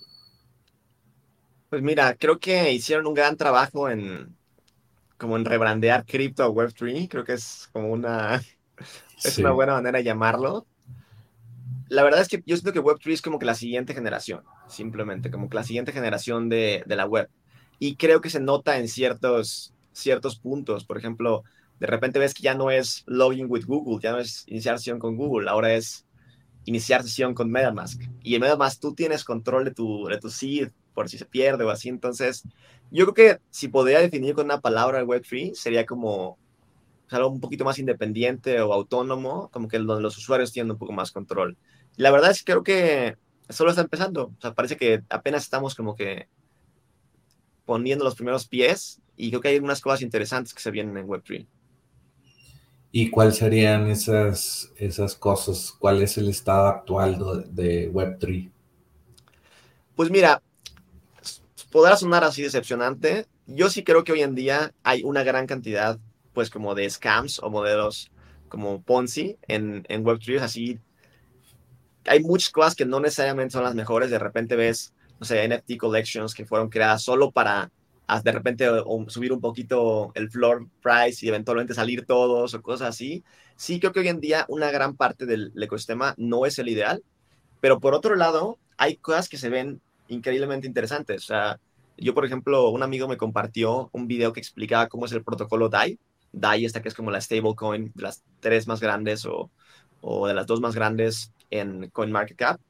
Pues 1.71 1.83
mira, 1.83 2.15
creo 2.15 2.39
que 2.39 2.73
hicieron 2.73 3.07
un 3.07 3.15
gran 3.15 3.37
trabajo 3.37 3.89
en 3.91 4.37
como 5.19 5.37
en 5.37 5.45
rebrandear 5.45 6.05
cripto 6.05 6.43
a 6.43 6.49
Web 6.49 6.75
3, 6.77 7.09
creo 7.09 7.25
que 7.25 7.33
es 7.33 7.69
como 7.73 7.91
una, 7.91 8.43
es 9.25 9.39
una 9.39 9.53
buena 9.53 9.73
manera 9.73 9.99
de 9.99 10.05
llamarlo. 10.05 10.67
La 11.89 12.03
verdad 12.03 12.21
es 12.21 12.29
que 12.29 12.43
yo 12.45 12.57
siento 12.57 12.73
que 12.73 12.81
Web 12.81 12.99
3 13.03 13.15
es 13.15 13.23
como 13.23 13.39
que 13.39 13.47
la 13.47 13.55
siguiente 13.55 13.95
generación, 13.95 14.43
simplemente, 14.69 15.31
como 15.31 15.49
que 15.49 15.57
la 15.57 15.65
siguiente 15.65 15.93
generación 15.93 16.49
de, 16.49 16.83
de 16.87 16.97
la 16.97 17.07
web 17.07 17.31
y 17.79 17.97
creo 17.97 18.21
que 18.21 18.31
se 18.31 18.41
nota 18.41 18.79
en 18.79 18.89
ciertos, 18.89 19.75
ciertos 19.93 20.39
puntos. 20.39 20.85
Por 20.85 20.99
ejemplo, 20.99 21.45
de 21.79 21.87
repente 21.87 22.19
ves 22.19 22.35
que 22.35 22.43
ya 22.43 22.55
no 22.55 22.71
es 22.71 23.05
login 23.07 23.47
with 23.49 23.65
Google, 23.67 24.01
ya 24.03 24.13
no 24.13 24.19
es 24.19 24.45
iniciar 24.47 24.79
sesión 24.79 24.99
con 24.99 25.17
Google, 25.17 25.49
ahora 25.51 25.75
es 25.75 26.07
iniciar 26.65 27.03
sesión 27.03 27.35
con 27.35 27.51
MetaMask. 27.51 28.03
Y 28.23 28.35
en 28.35 28.41
MetaMask 28.41 28.81
tú 28.81 28.95
tienes 28.95 29.25
control 29.25 29.65
de 29.65 29.71
tu, 29.73 30.07
de 30.07 30.19
tu 30.19 30.31
seed 30.31 30.71
por 30.97 31.11
si 31.11 31.19
se 31.19 31.27
pierde 31.27 31.63
o 31.63 31.71
así. 31.71 31.91
Entonces, 31.91 32.43
yo 32.91 33.05
creo 33.05 33.15
que 33.15 33.41
si 33.51 33.69
podría 33.69 34.01
definir 34.01 34.35
con 34.35 34.47
una 34.47 34.63
palabra 34.63 34.99
el 34.99 35.07
Web3, 35.07 35.55
sería 35.55 35.85
como 35.85 36.39
algo 37.11 37.29
un 37.29 37.41
poquito 37.41 37.65
más 37.65 37.79
independiente 37.79 38.61
o 38.63 38.73
autónomo, 38.73 39.51
como 39.53 39.69
que 39.69 39.79
donde 39.79 40.03
los 40.03 40.17
usuarios 40.17 40.53
tienen 40.53 40.73
un 40.73 40.79
poco 40.79 40.93
más 40.93 41.13
control. 41.13 41.59
La 41.97 42.11
verdad 42.11 42.31
es 42.31 42.43
que 42.43 42.53
creo 42.53 42.65
que 42.65 43.17
solo 43.51 43.71
está 43.71 43.83
empezando. 43.83 44.33
O 44.39 44.41
sea, 44.41 44.55
parece 44.55 44.77
que 44.79 45.03
apenas 45.11 45.45
estamos 45.45 45.75
como 45.75 45.95
que 45.95 46.29
poniendo 47.67 48.05
los 48.05 48.15
primeros 48.15 48.49
pies 48.49 49.03
y 49.17 49.29
creo 49.29 49.43
que 49.43 49.49
hay 49.49 49.57
algunas 49.57 49.83
cosas 49.83 50.01
interesantes 50.01 50.55
que 50.55 50.63
se 50.63 50.71
vienen 50.71 50.97
en 50.97 51.07
Web3. 51.07 51.47
¿Y 52.93 53.11
cuáles 53.11 53.37
serían 53.37 53.89
esas, 53.89 54.73
esas 54.79 55.15
cosas? 55.15 55.75
¿Cuál 55.79 56.01
es 56.01 56.17
el 56.17 56.31
estado 56.31 56.67
actual 56.69 57.45
de, 57.51 57.93
Web3? 57.93 58.51
Pues 59.95 60.11
mira, 60.11 60.36
podrá 61.77 61.95
sonar 61.99 62.25
así 62.25 62.41
decepcionante. 62.41 63.27
Yo 63.47 63.69
sí 63.69 63.85
creo 63.85 64.03
que 64.03 64.13
hoy 64.13 64.23
en 64.23 64.35
día 64.35 64.73
hay 64.83 65.03
una 65.03 65.23
gran 65.23 65.47
cantidad, 65.47 65.99
pues 66.33 66.49
como 66.49 66.75
de 66.75 66.89
scams 66.89 67.39
o 67.43 67.51
modelos 67.51 68.11
como 68.49 68.81
Ponzi 68.81 69.37
en, 69.47 69.85
en 69.91 70.03
Web3. 70.03 70.41
Así, 70.41 70.81
hay 72.07 72.21
muchas 72.21 72.49
cosas 72.49 72.75
que 72.75 72.87
no 72.87 72.99
necesariamente 72.99 73.53
son 73.53 73.63
las 73.63 73.75
mejores. 73.75 74.11
De 74.11 74.19
repente 74.19 74.57
ves 74.57 74.95
no 75.21 75.27
sé, 75.27 75.47
NFT 75.47 75.77
collections 75.77 76.33
que 76.33 76.47
fueron 76.47 76.71
creadas 76.71 77.03
solo 77.03 77.31
para 77.31 77.71
de 78.25 78.33
repente 78.33 78.67
subir 79.09 79.35
un 79.35 79.43
poquito 79.43 80.13
el 80.15 80.31
floor 80.31 80.67
price 80.81 81.27
y 81.27 81.29
eventualmente 81.29 81.75
salir 81.75 82.07
todos 82.07 82.55
o 82.55 82.63
cosas 82.63 82.89
así. 82.89 83.23
Sí, 83.55 83.81
creo 83.81 83.93
que 83.93 84.01
hoy 84.01 84.09
en 84.09 84.21
día 84.21 84.47
una 84.49 84.71
gran 84.71 84.97
parte 84.97 85.27
del 85.27 85.53
ecosistema 85.61 86.15
no 86.17 86.47
es 86.47 86.59
el 86.59 86.71
ideal, 86.71 87.05
pero 87.61 87.81
por 87.81 87.93
otro 87.93 88.17
lado, 88.17 88.59
hay 88.79 88.97
cosas 88.97 89.29
que 89.29 89.37
se 89.37 89.51
ven 89.51 89.83
increíblemente 90.09 90.67
interesantes. 90.67 91.25
O 91.25 91.27
sea, 91.27 91.61
yo, 91.97 92.15
por 92.15 92.25
ejemplo, 92.25 92.69
un 92.71 92.83
amigo 92.83 93.09
me 93.09 93.17
compartió 93.17 93.91
un 93.93 94.07
video 94.07 94.33
que 94.33 94.41
explicaba 94.41 94.89
cómo 94.89 95.07
es 95.07 95.13
el 95.13 95.25
protocolo 95.25 95.69
DAI. 95.69 95.99
DAI, 96.33 96.65
esta 96.65 96.83
que 96.83 96.89
es 96.89 96.95
como 96.95 97.11
la 97.11 97.21
stablecoin 97.21 97.93
de 97.95 98.03
las 98.03 98.23
tres 98.41 98.67
más 98.67 98.81
grandes 98.81 99.25
o, 99.25 99.51
o 100.01 100.27
de 100.27 100.35
las 100.35 100.47
dos 100.47 100.61
más 100.61 100.75
grandes 100.75 101.33
en 101.51 101.89
CoinMarketCap. 101.91 102.61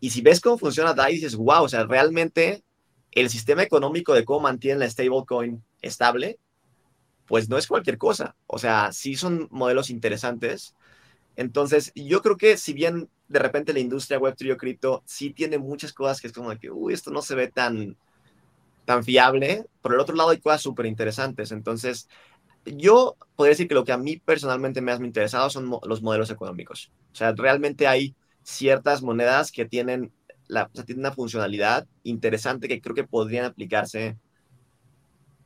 Y 0.00 0.10
si 0.10 0.20
ves 0.22 0.40
cómo 0.40 0.58
funciona 0.58 0.94
DAI, 0.94 1.14
dices, 1.14 1.36
wow, 1.36 1.64
o 1.64 1.68
sea, 1.68 1.84
realmente 1.84 2.62
el 3.12 3.30
sistema 3.30 3.62
económico 3.62 4.14
de 4.14 4.24
cómo 4.24 4.40
mantiene 4.40 4.80
la 4.80 4.90
stablecoin 4.90 5.62
estable, 5.82 6.38
pues 7.26 7.48
no 7.48 7.58
es 7.58 7.66
cualquier 7.66 7.96
cosa. 7.96 8.36
O 8.46 8.58
sea, 8.58 8.92
sí 8.92 9.14
son 9.14 9.48
modelos 9.50 9.90
interesantes. 9.90 10.74
Entonces, 11.36 11.92
yo 11.94 12.22
creo 12.22 12.36
que 12.36 12.56
si 12.56 12.72
bien 12.72 13.08
de 13.28 13.38
repente 13.38 13.72
la 13.72 13.78
industria 13.78 14.18
Web3 14.18 14.52
o 14.52 14.56
cripto 14.56 15.02
sí 15.06 15.30
tiene 15.30 15.58
muchas 15.58 15.92
cosas 15.92 16.20
que 16.20 16.26
es 16.26 16.32
como 16.32 16.50
que, 16.58 16.70
uy, 16.70 16.92
esto 16.92 17.10
no 17.12 17.22
se 17.22 17.36
ve 17.36 17.48
tan, 17.48 17.96
tan 18.84 19.04
fiable, 19.04 19.66
por 19.82 19.94
el 19.94 20.00
otro 20.00 20.14
lado 20.14 20.30
hay 20.30 20.38
cosas 20.40 20.62
súper 20.62 20.86
interesantes. 20.86 21.52
Entonces, 21.52 22.08
yo 22.64 23.16
podría 23.36 23.50
decir 23.50 23.68
que 23.68 23.74
lo 23.74 23.84
que 23.84 23.92
a 23.92 23.98
mí 23.98 24.16
personalmente 24.18 24.80
me 24.80 24.92
ha 24.92 24.96
interesado 24.96 25.50
son 25.50 25.70
los 25.82 26.02
modelos 26.02 26.30
económicos. 26.30 26.92
O 27.12 27.14
sea, 27.14 27.32
realmente 27.32 27.86
hay 27.86 28.14
ciertas 28.42 29.02
monedas 29.02 29.52
que 29.52 29.64
tienen, 29.64 30.12
la, 30.46 30.68
tienen 30.68 31.00
una 31.00 31.12
funcionalidad 31.12 31.86
interesante 32.02 32.68
que 32.68 32.80
creo 32.80 32.94
que 32.94 33.04
podrían 33.04 33.44
aplicarse 33.46 34.18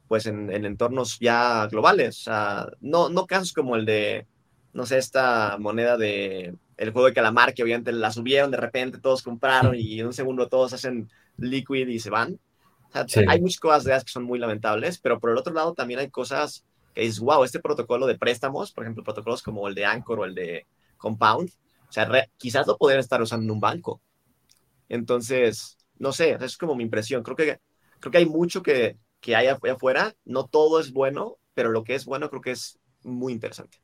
pues 0.08 0.26
en, 0.26 0.50
entornos 0.50 1.18
ya 1.20 1.66
globales. 1.66 2.20
O 2.20 2.22
sea, 2.24 2.68
no, 2.80 3.08
no 3.08 3.26
casos 3.26 3.52
como 3.52 3.76
el 3.76 3.84
de, 3.84 4.26
no 4.72 4.86
sé, 4.86 4.98
esta 4.98 5.56
moneda 5.58 5.96
de 5.96 6.54
el 6.76 6.90
juego 6.90 7.06
de 7.06 7.14
calamar 7.14 7.54
que 7.54 7.62
obviamente 7.62 7.92
la 7.92 8.10
subieron 8.10 8.50
de 8.50 8.56
repente, 8.56 8.98
todos 8.98 9.22
compraron 9.22 9.76
y 9.76 10.00
en 10.00 10.06
un 10.06 10.12
segundo 10.12 10.48
todos 10.48 10.72
hacen 10.72 11.08
liquid 11.36 11.88
y 11.88 11.98
se 11.98 12.10
van. 12.10 12.38
Hay 13.28 13.40
muchas 13.40 13.60
cosas 13.60 13.84
de 13.84 13.92
que 13.92 14.12
son 14.12 14.24
muy 14.24 14.38
lamentables, 14.38 14.98
pero 14.98 15.18
por 15.18 15.30
el 15.30 15.38
otro 15.38 15.52
lado 15.52 15.74
también 15.74 16.00
hay 16.00 16.10
cosas 16.10 16.64
que 16.94 17.04
es, 17.04 17.18
wow, 17.18 17.44
este 17.44 17.60
protocolo 17.60 18.06
de 18.06 18.16
préstamos, 18.16 18.72
por 18.72 18.84
ejemplo, 18.84 19.02
protocolos 19.02 19.42
como 19.42 19.66
el 19.66 19.74
de 19.74 19.84
Anchor 19.84 20.20
o 20.20 20.24
el 20.24 20.34
de 20.34 20.66
Compound, 20.96 21.50
o 21.88 21.92
sea, 21.92 22.08
quizás 22.36 22.66
lo 22.66 22.76
podrían 22.76 23.00
estar 23.00 23.20
usando 23.20 23.44
en 23.44 23.50
un 23.50 23.60
banco. 23.60 24.00
Entonces, 24.88 25.76
no 25.98 26.12
sé, 26.12 26.36
es 26.40 26.56
como 26.56 26.74
mi 26.74 26.84
impresión. 26.84 27.22
Creo 27.22 27.36
que, 27.36 27.60
creo 28.00 28.12
que 28.12 28.18
hay 28.18 28.26
mucho 28.26 28.62
que, 28.62 28.96
que 29.20 29.36
hay 29.36 29.46
afuera. 29.46 30.14
No 30.24 30.46
todo 30.46 30.80
es 30.80 30.92
bueno, 30.92 31.36
pero 31.54 31.70
lo 31.70 31.84
que 31.84 31.94
es 31.94 32.04
bueno 32.04 32.30
creo 32.30 32.42
que 32.42 32.50
es 32.52 32.78
muy 33.02 33.32
interesante. 33.32 33.78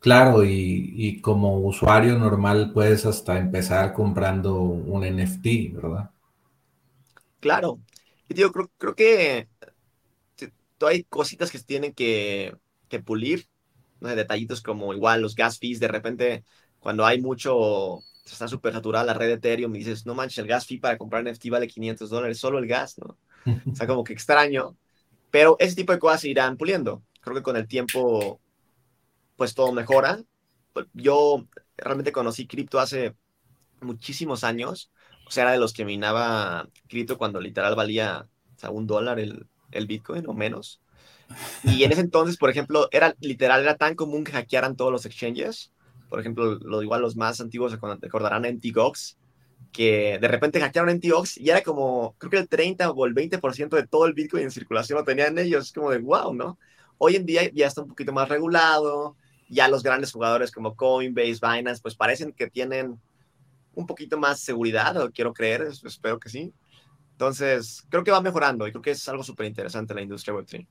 Claro, 0.00 0.44
y, 0.44 1.20
como 1.20 1.58
usuario 1.58 2.18
normal 2.18 2.72
puedes 2.72 3.04
hasta 3.04 3.38
empezar 3.38 3.92
comprando 3.92 4.58
un 4.58 5.04
NFT, 5.04 5.74
¿verdad? 5.74 6.10
Claro. 7.40 7.80
Y 8.28 8.34
digo, 8.34 8.52
creo, 8.52 8.70
creo 8.78 8.94
que 8.94 9.48
hay 10.86 11.04
cositas 11.04 11.50
que 11.50 11.58
tienen 11.58 11.92
que, 11.92 12.56
pulir 13.04 13.46
no 14.00 14.08
detallitos 14.08 14.62
como 14.62 14.94
igual 14.94 15.20
los 15.20 15.34
gas 15.34 15.58
fees, 15.58 15.78
de 15.78 15.88
repente 15.88 16.44
cuando 16.78 17.04
hay 17.04 17.20
mucho, 17.20 17.98
está 18.24 18.48
súper 18.48 18.72
saturada 18.72 19.04
la 19.04 19.14
red 19.14 19.26
de 19.26 19.34
Ethereum 19.34 19.74
y 19.74 19.80
dices, 19.80 20.06
no 20.06 20.14
manches, 20.14 20.38
el 20.38 20.46
gas 20.46 20.66
fee 20.66 20.78
para 20.78 20.96
comprar 20.96 21.22
NFT 21.22 21.50
vale 21.50 21.68
500 21.68 22.08
dólares, 22.08 22.38
solo 22.38 22.58
el 22.58 22.66
gas, 22.66 22.96
¿no? 22.98 23.18
O 23.70 23.74
sea, 23.74 23.86
como 23.86 24.02
que 24.02 24.14
extraño, 24.14 24.76
pero 25.30 25.56
ese 25.58 25.76
tipo 25.76 25.92
de 25.92 25.98
cosas 25.98 26.22
se 26.22 26.30
irán 26.30 26.56
puliendo. 26.56 27.02
Creo 27.20 27.36
que 27.36 27.42
con 27.42 27.56
el 27.56 27.68
tiempo, 27.68 28.40
pues 29.36 29.54
todo 29.54 29.72
mejora. 29.72 30.22
Yo 30.94 31.46
realmente 31.76 32.12
conocí 32.12 32.46
cripto 32.46 32.80
hace 32.80 33.14
muchísimos 33.80 34.44
años, 34.44 34.90
o 35.30 35.32
sea, 35.32 35.44
era 35.44 35.52
de 35.52 35.58
los 35.58 35.72
que 35.72 35.84
minaba 35.84 36.68
cripto 36.88 37.16
cuando 37.16 37.40
literal 37.40 37.76
valía 37.76 38.26
o 38.56 38.58
sea, 38.58 38.70
un 38.70 38.88
dólar 38.88 39.20
el, 39.20 39.46
el 39.70 39.86
Bitcoin 39.86 40.26
o 40.26 40.34
menos. 40.34 40.80
Y 41.62 41.84
en 41.84 41.92
ese 41.92 42.00
entonces, 42.00 42.36
por 42.36 42.50
ejemplo, 42.50 42.88
era 42.90 43.14
literal, 43.20 43.62
era 43.62 43.76
tan 43.76 43.94
común 43.94 44.24
que 44.24 44.32
hackearan 44.32 44.74
todos 44.74 44.90
los 44.90 45.06
exchanges. 45.06 45.72
Por 46.08 46.18
ejemplo, 46.18 46.56
lo 46.56 46.82
igual 46.82 47.00
los 47.00 47.14
más 47.14 47.40
antiguos 47.40 47.70
recordarán 47.70 48.44
NTGOX, 48.44 49.18
que 49.70 50.18
de 50.20 50.26
repente 50.26 50.58
hackearon 50.58 50.96
NTGOX 50.96 51.38
y 51.38 51.50
era 51.50 51.62
como, 51.62 52.16
creo 52.18 52.30
que 52.30 52.38
el 52.38 52.48
30 52.48 52.90
o 52.90 53.06
el 53.06 53.14
20% 53.14 53.76
de 53.76 53.86
todo 53.86 54.06
el 54.06 54.14
Bitcoin 54.14 54.42
en 54.42 54.50
circulación 54.50 54.98
lo 54.98 55.04
tenían 55.04 55.38
ellos. 55.38 55.66
Es 55.66 55.72
como 55.72 55.92
de 55.92 55.98
wow, 55.98 56.34
¿no? 56.34 56.58
Hoy 56.98 57.14
en 57.14 57.24
día 57.24 57.48
ya 57.54 57.68
está 57.68 57.82
un 57.82 57.88
poquito 57.88 58.12
más 58.12 58.28
regulado. 58.28 59.16
Ya 59.48 59.68
los 59.68 59.84
grandes 59.84 60.10
jugadores 60.10 60.50
como 60.50 60.74
Coinbase, 60.74 61.38
Binance, 61.40 61.80
pues 61.80 61.94
parecen 61.94 62.32
que 62.32 62.50
tienen 62.50 63.00
un 63.74 63.86
poquito 63.86 64.18
más 64.18 64.40
seguridad, 64.40 65.10
quiero 65.14 65.32
creer, 65.32 65.68
espero 65.84 66.18
que 66.18 66.28
sí. 66.28 66.52
Entonces, 67.12 67.84
creo 67.88 68.02
que 68.02 68.10
va 68.10 68.20
mejorando 68.20 68.66
y 68.66 68.70
creo 68.70 68.82
que 68.82 68.92
es 68.92 69.08
algo 69.08 69.22
súper 69.22 69.46
interesante 69.46 69.94
la 69.94 70.02
industria 70.02 70.34
Web3. 70.34 70.66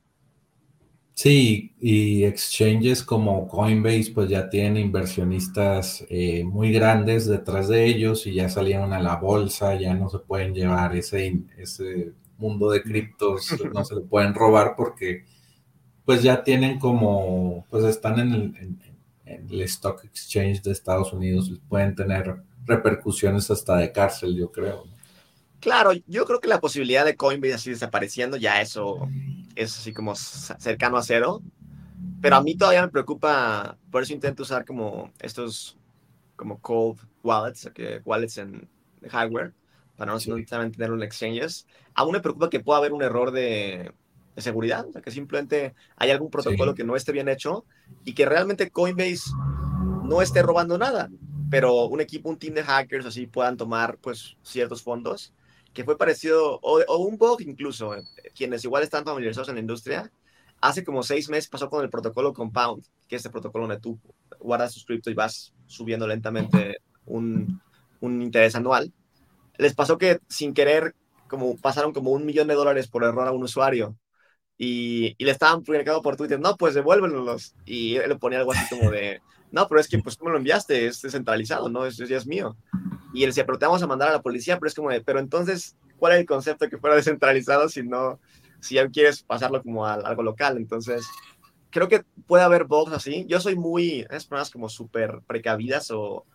Sí, 1.13 1.75
y 1.81 2.23
exchanges 2.23 3.03
como 3.03 3.45
Coinbase 3.47 4.11
pues 4.13 4.29
ya 4.29 4.49
tienen 4.49 4.77
inversionistas 4.77 6.05
eh, 6.09 6.45
muy 6.45 6.71
grandes 6.71 7.27
detrás 7.27 7.67
de 7.67 7.85
ellos 7.85 8.25
y 8.25 8.35
ya 8.35 8.47
salieron 8.47 8.93
a 8.93 9.01
la 9.01 9.17
bolsa, 9.17 9.75
ya 9.75 9.93
no 9.93 10.09
se 10.09 10.19
pueden 10.19 10.53
llevar 10.53 10.95
ese, 10.95 11.41
ese 11.57 12.13
mundo 12.37 12.71
de 12.71 12.81
criptos, 12.81 13.53
no 13.73 13.83
se 13.83 13.95
le 13.95 14.01
pueden 14.01 14.33
robar 14.33 14.75
porque 14.77 15.25
pues 16.05 16.23
ya 16.23 16.41
tienen 16.41 16.79
como, 16.79 17.65
pues 17.69 17.83
están 17.83 18.19
en 18.19 18.33
el, 18.33 18.79
en 19.25 19.49
el 19.49 19.61
Stock 19.63 20.03
Exchange 20.05 20.61
de 20.61 20.71
Estados 20.71 21.11
Unidos, 21.13 21.51
pueden 21.67 21.95
tener 21.95 22.43
repercusiones 22.69 23.51
hasta 23.51 23.77
de 23.77 23.91
cárcel, 23.91 24.35
yo 24.35 24.51
creo. 24.51 24.85
Claro, 25.59 25.91
yo 26.07 26.25
creo 26.25 26.39
que 26.39 26.47
la 26.47 26.61
posibilidad 26.61 27.03
de 27.03 27.17
Coinbase 27.17 27.53
así 27.55 27.69
desapareciendo, 27.71 28.37
ya 28.37 28.61
eso 28.61 29.09
es 29.55 29.77
así 29.77 29.93
como 29.93 30.15
cercano 30.15 30.97
a 30.97 31.03
cero. 31.03 31.41
Pero 32.21 32.35
a 32.37 32.41
mí 32.41 32.55
todavía 32.55 32.81
me 32.81 32.89
preocupa, 32.89 33.77
por 33.91 34.03
eso 34.03 34.13
intento 34.13 34.43
usar 34.43 34.65
como 34.65 35.11
estos 35.19 35.77
como 36.35 36.59
cold 36.61 36.99
wallets, 37.23 37.69
que 37.73 38.01
wallets 38.05 38.37
en 38.37 38.69
hardware, 39.09 39.53
para 39.97 40.11
no 40.11 40.17
necesariamente 40.17 40.77
tener 40.77 40.91
un 40.91 41.03
exchanges. 41.03 41.67
Aún 41.93 42.13
me 42.13 42.21
preocupa 42.21 42.49
que 42.49 42.61
pueda 42.61 42.79
haber 42.79 42.93
un 42.93 43.01
error 43.01 43.31
de, 43.31 43.91
de 44.35 44.41
seguridad, 44.41 44.87
o 44.87 44.91
sea, 44.93 45.01
que 45.01 45.11
simplemente 45.11 45.73
hay 45.97 46.11
algún 46.11 46.29
protocolo 46.29 46.73
que 46.73 46.85
no 46.85 46.95
esté 46.95 47.11
bien 47.11 47.27
hecho 47.27 47.65
y 48.05 48.13
que 48.13 48.25
realmente 48.25 48.69
Coinbase 48.69 49.31
no 50.03 50.21
esté 50.21 50.41
robando 50.41 50.77
nada, 50.77 51.09
pero 51.49 51.85
un 51.85 52.01
equipo, 52.01 52.29
un 52.29 52.37
team 52.37 52.53
de 52.53 52.63
hackers 52.63 53.05
así 53.05 53.27
puedan 53.27 53.57
tomar 53.57 53.97
pues 53.97 54.37
ciertos 54.43 54.83
fondos 54.83 55.33
que 55.73 55.83
fue 55.83 55.97
parecido, 55.97 56.59
o, 56.61 56.97
un 56.97 57.17
bug 57.17 57.41
incluso, 57.41 57.95
eh, 57.95 58.03
quienes 58.35 58.63
igual 58.63 58.83
están 58.83 59.05
familiarizados 59.05 59.49
en 59.49 59.55
la 59.55 59.61
industria, 59.61 60.11
hace 60.61 60.83
como 60.83 61.03
seis 61.03 61.29
meses 61.29 61.49
pasó 61.49 61.69
con 61.69 61.83
el 61.83 61.89
protocolo 61.89 62.33
Compound, 62.33 62.83
que 63.07 63.15
es 63.15 63.25
el 63.25 63.31
protocolo 63.31 63.67
donde 63.67 63.79
tú 63.79 63.99
guardas 64.39 64.73
tus 64.73 64.85
cripto 64.85 65.09
y 65.09 65.13
vas 65.13 65.53
subiendo 65.67 66.07
lentamente 66.07 66.79
un, 67.05 67.61
un 68.01 68.21
interés 68.21 68.55
anual. 68.55 68.91
Les 69.57 69.73
pasó 69.75 69.97
que 69.97 70.19
sin 70.27 70.53
querer, 70.53 70.95
como 71.27 71.55
pasaron 71.57 71.93
como 71.93 72.11
un 72.11 72.25
millón 72.25 72.47
de 72.47 72.55
dólares 72.55 72.87
por 72.87 73.03
error 73.03 73.27
a 73.27 73.31
un 73.31 73.43
usuario 73.43 73.95
y, 74.57 75.15
y 75.17 75.25
le 75.25 75.31
estaban 75.31 75.63
publicando 75.63 76.01
por 76.01 76.17
Twitter, 76.17 76.39
no, 76.39 76.57
pues 76.57 76.73
devuélvenlos. 76.73 77.55
Y 77.65 77.95
él 77.95 78.09
le 78.09 78.15
ponía 78.15 78.39
algo 78.39 78.53
así 78.53 78.75
como 78.75 78.89
de, 78.91 79.21
no, 79.51 79.67
pero 79.67 79.81
es 79.81 79.87
que 79.87 79.97
pues 79.99 80.17
tú 80.17 80.25
me 80.25 80.31
lo 80.31 80.37
enviaste, 80.37 80.85
es 80.85 81.01
descentralizado, 81.01 81.69
¿no? 81.69 81.85
Eso 81.85 82.05
ya 82.05 82.17
es 82.17 82.27
mío. 82.27 82.55
Y 83.13 83.23
él 83.23 83.29
decía, 83.29 83.45
pero 83.45 83.57
te 83.57 83.65
vamos 83.65 83.81
a 83.81 83.87
mandar 83.87 84.09
a 84.09 84.13
la 84.13 84.21
policía, 84.21 84.57
pero 84.59 84.67
es 84.67 84.75
como 84.75 84.89
de, 84.89 85.01
pero 85.01 85.19
entonces, 85.19 85.75
¿cuál 85.97 86.13
es 86.13 86.19
el 86.19 86.25
concepto 86.25 86.69
que 86.69 86.77
fuera 86.77 86.95
descentralizado 86.97 87.69
si 87.69 87.83
no, 87.83 88.19
si 88.59 88.75
ya 88.75 88.87
quieres 88.89 89.23
pasarlo 89.23 89.63
como 89.63 89.85
a, 89.85 89.95
algo 89.95 90.23
local? 90.23 90.57
Entonces, 90.57 91.07
creo 91.71 91.87
que 91.87 92.03
puede 92.27 92.43
haber 92.43 92.65
bugs 92.65 92.93
así. 92.93 93.25
Yo 93.27 93.39
soy 93.39 93.55
muy, 93.55 94.01
es 94.09 94.25
personas 94.25 94.51
como 94.51 94.69
súper 94.69 95.21
precavidas 95.25 95.89
o, 95.91 96.25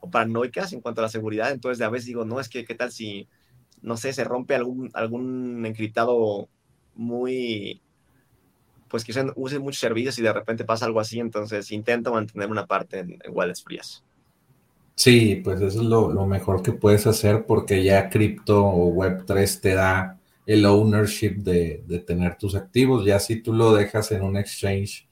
o, 0.00 0.10
paranoicas 0.10 0.72
en 0.72 0.80
cuanto 0.80 1.00
a 1.00 1.02
la 1.02 1.08
seguridad, 1.08 1.50
entonces 1.50 1.84
a 1.84 1.90
veces 1.90 2.06
digo, 2.06 2.24
no, 2.24 2.40
es 2.40 2.48
que, 2.48 2.64
¿qué 2.64 2.74
tal 2.74 2.92
si, 2.92 3.28
no 3.80 3.96
sé, 3.96 4.12
se 4.12 4.24
rompe 4.24 4.54
algún, 4.54 4.90
algún 4.94 5.66
encriptado 5.66 6.48
muy 6.94 7.82
pues 8.92 9.04
que 9.04 9.12
usen 9.36 9.62
muchos 9.62 9.80
servicios 9.80 10.18
y 10.18 10.22
de 10.22 10.34
repente 10.34 10.66
pasa 10.66 10.84
algo 10.84 11.00
así, 11.00 11.18
entonces 11.18 11.72
intento 11.72 12.12
mantener 12.12 12.50
una 12.50 12.66
parte 12.66 12.98
en, 12.98 13.18
wallets 13.30 13.64
frías. 13.64 14.04
Sí, 14.94 15.40
pues 15.42 15.62
eso 15.62 15.80
es 15.80 15.86
lo, 15.86 16.26
mejor 16.26 16.62
que 16.62 16.72
puedes 16.72 17.06
hacer 17.06 17.46
porque 17.46 17.82
ya 17.82 18.10
cripto 18.10 18.62
o 18.62 18.92
Web3 18.92 19.60
te 19.62 19.72
da 19.72 20.20
el 20.44 20.66
ownership 20.66 21.36
de, 21.36 21.82
de, 21.86 22.00
tener 22.00 22.36
tus 22.36 22.54
activos. 22.54 23.06
Ya 23.06 23.18
si 23.18 23.36
tú 23.36 23.54
lo 23.54 23.72
dejas 23.72 24.12
en 24.12 24.22
un 24.24 24.36
exchange, 24.36 25.08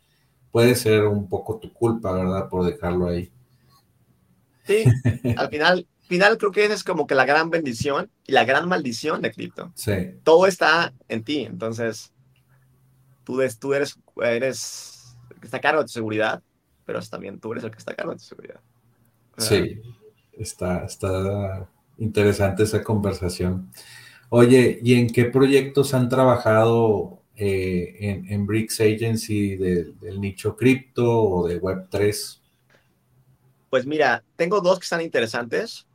puede 0.53 0.75
ser 0.75 1.07
un 1.07 1.27
poco 1.27 1.57
tu 1.59 1.73
culpa, 1.73 2.13
¿verdad? 2.13 2.51
Por 2.51 2.67
dejarlo 2.67 3.09
ahí. 3.09 3.33
Sí, 4.67 4.85
al 5.39 5.49
final, 5.49 5.87
final 6.03 6.37
creo 6.37 6.53
que 6.53 6.67
esa 6.67 6.75
es 6.75 6.85
como 6.85 7.07
que 7.07 7.15
la 7.15 7.25
gran 7.25 7.49
bendición 7.49 8.11
y 8.27 8.33
la 8.33 8.45
gran 8.45 8.69
maldición 8.69 9.23
de 9.23 9.33
cripto. 9.33 9.73
Sí. 9.75 9.93
Todo 10.23 10.47
está 10.47 10.93
en 11.09 11.25
ti, 11.25 11.45
entonces 11.45 12.13
tú, 13.31 13.41
tú 13.59 13.75
eres, 13.75 13.99
eres 14.23 15.17
el 15.31 15.41
que 15.41 15.47
está 15.47 15.59
a 15.59 15.61
cargo 15.61 15.81
de 15.81 15.87
tu 15.87 15.93
seguridad, 15.93 16.43
pero 16.85 17.01
también 17.03 17.39
tú 17.39 17.53
eres 17.53 17.65
el 17.65 17.71
que 17.71 17.79
está 17.79 17.93
a 17.93 17.97
cargo 17.97 18.13
de 18.13 18.19
tu 18.19 18.25
seguridad. 18.25 18.61
Sí, 19.39 19.81
está, 20.33 20.85
está 20.85 21.69
interesante 21.99 22.65
esa 22.65 22.83
conversación. 22.83 23.71
Oye, 24.29 24.81
¿y 24.83 24.95
en 24.95 25.09
qué 25.09 25.25
proyectos 25.25 25.95
han 25.95 26.09
trabajado 26.09 27.23
eh, 27.37 27.97
en, 28.01 28.31
en, 28.31 28.47
BRICS 28.47 28.81
Agency 28.81 29.57
del 29.57 30.21
nicho 30.21 30.57
cripto 30.57 31.23
o 31.23 31.49
de 31.49 31.61
Web3? 31.61 32.39
Pues 33.71 33.87
mira, 33.87 34.25
tengo 34.37 34.61
dos 34.61 34.79
que 34.79 34.85
están 34.85 35.01
interesantes. 35.01 35.87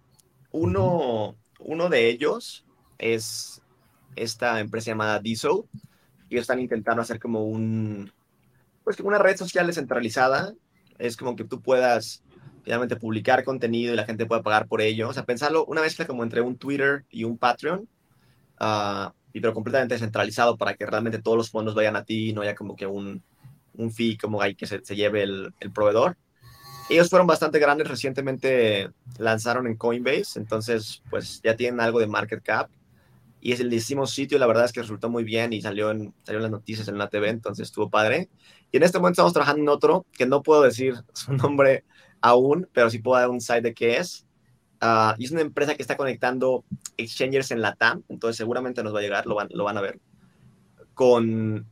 Uno, 0.51 1.35
uno 1.59 1.89
de 1.89 2.09
ellos 2.09 2.65
es 2.97 3.61
esta 4.15 4.59
empresa 4.59 4.91
llamada 4.91 5.19
DISO, 5.19 5.67
ellos 6.29 6.41
están 6.41 6.59
intentando 6.59 7.01
hacer 7.01 7.19
como 7.19 7.45
un, 7.45 8.11
pues 8.83 8.99
una 8.99 9.19
red 9.19 9.37
social 9.37 9.67
descentralizada. 9.67 10.53
Es 10.97 11.17
como 11.17 11.35
que 11.35 11.43
tú 11.43 11.61
puedas 11.61 12.23
realmente 12.65 12.95
publicar 12.95 13.43
contenido 13.43 13.93
y 13.93 13.95
la 13.95 14.05
gente 14.05 14.25
pueda 14.25 14.41
pagar 14.41 14.67
por 14.67 14.81
ello. 14.81 15.09
O 15.09 15.13
sea, 15.13 15.25
pensarlo 15.25 15.65
una 15.65 15.81
mezcla 15.81 16.05
como 16.05 16.23
entre 16.23 16.41
un 16.41 16.57
Twitter 16.57 17.05
y 17.09 17.23
un 17.23 17.37
Patreon, 17.37 17.87
uh, 18.59 19.09
y 19.33 19.41
pero 19.41 19.53
completamente 19.53 19.95
descentralizado 19.95 20.57
para 20.57 20.75
que 20.75 20.85
realmente 20.85 21.21
todos 21.21 21.37
los 21.37 21.49
fondos 21.49 21.75
vayan 21.75 21.95
a 21.95 22.05
ti, 22.05 22.33
no 22.33 22.41
haya 22.41 22.55
como 22.55 22.75
que 22.75 22.87
un, 22.87 23.21
un 23.73 23.91
fee 23.91 24.17
como 24.17 24.41
ahí 24.41 24.55
que 24.55 24.65
se, 24.65 24.83
se 24.83 24.95
lleve 24.95 25.23
el, 25.23 25.53
el, 25.59 25.71
proveedor. 25.71 26.17
Ellos 26.89 27.09
fueron 27.09 27.27
bastante 27.27 27.59
grandes, 27.59 27.87
recientemente 27.87 28.89
lanzaron 29.17 29.67
en 29.67 29.75
Coinbase, 29.75 30.39
entonces 30.39 31.01
pues 31.09 31.41
ya 31.43 31.55
tienen 31.55 31.81
algo 31.81 31.99
de 31.99 32.07
market 32.07 32.43
cap 32.43 32.69
y 33.45 33.51
es 33.51 33.59
el 33.59 33.69
décimo 33.69 34.07
sitio, 34.07 34.39
la 34.39 34.47
verdad 34.47 34.65
es 34.65 34.71
que 34.71 34.81
resultó 34.81 35.07
muy 35.07 35.23
bien 35.23 35.53
y 35.53 35.61
salió 35.61 35.91
en, 35.91 36.15
salió 36.23 36.39
en 36.39 36.41
las 36.41 36.51
noticias 36.51 36.87
en 36.87 36.97
la 36.97 37.09
TV, 37.09 37.29
entonces 37.29 37.67
estuvo 37.67 37.91
padre. 37.91 38.27
Y 38.71 38.77
en 38.77 38.81
este 38.81 38.97
momento 38.97 39.21
estamos 39.21 39.33
trabajando 39.33 39.61
en 39.61 39.69
otro, 39.69 40.07
que 40.13 40.25
no 40.25 40.41
puedo 40.41 40.63
decir 40.63 40.95
su 41.13 41.31
nombre 41.31 41.83
aún, 42.21 42.67
pero 42.73 42.89
sí 42.89 42.97
puedo 42.97 43.19
dar 43.19 43.29
un 43.29 43.39
site 43.39 43.61
de 43.61 43.73
qué 43.75 43.97
es. 43.97 44.25
Uh, 44.81 45.13
y 45.19 45.25
es 45.25 45.31
una 45.31 45.41
empresa 45.41 45.75
que 45.75 45.83
está 45.83 45.95
conectando 45.95 46.65
exchangers 46.97 47.51
en 47.51 47.61
la 47.61 47.75
TAM, 47.75 48.01
entonces 48.09 48.37
seguramente 48.37 48.81
nos 48.81 48.95
va 48.95 48.97
a 48.97 49.03
llegar, 49.03 49.27
lo 49.27 49.35
van, 49.35 49.49
lo 49.51 49.63
van 49.63 49.77
a 49.77 49.81
ver, 49.81 49.99
con, 50.95 51.67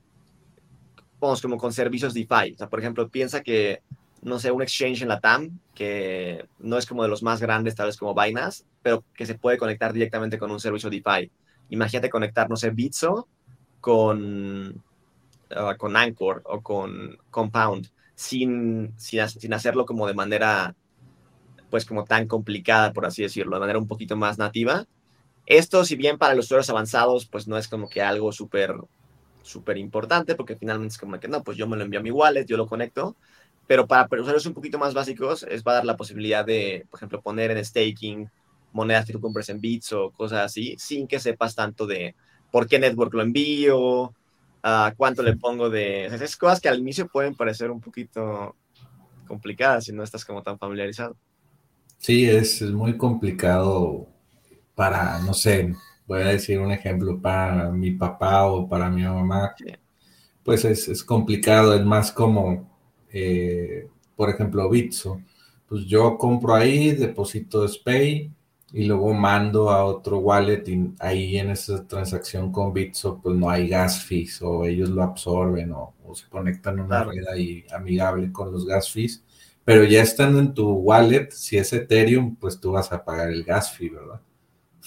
vamos, 1.20 1.42
como 1.42 1.58
con 1.58 1.74
servicios 1.74 2.14
DeFi. 2.14 2.54
O 2.54 2.58
sea, 2.60 2.70
por 2.70 2.82
ejemplo, 2.82 3.10
piensa 3.10 3.42
que, 3.42 3.82
no 4.22 4.38
sé, 4.38 4.52
un 4.52 4.62
exchange 4.62 5.02
en 5.02 5.08
la 5.08 5.20
TAM, 5.20 5.58
que 5.74 6.46
no 6.60 6.78
es 6.78 6.86
como 6.86 7.02
de 7.02 7.10
los 7.10 7.24
más 7.24 7.42
grandes, 7.42 7.74
tal 7.74 7.88
vez 7.88 7.98
como 7.98 8.14
Binance, 8.14 8.64
pero 8.84 9.04
que 9.16 9.26
se 9.26 9.34
puede 9.34 9.58
conectar 9.58 9.92
directamente 9.92 10.38
con 10.38 10.52
un 10.52 10.60
servicio 10.60 10.92
DeFi 10.92 11.32
imagínate 11.74 12.10
conectar, 12.10 12.50
no 12.50 12.56
sé, 12.56 12.70
Bitso 12.70 13.28
con, 13.82 14.82
ah, 15.56 15.76
con 15.78 15.98
Anchor 15.98 16.42
o 16.46 16.62
con 16.62 17.18
Compound 17.32 17.90
sin, 18.16 18.94
sin, 18.98 19.54
hacerlo 19.54 19.86
como 19.86 20.08
de 20.08 20.14
manera, 20.14 20.76
pues 21.70 21.86
como 21.86 22.06
tan 22.06 22.28
complicada, 22.28 22.94
por 22.94 23.06
así 23.06 23.24
decirlo, 23.24 23.56
de 23.56 23.62
manera 23.62 23.80
un 23.80 23.88
poquito 23.88 24.16
más 24.16 24.38
nativa. 24.38 24.86
Esto, 25.46 25.84
si 25.84 25.96
bien 25.96 26.18
para 26.18 26.36
los 26.36 26.46
usuarios 26.46 26.70
avanzados, 26.70 27.26
pues 27.26 27.48
no 27.48 27.58
es 27.58 27.68
como 27.68 27.90
que 27.90 28.02
algo 28.02 28.32
súper 28.32 28.76
súper 29.42 29.78
importante, 29.78 30.36
porque 30.36 30.56
finalmente 30.56 30.94
es 30.94 30.98
como 30.98 31.20
que 31.20 31.28
no, 31.28 31.44
pues 31.44 31.58
yo 31.58 31.68
me 31.68 31.76
lo 31.76 31.84
envío 31.84 32.00
a 32.00 32.04
mi 32.04 32.12
wallet, 32.12 32.46
yo 32.46 32.56
lo 32.56 32.66
conecto, 32.66 33.18
pero 33.68 33.88
para 33.88 34.08
usuarios 34.22 34.46
un 34.46 34.54
poquito 34.54 34.80
más 34.80 34.94
básicos, 34.94 35.44
es 35.44 35.64
va 35.64 35.74
a 35.74 35.76
dar 35.76 35.86
la 35.86 35.98
posibilidad 35.98 36.46
de, 36.46 36.86
por 36.90 37.00
ejemplo, 37.00 37.22
poner 37.22 37.52
en 37.52 37.66
staking 37.66 38.30
monedas 38.74 39.06
que 39.06 39.14
tú 39.14 39.22
compres 39.22 39.50
en 39.50 39.62
bits 39.62 39.94
o 39.94 40.12
cosas 40.12 40.40
así, 40.40 40.76
sin 40.78 41.08
que 41.08 41.20
sepas 41.20 41.56
tanto 41.56 41.86
de 41.86 42.16
por 42.52 42.68
qué 42.68 42.80
network 42.80 43.14
lo 43.14 43.22
envío, 43.22 44.14
uh, 44.64 44.96
cuánto 44.98 45.24
le 45.24 45.36
pongo 45.36 45.70
de... 45.70 46.06
Esas 46.06 46.36
cosas 46.36 46.60
que 46.60 46.70
al 46.70 46.80
inicio 46.80 47.08
pueden 47.08 47.36
parecer 47.36 47.72
un 47.72 47.82
poquito 47.82 48.56
complicadas 49.28 49.86
si 49.86 49.94
no 49.94 50.04
estás 50.04 50.26
como 50.26 50.44
tan 50.44 50.58
familiarizado. 50.58 51.16
Sí, 51.98 52.30
es, 52.30 52.62
muy 52.62 52.98
complicado 52.98 54.08
para, 54.76 55.20
no 55.20 55.34
sé, 55.34 55.74
voy 56.06 56.22
a 56.22 56.28
decir 56.28 56.60
un 56.60 56.72
ejemplo, 56.72 57.20
para 57.22 57.72
mi 57.72 57.92
papá 57.92 58.46
o 58.46 58.68
para 58.68 58.90
mi 58.90 59.04
mamá, 59.04 59.56
pues 60.44 60.66
es, 60.66 60.90
es, 60.90 61.04
complicado, 61.04 61.74
es 61.76 61.86
más 61.86 62.12
como, 62.12 62.70
eh, 63.12 63.88
por 64.16 64.30
ejemplo, 64.30 64.70
Bitso. 64.70 65.22
Pues 65.66 65.86
yo 65.86 66.18
compro 66.18 66.54
ahí, 66.54 66.92
deposito 66.92 67.66
SPAY, 67.68 68.32
y 68.74 68.86
luego 68.86 69.14
mando 69.14 69.70
a 69.70 69.86
otro 69.86 70.18
wallet 70.18 70.68
y 70.68 70.94
ahí 71.00 71.38
en 71.38 71.52
esa 71.52 71.86
transacción 71.88 72.52
con 72.52 72.74
Bitso 72.74 73.20
pues 73.22 73.36
no 73.36 73.48
hay 73.50 73.68
gas 73.70 74.04
fees 74.04 74.42
o 74.42 74.66
ellos 74.66 74.90
lo 74.90 75.04
absorben 75.04 75.72
o, 75.74 75.94
se 76.16 76.28
conectan 76.30 76.80
a 76.80 76.84
una 76.84 77.04
red 77.04 77.26
ahí 77.28 77.66
amigable 77.74 78.32
con 78.32 78.52
los 78.52 78.66
gas 78.66 78.92
fees, 78.92 79.24
pero 79.64 79.84
ya 79.84 80.02
estando 80.02 80.40
en 80.40 80.54
tu 80.54 80.70
wallet, 80.72 81.30
si 81.32 81.58
es 81.58 81.74
Ethereum, 81.74 82.36
pues 82.36 82.60
tú 82.60 82.72
vas 82.72 82.92
a 82.92 83.04
pagar 83.04 83.30
el 83.30 83.44
gas 83.44 83.72
fee, 83.72 83.90
¿verdad? 83.90 84.22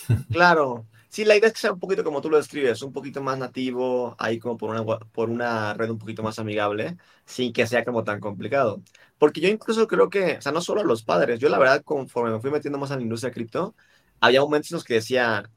Claro. 0.30 0.86
Sí, 1.08 1.24
la 1.24 1.36
idea 1.36 1.48
es 1.48 1.54
que 1.54 1.60
sea 1.60 1.72
un 1.72 1.80
poquito 1.80 2.04
como 2.04 2.20
tú 2.20 2.28
lo 2.28 2.36
describes, 2.36 2.82
un 2.82 2.92
poquito 2.92 3.22
más 3.22 3.38
nativo, 3.38 4.14
ahí 4.18 4.38
como 4.38 4.56
por 4.58 4.70
una, 4.70 4.84
por 4.84 5.30
una 5.30 5.72
red 5.74 5.88
un 5.90 5.98
poquito 5.98 6.22
más 6.22 6.38
amigable, 6.38 6.96
sin 7.24 7.52
que 7.52 7.66
sea 7.66 7.84
como 7.84 8.04
tan 8.04 8.20
complicado. 8.20 8.82
Porque 9.18 9.40
yo 9.40 9.48
incluso 9.48 9.86
creo 9.86 10.10
que, 10.10 10.36
o 10.38 10.42
sea, 10.42 10.52
no 10.52 10.60
solo 10.60 10.80
a 10.82 10.84
los 10.84 11.02
padres, 11.02 11.38
yo 11.38 11.48
la 11.48 11.58
verdad, 11.58 11.82
conforme 11.82 12.32
me 12.32 12.40
fui 12.40 12.50
metiendo 12.50 12.78
más 12.78 12.90
en 12.90 12.98
la 12.98 13.02
industria 13.02 13.32
cripto, 13.32 13.74
había 14.20 14.40
momentos 14.40 14.70
en 14.70 14.76
los 14.76 14.84
que 14.84 14.94
decía, 14.94 15.50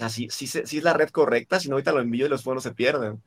así, 0.00 0.28
sí, 0.30 0.46
sí, 0.46 0.60
es 0.60 0.82
la 0.82 0.92
red 0.94 1.10
correcta, 1.10 1.60
si 1.60 1.68
no 1.68 1.74
ahorita 1.74 1.92
lo 1.92 2.00
envío 2.00 2.26
y 2.26 2.28
los 2.28 2.42
fondos 2.42 2.64
se 2.64 2.72
pierden. 2.72 3.22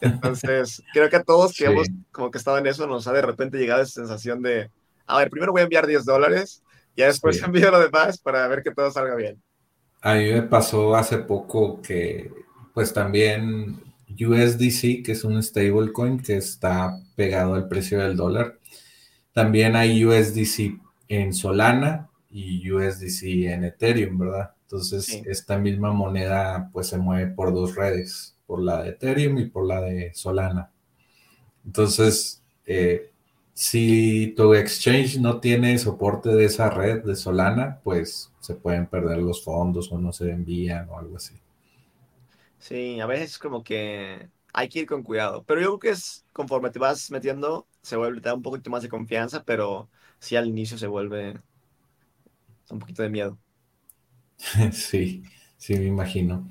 Entonces, 0.00 0.82
creo 0.92 1.08
que 1.08 1.16
a 1.16 1.22
todos 1.22 1.56
que 1.56 1.66
hemos 1.66 1.88
como 2.12 2.30
que 2.30 2.38
estado 2.38 2.58
en 2.58 2.66
eso 2.66 2.86
nos 2.86 3.06
ha 3.06 3.12
de 3.12 3.22
repente 3.22 3.58
llegado 3.58 3.82
esa 3.82 3.92
sensación 3.92 4.42
de, 4.42 4.70
a 5.06 5.18
ver, 5.18 5.30
primero 5.30 5.52
voy 5.52 5.60
a 5.60 5.64
enviar 5.64 5.86
10 5.86 6.04
dólares 6.04 6.62
y 6.94 7.02
después 7.02 7.42
envío 7.42 7.70
lo 7.70 7.80
demás 7.80 8.18
para 8.18 8.46
ver 8.48 8.62
que 8.62 8.72
todo 8.72 8.90
salga 8.90 9.14
bien. 9.14 9.42
A 10.00 10.14
mí 10.14 10.32
me 10.32 10.42
pasó 10.42 10.94
hace 10.94 11.18
poco 11.18 11.80
que, 11.82 12.30
pues 12.72 12.92
también 12.92 13.82
USDC, 14.08 15.02
que 15.04 15.12
es 15.12 15.24
un 15.24 15.42
stablecoin 15.42 16.20
que 16.20 16.36
está 16.36 16.98
pegado 17.16 17.54
al 17.54 17.68
precio 17.68 17.98
del 17.98 18.16
dólar, 18.16 18.57
también 19.38 19.76
hay 19.76 20.04
USDC 20.04 20.80
en 21.06 21.32
Solana 21.32 22.10
y 22.28 22.68
USDC 22.72 23.22
en 23.52 23.62
Ethereum, 23.62 24.18
¿verdad? 24.18 24.50
Entonces, 24.62 25.22
esta 25.26 25.56
misma 25.56 25.92
moneda 25.92 26.68
pues 26.72 26.88
se 26.88 26.98
mueve 26.98 27.30
por 27.30 27.54
dos 27.54 27.76
redes, 27.76 28.36
por 28.48 28.60
la 28.60 28.82
de 28.82 28.88
Ethereum 28.88 29.38
y 29.38 29.46
por 29.46 29.64
la 29.64 29.80
de 29.80 30.12
Solana. 30.12 30.72
Entonces, 31.64 32.42
eh, 32.66 33.12
si 33.54 34.34
tu 34.36 34.54
exchange 34.54 35.20
no 35.20 35.38
tiene 35.38 35.78
soporte 35.78 36.30
de 36.30 36.46
esa 36.46 36.68
red 36.68 37.04
de 37.04 37.14
Solana, 37.14 37.78
pues 37.84 38.32
se 38.40 38.56
pueden 38.56 38.86
perder 38.86 39.18
los 39.18 39.44
fondos 39.44 39.92
o 39.92 39.98
no 40.00 40.12
se 40.12 40.32
envían 40.32 40.88
o 40.90 40.98
algo 40.98 41.16
así. 41.16 41.36
Sí, 42.58 42.98
a 42.98 43.06
veces 43.06 43.38
como 43.38 43.62
que 43.62 44.30
hay 44.52 44.68
que 44.68 44.80
ir 44.80 44.86
con 44.86 45.02
cuidado, 45.02 45.44
pero 45.44 45.60
yo 45.60 45.66
creo 45.66 45.78
que 45.78 45.90
es 45.90 46.24
conforme 46.32 46.70
te 46.70 46.78
vas 46.78 47.10
metiendo, 47.10 47.66
se 47.82 47.96
vuelve, 47.96 48.20
te 48.20 48.28
da 48.28 48.34
un 48.34 48.42
poquito 48.42 48.70
más 48.70 48.82
de 48.82 48.88
confianza, 48.88 49.44
pero 49.44 49.88
sí 50.18 50.36
al 50.36 50.48
inicio 50.48 50.78
se 50.78 50.86
vuelve 50.86 51.40
un 52.70 52.78
poquito 52.78 53.02
de 53.02 53.10
miedo. 53.10 53.38
Sí, 54.72 55.24
sí, 55.56 55.74
me 55.74 55.86
imagino. 55.86 56.48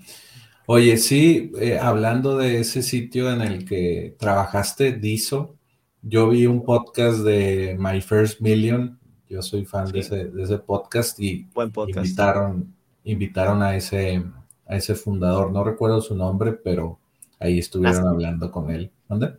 Oye, 0.66 0.98
sí, 0.98 1.52
eh, 1.60 1.80
hablando 1.80 2.38
de 2.38 2.60
ese 2.60 2.82
sitio 2.82 3.32
en 3.32 3.42
el 3.42 3.64
que 3.64 4.16
trabajaste, 4.20 4.92
Diso, 4.92 5.56
yo 6.02 6.28
vi 6.30 6.46
un 6.46 6.66
podcast 6.66 7.20
de 7.20 7.78
My 7.80 8.02
First 8.02 8.42
Million, 8.42 9.00
yo 9.30 9.42
soy 9.42 9.66
fan 9.66 9.90
de, 9.92 10.00
ese, 10.00 10.58
podcast 10.60 11.20
y 11.20 11.48
invitaron, 11.88 12.76
invitaron 13.06 13.64
a 13.64 13.76
ese, 13.76 14.24
a 14.66 14.76
ese 14.76 14.96
fundador, 14.96 15.52
no 15.52 15.64
recuerdo 15.64 16.02
su 16.02 16.16
nombre, 16.16 16.52
pero 16.52 17.00
ahí 17.40 17.60
estuvieron 17.60 18.08
hablando 18.08 18.52
con 18.52 18.70
él. 18.72 18.92
¿Dónde? 19.08 19.38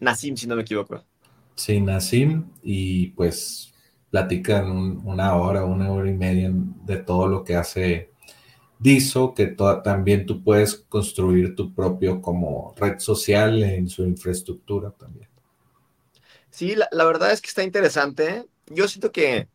Nasim, 0.00 0.36
si 0.36 0.46
no 0.46 0.56
me 0.56 0.62
equivoco. 0.62 1.02
Sí, 1.54 1.80
Nasim, 1.80 2.46
y 2.62 3.08
pues 3.08 3.72
platican 4.10 4.70
una 5.04 5.34
hora, 5.36 5.64
una 5.64 5.90
hora 5.90 6.08
y 6.08 6.14
media 6.14 6.50
de 6.52 6.96
todo 6.98 7.28
lo 7.28 7.44
que 7.44 7.56
hace 7.56 8.10
Diso, 8.78 9.34
que 9.34 9.46
también 9.82 10.26
tú 10.26 10.42
puedes 10.42 10.74
construir 10.74 11.54
tu 11.54 11.72
propio 11.72 12.20
como 12.20 12.74
red 12.76 12.98
social 12.98 13.62
en 13.62 13.88
su 13.88 14.04
infraestructura 14.04 14.90
también. 14.90 15.28
Sí, 16.50 16.74
la, 16.76 17.04
verdad 17.04 17.32
es 17.32 17.40
que 17.40 17.48
está 17.48 17.62
interesante. 17.62 18.46
Yo 18.66 18.86
siento 18.86 19.10
que, 19.10 19.48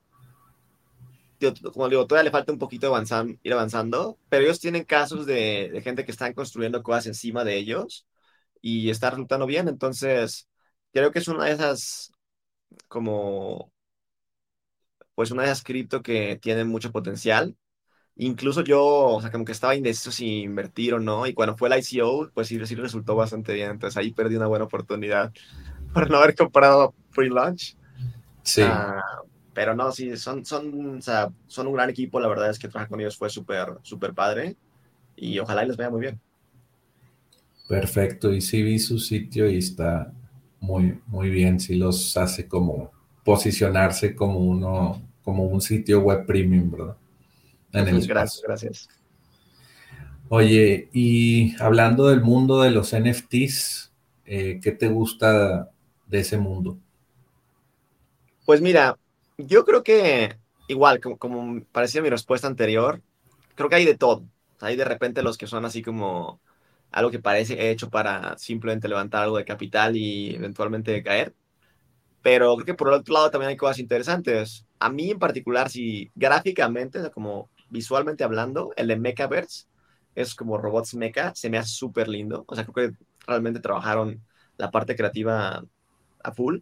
como 1.73 1.89
digo, 1.89 2.07
todavía 2.07 2.25
le 2.25 2.31
falta 2.31 2.51
un 2.53 2.59
poquito 2.59 2.87
avanzar, 2.87 3.25
ir 3.43 3.53
avanzando, 3.53 4.17
pero 4.29 4.43
ellos 4.45 4.59
tienen 4.59 4.83
casos 4.85 5.25
de, 5.25 5.69
de 5.71 5.81
gente 5.81 6.05
que 6.05 6.11
están 6.11 6.33
construyendo 6.33 6.83
cosas 6.83 7.07
encima 7.07 7.43
de 7.43 7.57
ellos 7.57 8.07
y 8.61 8.89
está 8.89 9.11
resultando 9.11 9.45
bien. 9.47 9.67
Entonces, 9.69 10.49
creo 10.93 11.11
que 11.11 11.19
es 11.19 11.27
una 11.29 11.45
de 11.45 11.53
esas 11.53 12.11
como 12.89 13.71
pues 15.15 15.31
una 15.31 15.43
de 15.43 15.49
esas 15.49 15.63
cripto 15.63 16.01
que 16.01 16.37
tiene 16.41 16.63
mucho 16.65 16.91
potencial. 16.91 17.55
Incluso 18.17 18.63
yo, 18.63 18.83
o 18.85 19.21
sea, 19.21 19.31
como 19.31 19.45
que 19.45 19.53
estaba 19.53 19.75
indeciso 19.75 20.11
si 20.11 20.41
invertir 20.43 20.93
o 20.95 20.99
no, 20.99 21.27
y 21.27 21.33
cuando 21.33 21.57
fue 21.57 21.69
el 21.69 21.79
ICO, 21.79 22.31
pues 22.33 22.47
sí, 22.49 22.65
sí 22.65 22.75
resultó 22.75 23.15
bastante 23.15 23.53
bien. 23.53 23.71
Entonces 23.71 23.97
ahí 23.97 24.13
perdí 24.13 24.35
una 24.37 24.47
buena 24.47 24.65
oportunidad 24.65 25.33
por 25.93 26.09
no 26.11 26.17
haber 26.19 26.35
comprado 26.35 26.95
pre-launch. 27.15 27.77
Sí. 28.43 28.63
Ah, 28.63 29.01
pero 29.59 29.75
no, 29.75 29.91
sí, 29.91 30.15
son, 30.15 30.45
son, 30.45 30.99
o 30.99 31.01
sea, 31.01 31.33
son 31.47 31.67
un 31.67 31.73
gran 31.73 31.89
equipo. 31.89 32.17
La 32.21 32.29
verdad 32.29 32.49
es 32.49 32.57
que 32.57 32.69
trabajar 32.69 32.87
con 32.87 33.01
ellos 33.01 33.17
fue 33.17 33.29
súper, 33.29 33.73
súper 33.81 34.13
padre. 34.13 34.55
Y 35.17 35.37
ojalá 35.37 35.65
les 35.65 35.75
vaya 35.75 35.89
muy 35.89 35.99
bien. 35.99 36.17
Perfecto. 37.67 38.31
Y 38.31 38.39
sí 38.39 38.63
vi 38.63 38.79
su 38.79 38.99
sitio 38.99 39.49
y 39.49 39.57
está 39.57 40.13
muy, 40.61 41.01
muy 41.07 41.29
bien. 41.29 41.59
Sí 41.59 41.75
los 41.75 42.15
hace 42.15 42.47
como 42.47 42.93
posicionarse 43.25 44.15
como 44.15 44.39
uno 44.39 45.01
como 45.25 45.43
un 45.43 45.59
sitio 45.59 45.99
web 45.99 46.25
premium, 46.25 46.71
¿verdad? 46.71 46.95
gracias, 47.73 48.41
gracias. 48.41 48.89
Oye, 50.29 50.87
y 50.93 51.61
hablando 51.61 52.07
del 52.07 52.21
mundo 52.21 52.61
de 52.61 52.71
los 52.71 52.93
NFTs, 52.93 53.91
eh, 54.23 54.61
¿qué 54.63 54.71
te 54.71 54.87
gusta 54.87 55.69
de 56.07 56.19
ese 56.21 56.37
mundo? 56.37 56.77
Pues 58.45 58.61
mira, 58.61 58.97
yo 59.45 59.65
creo 59.65 59.83
que 59.83 60.37
igual, 60.67 60.99
como, 60.99 61.63
parecía 61.71 62.01
mi 62.01 62.09
respuesta 62.09 62.47
anterior, 62.47 63.01
creo 63.55 63.69
que 63.69 63.75
hay 63.75 63.85
de 63.85 63.97
todo. 63.97 64.23
Hay 64.61 64.75
de 64.75 64.85
repente 64.85 65.23
los 65.23 65.37
que 65.37 65.47
son 65.47 65.65
así 65.65 65.81
como 65.81 66.41
algo 66.91 67.11
que 67.11 67.19
parece 67.19 67.71
hecho 67.71 67.89
para 67.89 68.37
simplemente 68.37 68.87
levantar 68.87 69.23
algo 69.23 69.37
de 69.37 69.45
capital 69.45 69.95
y 69.95 70.35
eventualmente 70.35 71.03
caer. 71.03 71.33
Pero 72.21 72.55
creo 72.55 72.65
que 72.65 72.73
por 72.73 72.89
el 72.89 72.95
otro 72.95 73.13
lado 73.13 73.31
también 73.31 73.49
hay 73.49 73.57
cosas 73.57 73.79
interesantes. 73.79 74.65
A 74.79 74.89
mí 74.89 75.11
en 75.11 75.19
particular, 75.19 75.69
si 75.69 76.11
gráficamente, 76.15 77.09
como 77.11 77.49
visualmente 77.69 78.23
hablando, 78.23 78.73
el 78.75 78.87
de 78.87 78.97
Mechaverse 78.97 79.67
es 80.15 80.35
como 80.35 80.57
robots 80.57 80.95
mecha, 80.95 81.33
se 81.35 81.49
me 81.49 81.57
hace 81.57 81.69
súper 81.69 82.07
lindo. 82.09 82.43
O 82.47 82.55
sea, 82.55 82.65
creo 82.65 82.91
que 82.91 82.97
realmente 83.27 83.59
trabajaron 83.61 84.21
la 84.57 84.71
parte 84.71 84.95
creativa 84.95 85.63
a 86.23 86.31
full. 86.33 86.59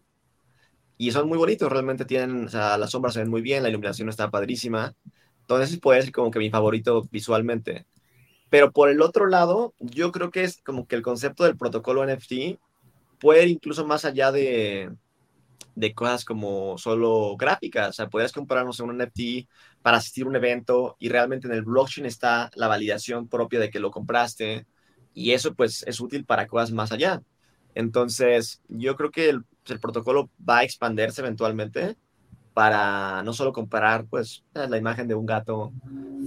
Y 0.98 1.12
son 1.12 1.28
muy 1.28 1.38
bonitos, 1.38 1.70
realmente 1.70 2.04
tienen, 2.04 2.46
o 2.46 2.48
sea, 2.48 2.76
las 2.76 2.90
sombras 2.90 3.14
se 3.14 3.20
ven 3.20 3.30
muy 3.30 3.40
bien, 3.40 3.62
la 3.62 3.70
iluminación 3.70 4.08
está 4.08 4.30
padrísima. 4.30 4.94
Entonces 5.42 5.78
puede 5.80 6.02
ser 6.02 6.12
como 6.12 6.30
que 6.30 6.40
mi 6.40 6.50
favorito 6.50 7.08
visualmente. 7.10 7.86
Pero 8.50 8.72
por 8.72 8.90
el 8.90 9.00
otro 9.02 9.26
lado, 9.26 9.74
yo 9.78 10.12
creo 10.12 10.30
que 10.30 10.44
es 10.44 10.60
como 10.62 10.86
que 10.86 10.96
el 10.96 11.02
concepto 11.02 11.44
del 11.44 11.56
protocolo 11.56 12.04
NFT 12.06 12.58
puede 13.20 13.44
ir 13.44 13.48
incluso 13.50 13.86
más 13.86 14.04
allá 14.04 14.32
de, 14.32 14.90
de 15.74 15.94
cosas 15.94 16.24
como 16.24 16.76
solo 16.78 17.36
gráficas. 17.36 17.90
O 17.90 17.92
sea, 17.92 18.08
podrías 18.08 18.32
comprarnos 18.32 18.80
un 18.80 18.96
NFT 18.98 19.48
para 19.82 19.98
asistir 19.98 20.24
a 20.24 20.28
un 20.28 20.36
evento 20.36 20.96
y 20.98 21.08
realmente 21.08 21.46
en 21.46 21.54
el 21.54 21.62
blockchain 21.62 22.06
está 22.06 22.50
la 22.54 22.68
validación 22.68 23.28
propia 23.28 23.60
de 23.60 23.70
que 23.70 23.80
lo 23.80 23.90
compraste 23.90 24.66
y 25.14 25.32
eso 25.32 25.54
pues 25.54 25.84
es 25.86 26.00
útil 26.00 26.24
para 26.24 26.46
cosas 26.46 26.72
más 26.72 26.92
allá. 26.92 27.22
Entonces, 27.78 28.60
yo 28.68 28.96
creo 28.96 29.12
que 29.12 29.28
el, 29.28 29.44
el 29.66 29.78
protocolo 29.78 30.30
va 30.46 30.58
a 30.58 30.64
expandirse 30.64 31.20
eventualmente 31.20 31.96
para 32.52 33.22
no 33.22 33.32
solo 33.32 33.52
comparar 33.52 34.06
pues 34.06 34.42
la 34.52 34.76
imagen 34.76 35.06
de 35.06 35.14
un 35.14 35.26
gato 35.26 35.72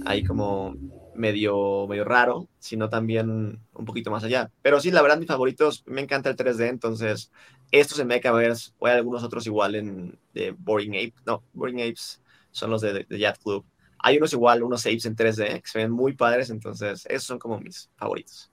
ahí 0.06 0.24
como 0.24 0.74
medio, 1.14 1.86
medio 1.88 2.04
raro, 2.06 2.48
sino 2.58 2.88
también 2.88 3.60
un 3.74 3.84
poquito 3.84 4.10
más 4.10 4.24
allá. 4.24 4.50
Pero 4.62 4.80
sí, 4.80 4.90
la 4.90 5.02
verdad, 5.02 5.18
mis 5.18 5.28
favoritos, 5.28 5.84
me 5.86 6.00
encanta 6.00 6.30
el 6.30 6.36
3D, 6.36 6.68
entonces 6.68 7.30
estos 7.70 7.98
en 7.98 8.06
Mechaverse, 8.06 8.72
o 8.78 8.86
hay 8.86 8.96
algunos 8.96 9.22
otros 9.22 9.46
igual 9.46 9.74
en 9.74 10.18
de 10.32 10.52
Boring 10.52 10.94
Ape, 10.94 11.14
no, 11.26 11.44
Boring 11.52 11.82
Apes 11.82 12.22
son 12.50 12.70
los 12.70 12.80
de, 12.80 13.04
de 13.06 13.18
Yacht 13.18 13.42
Club. 13.42 13.66
Hay 13.98 14.16
unos 14.16 14.32
igual, 14.32 14.62
unos 14.62 14.86
apes 14.86 15.04
en 15.04 15.16
3D, 15.16 15.60
que 15.60 15.68
se 15.68 15.80
ven 15.80 15.90
muy 15.90 16.14
padres, 16.14 16.48
entonces 16.48 17.04
esos 17.10 17.24
son 17.24 17.38
como 17.38 17.60
mis 17.60 17.90
favoritos. 17.98 18.50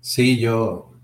Sí, 0.00 0.38
yo, 0.38 0.95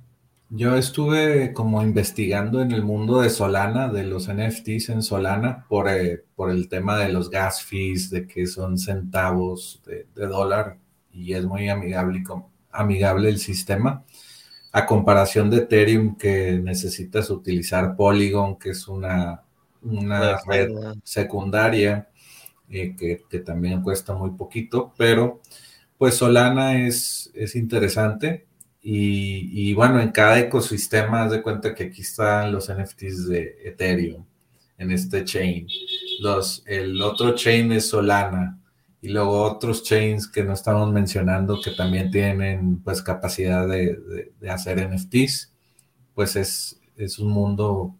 yo 0.55 0.77
estuve 0.77 1.55
como 1.55 1.83
investigando 1.83 2.61
en 2.61 2.73
el 2.73 2.83
mundo 2.83 3.23
de 3.23 3.31
Solana, 3.31 3.89
de 3.89 4.05
los 4.05 4.29
NFTs 4.29 4.91
en 4.91 5.03
Solana, 5.03 5.65
por, 5.67 5.89
eh, 5.89 6.25
por 6.37 6.51
el 6.51 6.69
tema 6.69 6.99
de 6.99 7.11
los 7.11 7.31
gas 7.31 7.63
fees, 7.63 8.11
de 8.11 8.27
que 8.27 8.47
son 8.47 8.77
centavos 8.77 9.83
de, 9.87 10.07
dólar 10.15 10.77
y 11.11 11.33
es 11.33 11.47
muy 11.47 11.71
amigable, 11.71 12.23
amigable 12.71 13.31
el 13.31 13.39
sistema. 13.39 14.05
A 14.73 14.85
comparación 14.85 15.49
de 15.49 15.59
Ethereum, 15.59 16.17
que 16.19 16.61
necesitas 16.63 17.31
utilizar 17.31 17.97
Polygon, 17.97 18.59
que 18.59 18.71
es 18.71 18.89
una, 18.89 19.43
una 19.81 20.39
red 20.47 20.71
secundaria, 21.03 22.11
eh, 22.69 22.95
que, 22.95 23.23
que, 23.27 23.39
también 23.39 23.81
cuesta 23.81 24.15
muy 24.15 24.33
poquito, 24.33 24.93
pero 24.99 25.41
pues 25.97 26.17
Solana 26.17 26.87
es, 26.87 27.31
es 27.35 27.57
interesante 27.57 28.52
y, 28.85 29.73
bueno, 29.75 30.01
en 30.01 30.11
cada 30.11 30.41
ecosistema, 30.41 31.23
haz 31.23 31.31
de 31.31 31.43
cuenta 31.43 31.75
que 31.75 31.85
aquí 31.85 32.03
están 32.03 32.51
los 32.51 32.69
NFTs 32.69 33.29
de 33.29 33.57
Ethereum, 33.65 34.25
en 34.77 34.91
este 34.91 35.25
chain. 35.25 35.69
Los, 36.21 36.65
el 36.67 37.01
otro 37.01 37.35
chain 37.37 37.71
es 37.73 37.89
Solana 37.89 38.59
y 39.01 39.09
luego 39.09 39.43
otros 39.43 39.85
chains 39.85 40.27
que 40.29 40.43
no 40.43 40.55
estamos 40.55 40.93
mencionando 40.93 41.61
que 41.63 41.73
también 41.73 42.11
tienen 42.11 42.83
pues 42.83 43.03
capacidad 43.03 43.69
de, 43.69 44.33
hacer 44.51 44.89
NFTs, 44.89 45.53
pues 46.15 46.35
es, 46.37 46.81
es 46.97 47.19
un 47.21 47.31
mundo 47.31 47.97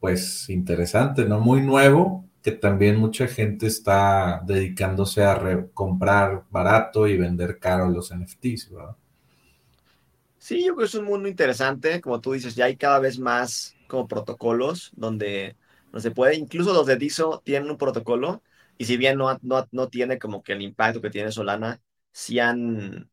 pues 0.00 0.50
interesante, 0.50 1.24
¿no? 1.24 1.40
Muy 1.40 1.62
nuevo, 1.62 2.26
que 2.42 2.52
también 2.52 2.96
mucha 2.98 3.26
gente 3.26 3.66
está 3.66 4.42
dedicándose 4.46 5.24
a 5.24 5.66
comprar 5.72 6.44
barato 6.50 7.08
y 7.08 7.16
vender 7.16 7.58
caro 7.58 7.88
los 7.88 8.14
NFTs, 8.14 8.70
¿verdad? 8.70 8.96
Sí, 10.46 10.60
yo 10.64 10.76
creo 10.76 10.78
que 10.78 10.84
es 10.84 10.94
un 10.94 11.06
mundo 11.06 11.28
interesante, 11.28 12.00
como 12.00 12.20
tú 12.20 12.32
dices, 12.32 12.54
ya 12.54 12.66
hay 12.66 12.76
cada 12.76 13.00
vez 13.00 13.18
más 13.18 13.76
como 13.88 14.06
protocolos 14.06 14.92
donde 14.94 15.56
no 15.92 15.98
se 15.98 16.12
puede, 16.12 16.36
incluso 16.36 16.72
los 16.72 16.86
de 16.86 16.94
DISO 16.96 17.42
tienen 17.44 17.68
un 17.68 17.76
protocolo 17.76 18.42
y 18.78 18.84
si 18.84 18.96
bien 18.96 19.18
no, 19.18 19.36
no, 19.42 19.66
no 19.72 19.88
tiene 19.88 20.20
como 20.20 20.44
que 20.44 20.52
el 20.52 20.62
impacto 20.62 21.00
que 21.02 21.10
tiene 21.10 21.32
Solana, 21.32 21.82
sí 22.12 22.38
han, 22.38 23.10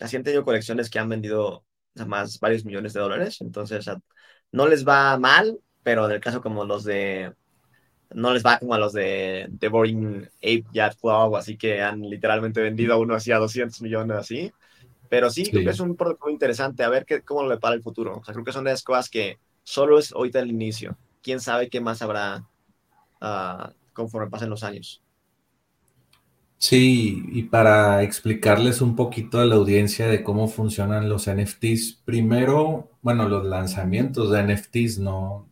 han 0.00 0.10
tenido 0.22 0.44
colecciones 0.44 0.90
que 0.90 0.98
han 0.98 1.08
vendido 1.08 1.64
más 2.06 2.40
varios 2.40 2.64
millones 2.66 2.92
de 2.92 3.00
dólares, 3.00 3.40
entonces 3.40 3.86
no 4.52 4.68
les 4.68 4.86
va 4.86 5.18
mal, 5.18 5.58
pero 5.82 6.04
en 6.06 6.12
el 6.12 6.20
caso 6.20 6.42
como 6.42 6.66
los 6.66 6.84
de, 6.84 7.32
no 8.10 8.32
les 8.32 8.44
va 8.44 8.58
como 8.58 8.74
a 8.74 8.78
los 8.78 8.92
de 8.92 9.50
The 9.58 9.68
Boring 9.68 10.24
Ape 10.38 10.64
Yacht 10.72 11.00
Club, 11.00 11.36
así 11.36 11.56
que 11.56 11.82
han 11.82 12.02
literalmente 12.02 12.60
vendido 12.60 12.98
uno 13.00 13.14
así 13.14 13.32
a 13.32 13.38
200 13.38 13.80
millones 13.82 14.16
así. 14.16 14.52
Pero 15.08 15.30
sí, 15.30 15.50
creo 15.50 15.64
que 15.64 15.70
es 15.70 15.80
un 15.80 15.96
protocolo 15.96 16.32
interesante, 16.32 16.82
a 16.82 16.88
ver 16.88 17.04
qué, 17.04 17.22
cómo 17.22 17.42
lo 17.42 17.58
para 17.60 17.74
el 17.74 17.82
futuro. 17.82 18.18
O 18.18 18.24
sea, 18.24 18.34
creo 18.34 18.44
que 18.44 18.52
son 18.52 18.64
de 18.64 18.70
las 18.70 18.82
cosas 18.82 19.08
que 19.08 19.38
solo 19.62 19.98
es 19.98 20.12
ahorita 20.12 20.40
el 20.40 20.50
inicio. 20.50 20.96
Quién 21.22 21.40
sabe 21.40 21.68
qué 21.68 21.80
más 21.80 22.02
habrá 22.02 22.46
uh, 23.20 23.70
conforme 23.92 24.30
pasen 24.30 24.50
los 24.50 24.62
años. 24.62 25.02
Sí, 26.58 27.22
y 27.32 27.42
para 27.44 28.02
explicarles 28.02 28.80
un 28.80 28.96
poquito 28.96 29.40
a 29.40 29.44
la 29.44 29.56
audiencia 29.56 30.08
de 30.08 30.22
cómo 30.22 30.48
funcionan 30.48 31.08
los 31.08 31.28
NFTs, 31.28 32.00
primero, 32.04 32.90
bueno, 33.02 33.28
los 33.28 33.44
lanzamientos 33.44 34.30
de 34.30 34.42
NFTs, 34.42 34.98
no, 34.98 35.48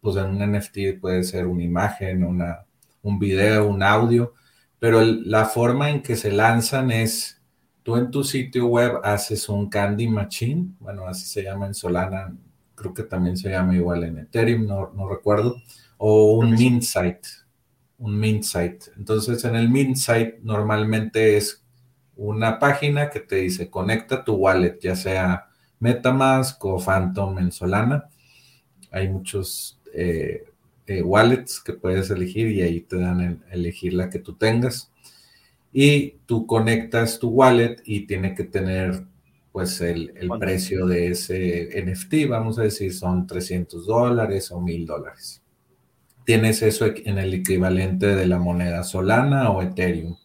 pues 0.00 0.16
en 0.16 0.26
un 0.26 0.52
NFT 0.52 1.00
puede 1.00 1.22
ser 1.22 1.46
una 1.46 1.62
imagen, 1.62 2.24
una, 2.24 2.66
un 3.02 3.18
video, 3.20 3.68
un 3.68 3.82
audio, 3.84 4.34
pero 4.80 5.02
la 5.02 5.44
forma 5.46 5.90
en 5.90 6.02
que 6.02 6.16
se 6.16 6.32
lanzan 6.32 6.90
es, 6.90 7.41
tú 7.82 7.96
en 7.96 8.10
tu 8.10 8.24
sitio 8.24 8.66
web 8.66 9.00
haces 9.02 9.48
un 9.48 9.68
Candy 9.68 10.08
Machine, 10.08 10.74
bueno, 10.80 11.06
así 11.06 11.26
se 11.26 11.42
llama 11.42 11.66
en 11.66 11.74
Solana, 11.74 12.34
creo 12.74 12.94
que 12.94 13.02
también 13.02 13.36
se 13.36 13.50
llama 13.50 13.74
igual 13.74 14.04
en 14.04 14.18
Ethereum, 14.18 14.66
no, 14.66 14.92
no 14.94 15.08
recuerdo, 15.08 15.56
o 15.98 16.34
un 16.34 16.52
mint 16.52 16.82
site, 16.82 17.28
un 17.98 18.18
mint 18.18 18.42
site. 18.44 18.86
Entonces, 18.96 19.44
en 19.44 19.56
el 19.56 19.68
mint 19.68 19.96
site 19.96 20.40
normalmente 20.42 21.36
es 21.36 21.64
una 22.16 22.58
página 22.58 23.10
que 23.10 23.20
te 23.20 23.36
dice 23.36 23.70
conecta 23.70 24.24
tu 24.24 24.34
wallet, 24.34 24.78
ya 24.80 24.96
sea 24.96 25.48
MetaMask 25.80 26.64
o 26.64 26.78
Phantom 26.78 27.38
en 27.38 27.50
Solana. 27.50 28.08
Hay 28.90 29.08
muchos 29.08 29.80
eh, 29.94 30.44
eh, 30.86 31.02
wallets 31.02 31.60
que 31.60 31.72
puedes 31.72 32.10
elegir 32.10 32.48
y 32.48 32.62
ahí 32.62 32.80
te 32.80 32.98
dan 32.98 33.44
elegir 33.50 33.94
la 33.94 34.10
que 34.10 34.18
tú 34.18 34.34
tengas. 34.34 34.91
Y 35.72 36.18
tú 36.26 36.46
conectas 36.46 37.18
tu 37.18 37.30
wallet 37.30 37.76
y 37.84 38.06
tiene 38.06 38.34
que 38.34 38.44
tener 38.44 39.04
pues 39.52 39.80
el, 39.80 40.12
el 40.16 40.30
precio 40.38 40.86
de 40.86 41.08
ese 41.08 41.68
NFT, 41.84 42.28
vamos 42.28 42.58
a 42.58 42.62
decir, 42.62 42.92
son 42.94 43.26
300 43.26 43.86
dólares 43.86 44.50
o 44.50 44.60
1000 44.60 44.86
dólares 44.86 45.42
tienes 46.24 46.62
eso 46.62 46.86
en 46.86 47.18
el 47.18 47.34
equivalente 47.34 48.14
de 48.14 48.26
la 48.26 48.38
moneda 48.38 48.84
Solana 48.84 49.50
o 49.50 49.62
Ethereum. 49.62 50.16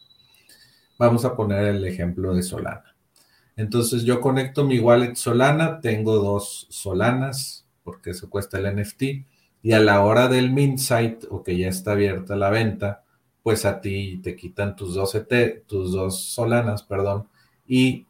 Vamos 0.98 1.26
a 1.26 1.36
poner 1.36 1.66
el 1.66 1.86
ejemplo 1.86 2.34
de 2.34 2.44
Solana. 2.44 2.96
Entonces 3.56 4.04
yo 4.04 4.22
conecto 4.22 4.64
mi 4.64 4.80
wallet 4.80 5.16
Solana, 5.16 5.80
tengo 5.82 6.18
dos 6.18 6.68
Solanas 6.70 7.68
porque 7.84 8.12
eso 8.12 8.30
cuesta 8.30 8.60
el 8.60 8.76
NFT 8.76 9.04
y 9.64 9.72
a 9.72 9.80
la 9.80 10.02
hora 10.02 10.28
del 10.28 10.52
mint 10.52 10.80
site 10.80 11.20
o 11.30 11.44
que 11.44 11.58
ya 11.58 11.68
está 11.68 11.94
abierta 11.94 12.36
la 12.36 12.50
venta, 12.50 13.04
pues 13.48 13.64
a 13.64 13.80
ti 13.80 14.20
te 14.22 14.36
quitan 14.36 14.76
tus 14.76 14.96
dos, 14.96 15.16
ET, 15.16 15.66
tus 15.68 15.94
dos 15.94 16.22
Solanas, 16.22 16.84
perdón, 16.84 17.30
y 17.66 18.06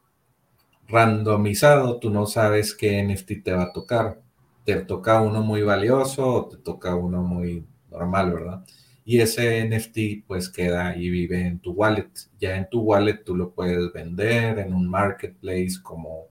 randomizado, 0.88 2.00
tú 2.00 2.10
no 2.10 2.26
sabes 2.26 2.74
qué 2.74 3.04
NFT 3.04 3.44
te 3.44 3.54
va 3.54 3.66
a 3.66 3.72
tocar. 3.72 4.20
Te 4.66 4.78
toca 4.78 5.22
uno 5.22 5.44
muy 5.44 5.62
valioso 5.62 6.26
o 6.26 6.48
te 6.48 6.58
toca 6.58 6.96
uno 6.96 7.22
muy 7.22 7.64
normal, 7.92 8.34
¿verdad? 8.34 8.66
Y 9.06 9.20
ese 9.20 9.64
NFT 9.64 10.26
pues 10.26 10.50
queda 10.50 10.98
y 10.98 11.12
vive 11.12 11.46
en 11.46 11.60
tu 11.60 11.72
wallet. 11.74 12.10
Ya 12.40 12.58
en 12.58 12.68
tu 12.68 12.82
wallet 12.82 13.24
tú 13.24 13.36
lo 13.36 13.52
puedes 13.52 13.94
vender 13.94 14.58
en 14.58 14.74
un 14.74 14.90
marketplace 14.90 15.76
como, 15.84 16.30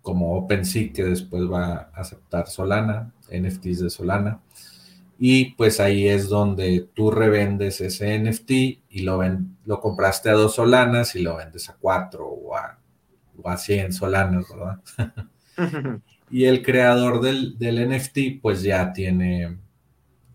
como 0.00 0.38
OpenSea 0.38 0.90
que 0.90 1.04
después 1.04 1.42
va 1.52 1.90
a 1.92 2.00
aceptar 2.00 2.46
Solana, 2.46 3.12
NFTs 3.30 3.80
de 3.80 3.90
Solana. 3.90 4.40
Y 5.18 5.54
pues 5.54 5.80
ahí 5.80 6.06
es 6.08 6.28
donde 6.28 6.88
tú 6.94 7.10
revendes 7.10 7.80
ese 7.80 8.18
NFT 8.18 8.50
y 8.50 9.00
lo, 9.02 9.18
ven, 9.18 9.56
lo 9.64 9.80
compraste 9.80 10.28
a 10.28 10.34
dos 10.34 10.56
solanas 10.56 11.14
y 11.14 11.22
lo 11.22 11.36
vendes 11.36 11.70
a 11.70 11.76
cuatro 11.80 12.26
o 12.26 12.54
a, 12.54 12.78
o 13.42 13.48
a 13.48 13.56
100 13.56 13.92
solanas, 13.92 14.46
¿verdad? 14.48 16.00
y 16.30 16.44
el 16.44 16.62
creador 16.62 17.22
del, 17.22 17.58
del 17.58 17.88
NFT 17.88 18.42
pues 18.42 18.62
ya 18.62 18.92
tiene 18.92 19.56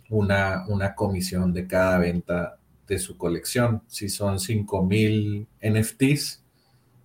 una, 0.09 0.65
una 0.67 0.95
comisión 0.95 1.53
de 1.53 1.67
cada 1.67 1.99
venta 1.99 2.57
de 2.87 2.97
su 2.97 3.17
colección. 3.17 3.83
Si 3.87 4.09
son 4.09 4.39
5000 4.39 5.47
NFTs 5.61 6.43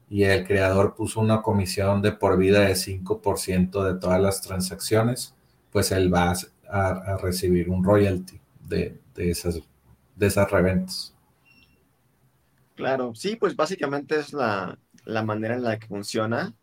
y 0.08 0.22
el 0.22 0.46
creador 0.46 0.94
puso 0.94 1.20
una 1.20 1.42
comisión 1.42 2.00
de 2.00 2.12
por 2.12 2.38
vida 2.38 2.60
de 2.60 2.74
5% 2.74 3.84
de 3.84 4.00
todas 4.00 4.20
las 4.20 4.40
transacciones, 4.40 5.34
pues 5.70 5.92
él 5.92 6.12
va 6.12 6.30
a, 6.30 6.36
recibir 7.20 7.68
un 7.70 7.82
royalty 7.84 8.40
de, 8.60 8.98
esas, 9.16 9.60
de 10.14 10.26
esas 10.26 10.50
reventas. 10.50 11.14
Claro, 12.74 13.14
sí, 13.14 13.36
pues 13.36 13.56
básicamente 13.56 14.18
es 14.18 14.32
la, 14.32 14.78
la 15.04 15.22
manera 15.22 15.54
en 15.54 15.62
la 15.62 15.78
que 15.78 15.86
funciona. 15.86 16.54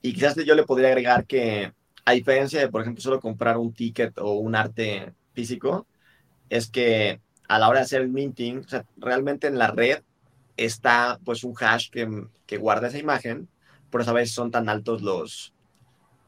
Y 0.00 0.14
quizás 0.14 0.36
yo 0.36 0.54
le 0.54 0.64
podría 0.64 0.88
agregar 0.88 1.26
que, 1.26 1.72
a 2.04 2.12
diferencia 2.12 2.60
de, 2.60 2.68
por 2.68 2.82
ejemplo, 2.82 3.02
solo 3.02 3.20
comprar 3.20 3.58
un 3.58 3.72
ticket 3.72 4.16
o 4.18 4.34
un 4.34 4.54
arte 4.54 5.12
físico 5.34 5.86
es 6.48 6.70
que 6.70 7.20
a 7.48 7.58
la 7.58 7.68
hora 7.68 7.80
de 7.80 7.84
hacer 7.84 8.02
el 8.02 8.08
minting, 8.08 8.58
o 8.60 8.68
sea, 8.68 8.86
realmente 8.96 9.46
en 9.46 9.58
la 9.58 9.70
red 9.70 10.02
está 10.56 11.18
pues 11.24 11.44
un 11.44 11.54
hash 11.58 11.90
que, 11.90 12.08
que 12.46 12.56
guarda 12.58 12.88
esa 12.88 12.98
imagen, 12.98 13.48
por 13.90 14.00
eso 14.00 14.10
a 14.10 14.14
veces 14.14 14.34
son 14.34 14.50
tan 14.50 14.68
altos 14.68 15.02
los, 15.02 15.54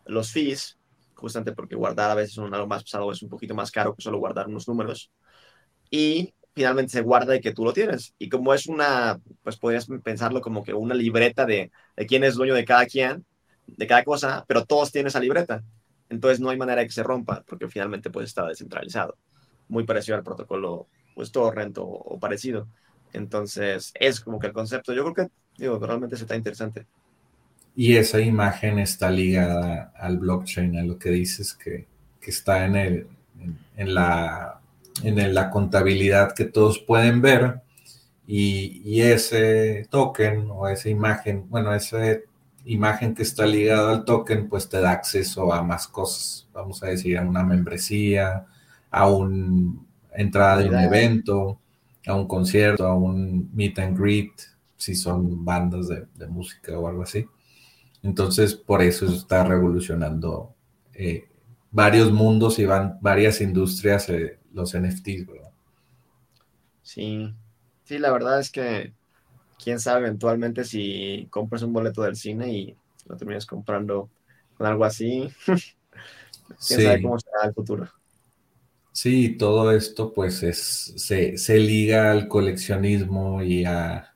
los 0.06 0.32
fees, 0.32 0.78
justamente 1.20 1.52
porque 1.52 1.76
guardar 1.76 2.10
a 2.10 2.14
veces 2.14 2.38
un, 2.38 2.52
algo 2.54 2.66
más 2.66 2.82
pesado 2.82 3.10
es 3.12 3.22
un 3.22 3.28
poquito 3.28 3.54
más 3.54 3.70
caro 3.70 3.94
que 3.94 4.02
solo 4.02 4.18
guardar 4.18 4.48
unos 4.48 4.66
números. 4.68 5.10
Y 5.90 6.34
finalmente 6.54 6.92
se 6.92 7.02
guarda 7.02 7.36
y 7.36 7.40
que 7.40 7.52
tú 7.52 7.64
lo 7.64 7.72
tienes. 7.72 8.14
Y 8.18 8.28
como 8.28 8.54
es 8.54 8.66
una, 8.66 9.20
pues 9.42 9.56
podrías 9.56 9.86
pensarlo 10.02 10.40
como 10.40 10.62
que 10.64 10.74
una 10.74 10.94
libreta 10.94 11.46
de, 11.46 11.70
de 11.96 12.06
quién 12.06 12.24
es 12.24 12.34
dueño 12.34 12.54
de 12.54 12.64
cada 12.64 12.86
quien, 12.86 13.24
de 13.66 13.86
cada 13.86 14.04
cosa, 14.04 14.44
pero 14.48 14.64
todos 14.64 14.92
tienen 14.92 15.08
esa 15.08 15.20
libreta. 15.20 15.62
Entonces 16.08 16.40
no 16.40 16.50
hay 16.50 16.56
manera 16.56 16.80
de 16.80 16.86
que 16.88 16.92
se 16.92 17.02
rompa, 17.02 17.44
porque 17.46 17.68
finalmente 17.68 18.10
pues 18.10 18.26
está 18.26 18.46
descentralizado 18.46 19.16
muy 19.70 19.84
parecido 19.84 20.16
al 20.16 20.24
protocolo, 20.24 20.88
pues 21.14 21.32
Torrent 21.32 21.78
o, 21.78 21.84
o 21.84 22.18
parecido. 22.18 22.68
Entonces, 23.12 23.92
es 23.94 24.20
como 24.20 24.38
que 24.38 24.48
el 24.48 24.52
concepto, 24.52 24.92
yo 24.92 25.02
creo 25.04 25.14
que, 25.28 25.32
digo, 25.56 25.78
realmente 25.78 26.16
se 26.16 26.24
está 26.24 26.36
interesante. 26.36 26.86
Y 27.74 27.96
esa 27.96 28.20
imagen 28.20 28.78
está 28.78 29.10
ligada 29.10 29.92
al 29.96 30.18
blockchain, 30.18 30.78
a 30.78 30.82
lo 30.82 30.98
que 30.98 31.10
dices 31.10 31.54
que, 31.54 31.86
que 32.20 32.30
está 32.30 32.64
en, 32.64 32.76
el, 32.76 33.06
en, 33.76 33.94
la, 33.94 34.60
en 35.02 35.34
la 35.34 35.50
contabilidad 35.50 36.34
que 36.34 36.44
todos 36.44 36.78
pueden 36.78 37.22
ver. 37.22 37.62
Y, 38.26 38.82
y, 38.84 39.00
ese 39.02 39.88
token 39.90 40.48
o 40.50 40.68
esa 40.68 40.88
imagen, 40.88 41.48
bueno, 41.48 41.74
esa 41.74 41.98
imagen 42.64 43.14
que 43.14 43.22
está 43.22 43.46
ligada 43.46 43.92
al 43.92 44.04
token, 44.04 44.48
pues 44.48 44.68
te 44.68 44.80
da 44.80 44.92
acceso 44.92 45.52
a 45.52 45.62
más 45.62 45.88
cosas. 45.88 46.48
Vamos 46.52 46.82
a 46.82 46.86
decir, 46.86 47.18
a 47.18 47.22
una 47.22 47.42
membresía, 47.42 48.46
a 48.90 49.08
una 49.08 49.74
entrada 50.12 50.58
de 50.58 50.68
un 50.68 50.78
evento, 50.78 51.58
a 52.06 52.14
un 52.14 52.26
concierto, 52.26 52.86
a 52.86 52.94
un 52.94 53.50
meet 53.54 53.78
and 53.78 53.98
greet, 53.98 54.32
si 54.76 54.94
son 54.94 55.44
bandas 55.44 55.88
de, 55.88 56.26
música 56.28 56.78
o 56.78 56.88
algo 56.88 57.02
así. 57.02 57.26
Entonces, 58.02 58.54
por 58.54 58.82
eso 58.82 59.06
está 59.06 59.44
revolucionando 59.44 60.54
eh, 60.94 61.28
varios 61.70 62.10
mundos 62.10 62.58
y 62.58 62.64
van, 62.64 62.98
varias 63.00 63.40
industrias 63.40 64.08
eh, 64.08 64.38
los 64.52 64.74
NFTs, 64.74 65.26
¿verdad? 65.26 65.50
Sí, 66.82 67.32
sí, 67.84 67.98
la 67.98 68.10
verdad 68.10 68.40
es 68.40 68.50
que 68.50 68.92
quién 69.62 69.78
sabe 69.78 70.06
eventualmente 70.06 70.64
si 70.64 71.28
compras 71.30 71.62
un 71.62 71.72
boleto 71.72 72.02
del 72.02 72.16
cine 72.16 72.52
y 72.52 72.76
lo 73.06 73.16
terminas 73.16 73.46
comprando 73.46 74.08
con 74.56 74.66
algo 74.66 74.84
así. 74.84 75.28
quién 76.66 76.80
sabe 76.80 77.02
cómo 77.02 77.18
será 77.18 77.44
el 77.44 77.54
futuro. 77.54 77.88
Sí, 78.92 79.36
todo 79.36 79.70
esto 79.72 80.12
pues 80.12 80.42
es, 80.42 80.92
se, 80.96 81.38
se 81.38 81.58
liga 81.58 82.10
al 82.10 82.26
coleccionismo 82.26 83.40
y 83.42 83.64
a, 83.64 84.14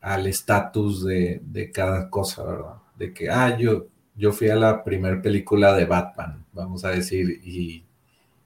al 0.00 0.26
estatus 0.26 1.04
de, 1.04 1.40
de, 1.42 1.70
cada 1.72 2.08
cosa, 2.08 2.44
¿verdad? 2.44 2.81
De 3.02 3.12
que, 3.12 3.28
ah, 3.28 3.58
yo, 3.58 3.88
yo 4.14 4.30
fui 4.30 4.48
a 4.48 4.54
la 4.54 4.84
primera 4.84 5.20
película 5.20 5.74
de 5.74 5.86
Batman, 5.86 6.46
vamos 6.52 6.84
a 6.84 6.90
decir, 6.90 7.40
y, 7.42 7.84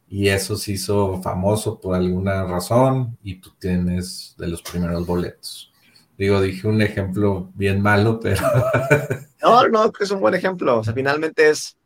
y 0.08 0.28
eso 0.28 0.56
se 0.56 0.72
hizo 0.72 1.20
famoso 1.20 1.78
por 1.78 1.94
alguna 1.94 2.42
razón 2.44 3.18
y 3.22 3.34
tú 3.34 3.50
tienes 3.58 4.34
de 4.38 4.48
los 4.48 4.62
primeros 4.62 5.04
boletos. 5.04 5.70
Digo, 6.16 6.40
dije 6.40 6.66
un 6.66 6.80
ejemplo 6.80 7.50
bien 7.54 7.82
malo, 7.82 8.18
pero... 8.22 8.40
no, 9.42 9.68
no, 9.68 9.92
es 10.00 10.10
un 10.10 10.20
buen 10.20 10.32
ejemplo. 10.32 10.78
O 10.78 10.84
sea, 10.84 10.94
finalmente 10.94 11.50
es, 11.50 11.76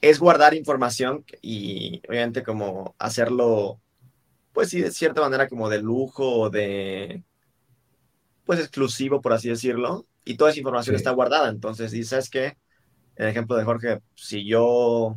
es 0.00 0.20
guardar 0.20 0.54
información 0.54 1.24
y 1.42 2.00
obviamente 2.08 2.44
como 2.44 2.94
hacerlo, 3.00 3.80
pues 4.52 4.68
sí, 4.68 4.80
de 4.80 4.92
cierta 4.92 5.22
manera 5.22 5.48
como 5.48 5.68
de 5.68 5.82
lujo 5.82 6.42
o 6.42 6.50
de, 6.50 7.24
pues 8.44 8.60
exclusivo, 8.60 9.20
por 9.20 9.32
así 9.32 9.48
decirlo. 9.48 10.06
Y 10.30 10.36
toda 10.36 10.50
esa 10.50 10.60
información 10.60 10.94
está 10.94 11.10
guardada. 11.10 11.48
Entonces, 11.48 11.90
dices 11.90 12.30
que, 12.30 12.56
el 13.16 13.28
ejemplo 13.28 13.56
de 13.56 13.64
Jorge, 13.64 14.00
si 14.14 14.46
yo 14.46 15.16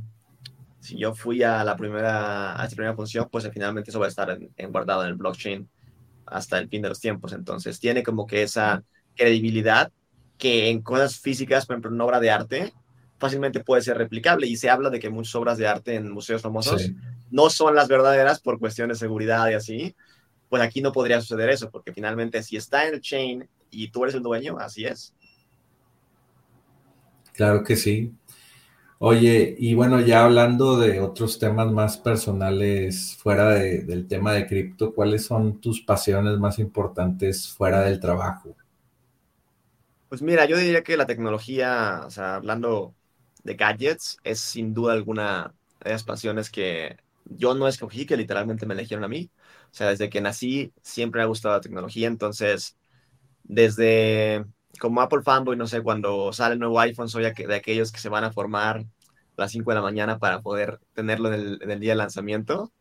si 0.80 0.97
yo 0.97 1.14
fui 1.14 1.41
a 1.43 1.64
la 1.64 1.78
primera, 1.78 2.59
a 2.59 2.66
esta 2.66 2.76
primera 2.76 2.93
función, 2.93 3.30
pues 3.32 3.49
finalmente 3.53 3.89
eso 3.89 4.01
va 4.01 4.07
a 4.07 4.09
estar 4.09 4.38
en, 4.57 4.72
guardado 4.72 5.03
en 5.03 5.09
el 5.09 5.14
blockchain 5.14 5.70
hasta 6.26 6.57
el 6.57 6.68
fin 6.68 6.82
de 6.82 6.89
los 6.89 6.99
tiempos. 6.99 7.32
Entonces 7.32 7.80
tiene 7.80 8.03
como 8.03 8.28
que 8.28 8.43
esa 8.43 8.84
credibilidad 9.16 9.93
que 10.38 10.70
en 10.70 10.82
cosas 10.82 11.20
físicas, 11.20 11.66
por 11.66 11.76
ejemplo, 11.76 11.91
en 11.91 12.01
obra 12.01 12.20
de 12.20 12.32
arte, 12.32 12.74
fácilmente 13.18 13.61
puede 13.61 13.82
ser 13.82 13.97
replicable. 13.97 14.45
Y 14.47 14.57
se 14.57 14.70
habla 14.70 14.89
de 14.89 14.99
que 14.99 15.09
muchas 15.09 15.36
obras 15.36 15.57
de 15.57 15.68
arte 15.68 15.95
en 15.95 16.11
museos 16.11 16.41
famosos 16.41 16.91
no 17.32 17.49
son 17.49 17.76
las 17.76 17.88
verdaderas 17.88 18.41
por 18.41 18.59
cuestiones 18.59 18.99
de 18.99 19.05
seguridad 19.05 19.49
y 19.49 19.53
así. 19.53 19.95
Pues 20.49 20.61
aquí 20.61 20.82
no 20.82 20.91
podría 20.91 21.22
suceder 21.22 21.49
eso, 21.49 21.72
porque 21.72 21.93
finalmente 21.93 22.43
si 22.43 22.57
está 22.57 22.88
en 22.88 22.95
el 22.95 23.01
chain 23.01 23.47
y 23.74 23.89
tú 23.89 24.03
eres 24.03 24.15
el 24.15 24.24
dueño, 24.24 24.57
así 24.59 24.86
es. 24.86 25.15
Claro 27.34 27.63
que 27.63 27.76
sí. 27.76 28.13
Oye, 28.99 29.55
y 29.59 29.76
bueno, 29.76 30.01
ya 30.01 30.26
hablando 30.26 30.78
de 30.80 30.99
otros 31.01 31.39
temas 31.39 31.71
más 31.71 31.97
personales 31.97 33.17
fuera 33.17 33.49
del 33.51 34.07
tema 34.07 34.34
de 34.34 34.47
cripto, 34.47 34.93
¿cuáles 34.95 35.26
son 35.26 35.61
tus 35.61 35.82
pasiones 35.82 36.39
más 36.39 36.59
importantes 36.59 37.49
fuera 37.49 37.82
del 37.82 37.99
trabajo? 37.99 38.55
Pues 40.09 40.21
mira, 40.21 40.45
yo 40.45 40.57
diría 40.57 40.84
que 40.84 40.95
la 40.97 41.07
tecnología, 41.07 42.03
o 42.05 42.11
sea, 42.11 42.36
hablando 42.36 42.95
de 43.43 43.55
gadgets, 43.55 44.17
es 44.24 44.39
sin 44.39 44.74
duda 44.74 44.93
alguna 44.93 45.55
de 45.84 45.91
las 45.91 46.03
pasiones 46.03 46.51
que 46.51 46.97
yo 47.26 47.55
no 47.55 47.67
escogí, 47.67 48.05
que 48.05 48.15
literalmente 48.17 48.65
me 48.67 48.76
eligieron 48.76 49.03
a 49.03 49.07
mí. 49.07 49.32
O 49.71 49.74
sea, 49.76 49.89
desde 49.89 50.09
que 50.09 50.21
nací 50.21 50.71
siempre 50.84 51.19
me 51.19 51.24
ha 51.24 51.28
gustado 51.28 51.55
la 51.55 51.61
tecnología, 51.61 52.07
entonces 52.07 52.78
desde 53.44 54.46
como 54.80 55.02
Apple 55.02 55.22
fanboy, 55.24 55.56
no 55.56 55.68
sé, 55.68 55.82
cuando 55.82 56.34
sale 56.34 56.54
el 56.54 56.60
nuevo 56.60 56.80
iPhone, 56.80 57.10
soy 57.10 57.24
de 57.24 57.56
aquellos 57.56 57.91
que 57.91 58.00
se 58.00 58.10
van 58.10 58.24
a 58.24 58.32
formar 58.32 58.80
a 58.80 58.86
las 59.41 59.52
5 59.52 59.72
de 59.72 59.76
la 59.76 59.82
mañana 59.82 60.20
para 60.20 60.41
poder 60.41 60.80
tenerlo 60.94 61.34
en 61.34 61.70
el, 61.70 61.80
día 61.80 61.91
de 61.91 61.98
lanzamiento, 61.98 62.72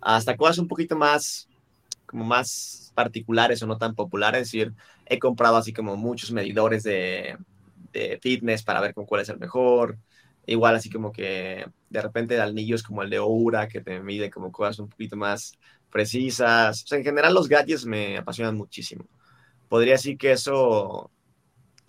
hasta 0.00 0.36
cosas 0.36 0.58
un 0.58 0.68
poquito 0.68 0.96
más, 0.96 1.48
como 2.06 2.24
más 2.24 2.92
particulares 2.94 3.62
o 3.62 3.66
no 3.66 3.78
tan 3.78 3.94
populares, 3.94 4.42
es 4.42 4.52
decir, 4.52 4.74
he 5.06 5.18
comprado 5.18 5.56
así 5.56 5.72
como 5.72 5.96
muchos 5.96 6.32
medidores 6.32 6.82
de, 6.82 7.36
fitness 8.20 8.62
para 8.62 8.80
ver 8.80 8.94
con 8.94 9.06
cuál 9.06 9.22
es 9.22 9.28
el 9.28 9.38
mejor, 9.38 9.98
igual 10.46 10.76
así 10.76 10.88
como 10.88 11.10
que 11.10 11.66
de 11.90 12.02
repente 12.02 12.40
anillos 12.40 12.82
como 12.82 13.02
el 13.02 13.10
de 13.10 13.18
Oura, 13.18 13.66
que 13.66 13.80
te 13.80 14.00
mide 14.00 14.30
como 14.30 14.52
cosas 14.52 14.78
un 14.78 14.88
poquito 14.88 15.16
más 15.16 15.54
precisas, 15.90 16.84
en 16.92 17.02
general 17.02 17.34
los 17.34 17.48
gadgets 17.48 17.86
me 17.86 18.18
apasionan 18.18 18.56
muchísimo. 18.56 19.04
Podría 19.68 19.94
decir 19.94 20.18
que 20.18 20.32
eso 20.32 21.10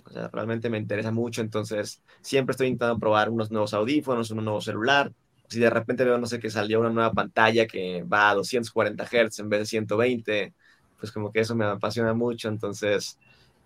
o 0.06 0.12
sea, 0.12 0.30
realmente 0.30 0.70
me 0.70 0.78
interesa 0.78 1.12
mucho, 1.12 1.42
entonces 1.42 2.02
siempre 2.22 2.52
estoy 2.54 2.68
intentando 2.68 3.00
probar 3.00 3.30
unos 3.30 3.52
nuevos 3.52 3.74
audífonos, 3.74 4.32
un 4.32 4.44
nuevo 4.44 4.62
celular. 4.62 5.12
Si 5.50 5.60
de 5.60 5.70
repente 5.70 6.04
veo, 6.04 6.18
no 6.18 6.26
sé, 6.28 6.40
que 6.40 6.50
salió 6.50 6.80
una 6.80 6.90
nueva 6.90 7.12
pantalla 7.14 7.68
que 7.68 8.04
va 8.04 8.30
a 8.30 8.36
240 8.36 9.06
Hz 9.06 9.40
en 9.40 9.50
vez 9.50 9.60
de 9.62 9.66
120, 9.66 10.54
pues 11.00 11.12
como 11.12 11.32
que 11.32 11.42
eso 11.42 11.56
me 11.56 11.66
apasiona 11.66 12.14
mucho, 12.14 12.50
entonces 12.50 13.20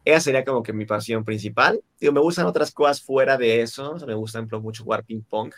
esa 0.05 0.19
sería 0.19 0.43
como 0.45 0.63
que 0.63 0.73
mi 0.73 0.85
pasión 0.85 1.23
principal. 1.25 1.81
Digo, 1.99 2.13
me 2.13 2.19
gustan 2.21 2.45
otras 2.45 2.71
cosas 2.71 3.01
fuera 3.01 3.37
de 3.37 3.61
eso, 3.61 3.95
me 4.07 4.13
gusta, 4.13 4.39
por 4.39 4.41
ejemplo, 4.43 4.61
mucho 4.61 4.83
jugar 4.83 5.05
ping 5.05 5.21
pong 5.21 5.53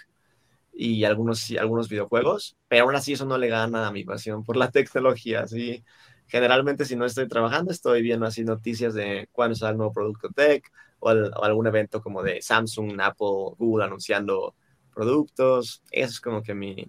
y 0.73 1.03
algunos, 1.05 1.51
algunos 1.59 1.89
videojuegos, 1.89 2.57
pero 2.67 2.85
aún 2.85 2.95
así 2.95 3.13
eso 3.13 3.25
no 3.25 3.37
le 3.37 3.47
gana 3.49 3.87
a 3.87 3.91
mi 3.91 4.03
pasión 4.03 4.43
por 4.43 4.57
la 4.57 4.71
tecnología, 4.71 5.47
¿sí? 5.47 5.83
Generalmente 6.27 6.85
si 6.85 6.95
no 6.95 7.05
estoy 7.05 7.27
trabajando, 7.27 7.71
estoy 7.71 8.01
viendo 8.01 8.25
así 8.25 8.43
noticias 8.43 8.93
de 8.93 9.27
cuándo 9.31 9.55
sale 9.55 9.71
el 9.71 9.77
nuevo 9.77 9.93
producto 9.93 10.29
tech 10.29 10.71
o, 10.99 11.09
algún 11.09 11.67
evento 11.67 12.01
como 12.01 12.23
de 12.23 12.41
Samsung, 12.41 12.99
Apple, 12.99 13.55
Google 13.57 13.85
anunciando 13.85 14.55
productos. 14.93 15.81
Eso 15.91 16.11
es 16.11 16.21
como 16.21 16.41
que 16.41 16.53
mi, 16.53 16.87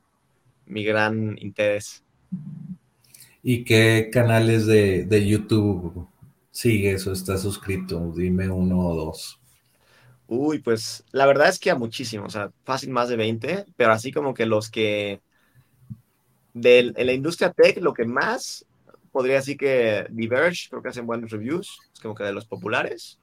mi 0.66 0.84
gran 0.84 1.36
interés. 1.40 2.02
¿Y 3.42 3.64
qué 3.64 4.10
canales 4.12 4.66
de, 4.66 5.04
de 5.04 5.26
YouTube 5.26 6.08
sigues 6.50 7.06
o 7.06 7.12
estás 7.12 7.42
suscrito? 7.42 8.12
Dime 8.16 8.48
uno 8.48 8.80
o 8.80 8.96
dos. 8.96 9.40
Uy, 10.28 10.58
pues 10.58 11.04
la 11.12 11.26
verdad 11.26 11.48
es 11.48 11.58
que 11.60 11.70
a 11.70 11.76
muchísimos, 11.76 12.34
o 12.34 12.38
sea, 12.38 12.50
fácil 12.64 12.90
más 12.90 13.08
de 13.08 13.16
20, 13.16 13.66
pero 13.76 13.92
así 13.92 14.10
como 14.10 14.34
que 14.34 14.46
los 14.46 14.70
que 14.70 15.20
de, 16.52 16.94
la 16.96 17.12
industria 17.12 17.52
tech, 17.52 17.78
lo 17.80 17.94
que 17.94 18.06
más 18.06 18.65
podría 19.16 19.36
decir 19.36 19.56
que 19.56 20.06
Diverge, 20.10 20.68
creo 20.68 20.82
que 20.82 20.90
hacen 20.90 21.06
buenos 21.06 21.30
reviews, 21.30 21.78
es 21.94 22.00
como 22.00 22.14
que 22.14 22.22
de 22.22 22.34
los 22.34 22.44
populares. 22.44 23.18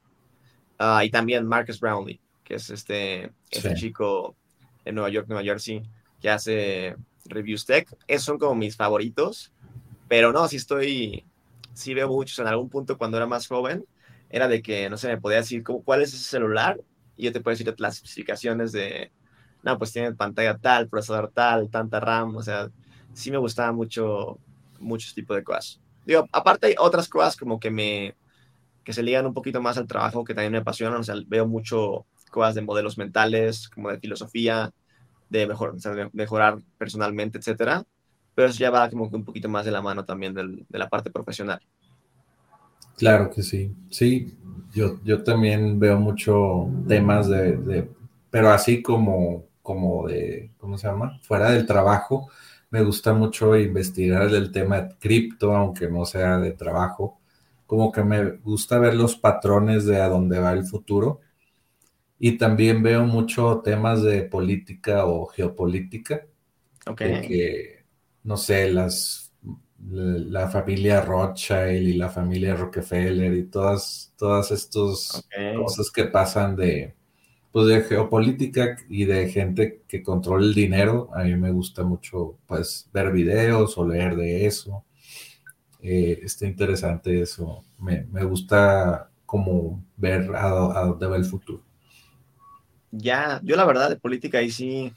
Ah, 0.80 1.06
y 1.06 1.12
también 1.12 1.46
Marcus 1.46 1.80
Brownlee, 1.80 2.20
que 2.44 2.56
es 2.56 2.72
este, 2.72 3.32
este 3.52 3.76
chico 3.76 4.36
en 4.86 4.96
Nueva 4.96 5.12
York, 5.12 5.28
Nueva 5.28 5.44
Jersey, 5.44 5.84
que 6.20 6.32
hace 6.32 6.96
reviews 7.26 7.68
tech. 7.68 7.96
Esos 8.08 8.26
son 8.26 8.40
como 8.40 8.56
mis 8.56 8.76
favoritos. 8.76 9.54
Pero 10.08 10.34
no, 10.34 10.48
si 10.48 10.56
estoy, 10.56 11.26
sí 11.76 11.94
veo 11.94 12.08
muchos. 12.08 12.40
En 12.40 12.48
algún 12.48 12.70
punto 12.70 12.98
cuando 12.98 13.18
era 13.18 13.28
más 13.28 13.46
joven, 13.46 13.86
era 14.32 14.48
de 14.48 14.64
que, 14.64 14.90
no 14.90 14.98
sé, 14.98 15.10
me 15.10 15.22
podía 15.22 15.38
decir 15.38 15.62
como, 15.62 15.84
cuál 15.84 16.02
es 16.02 16.12
ese 16.12 16.24
celular 16.24 16.82
y 17.16 17.26
yo 17.26 17.32
te 17.32 17.40
puedo 17.40 17.56
decir 17.56 17.72
las 17.78 17.98
especificaciones 17.98 18.72
de, 18.72 19.12
no, 19.62 19.78
pues 19.78 19.94
tiene 19.94 20.12
pantalla 20.14 20.58
tal, 20.58 20.90
procesador 20.90 21.30
tal, 21.32 21.70
tanta 21.70 22.00
RAM, 22.00 22.36
o 22.36 22.42
sea, 22.42 22.72
sí 23.14 23.30
me 23.30 23.38
gustaba 23.38 23.72
mucho 23.72 24.40
muchos 24.80 25.14
tipos 25.14 25.36
de 25.36 25.44
cosas. 25.44 25.83
Digo, 26.06 26.28
aparte 26.32 26.68
hay 26.68 26.76
otras 26.78 27.08
cosas 27.08 27.36
como 27.38 27.60
que 27.60 27.72
me 27.72 28.16
que 28.84 28.94
se 28.94 29.04
ligan 29.04 29.26
un 29.26 29.34
poquito 29.34 29.62
más 29.62 29.78
al 29.78 29.88
trabajo 29.88 30.24
que 30.24 30.34
también 30.34 30.52
me 30.52 30.58
apasionan, 30.60 31.00
o 31.00 31.04
sea, 31.04 31.16
veo 31.28 31.48
mucho 31.48 32.06
cosas 32.32 32.56
de 32.56 32.62
modelos 32.62 32.98
mentales, 32.98 33.70
como 33.70 33.90
de 33.90 34.00
filosofía, 34.00 34.72
de, 35.30 35.48
mejor, 35.48 35.76
mejorar 36.12 36.58
personalmente, 36.78 37.38
etcétera, 37.38 37.84
pero 38.36 38.50
eso 38.50 38.60
ya 38.60 38.72
va 38.72 38.90
como 38.90 39.06
un 39.06 39.24
poquito 39.24 39.48
más 39.48 39.66
de 39.66 39.72
la 39.72 39.82
mano 39.82 40.04
también 40.04 40.34
del, 40.34 40.66
de 40.68 40.80
la 40.80 40.90
parte 40.90 41.12
profesional. 41.12 41.62
Claro 42.98 43.30
que 43.30 43.42
sí, 43.42 43.74
sí, 43.90 44.36
yo, 44.74 45.00
yo 45.04 45.24
también 45.24 45.80
veo 45.80 46.00
mucho 46.00 46.70
temas 46.88 47.28
de, 47.30 47.58
de, 47.58 47.90
pero 48.30 48.50
así 48.50 48.82
como, 48.82 49.46
como 49.62 50.08
de, 50.08 50.52
¿cómo 50.58 50.78
se 50.78 50.88
llama? 50.88 51.20
Fuera 51.22 51.52
del 51.52 51.66
trabajo, 51.66 52.30
me 52.74 52.84
gusta 52.84 53.14
mucho 53.14 53.56
investigar 53.56 54.34
el 54.34 54.52
tema 54.52 54.82
de 54.82 54.96
cripto, 54.98 55.56
aunque 55.56 55.88
no 55.88 56.06
sea 56.06 56.40
de 56.40 56.54
trabajo. 56.54 57.20
Como 57.68 57.92
que 57.92 58.04
me 58.04 58.32
gusta 58.38 58.80
ver 58.80 58.96
los 58.96 59.16
patrones 59.16 59.86
de 59.86 60.02
a 60.02 60.10
dónde 60.10 60.40
va 60.40 60.54
el 60.54 60.66
futuro. 60.66 61.22
Y 62.18 62.40
también 62.40 62.82
veo 62.82 63.06
mucho 63.06 63.62
temas 63.64 64.02
de 64.02 64.24
política 64.24 65.06
o 65.06 65.28
geopolítica. 65.28 66.26
Ok. 66.88 66.98
que, 66.98 67.86
no 68.24 68.38
sé, 68.38 68.72
las, 68.72 69.32
la 69.92 70.50
familia 70.50 71.02
Rothschild 71.02 71.90
y 71.90 71.94
la 71.94 72.10
familia 72.10 72.56
Rockefeller 72.56 73.36
y 73.36 73.44
todas, 73.52 74.16
todas 74.18 74.50
estas 74.50 75.24
cosas 75.56 75.92
que 75.92 76.06
pasan 76.06 76.56
de, 76.56 76.96
pues 77.54 77.68
de 77.68 77.82
geopolítica 77.84 78.78
y 78.90 79.06
de 79.06 79.30
gente 79.30 79.84
que 79.88 80.02
controla 80.02 80.44
el 80.44 80.56
dinero. 80.56 81.12
A 81.14 81.22
mí 81.24 81.36
me 81.36 81.52
gusta 81.52 81.84
mucho 81.84 82.40
pues 82.48 82.90
ver 82.92 83.12
videos 83.12 83.78
o 83.78 83.88
leer 83.88 84.16
de 84.16 84.48
eso. 84.48 84.84
Eh, 85.80 86.20
está 86.24 86.48
interesante 86.48 87.22
eso. 87.22 87.64
Me, 87.78 88.02
gusta 88.24 89.12
como 89.28 89.86
ver 89.96 90.32
a, 90.36 90.82
dónde 90.82 91.06
va 91.06 91.16
el 91.16 91.26
futuro. 91.26 91.62
Ya, 92.90 93.40
yo 93.44 93.56
la 93.56 93.66
verdad 93.66 93.90
de 93.92 93.98
política 93.98 94.40
ahí 94.40 94.50
sí 94.50 94.92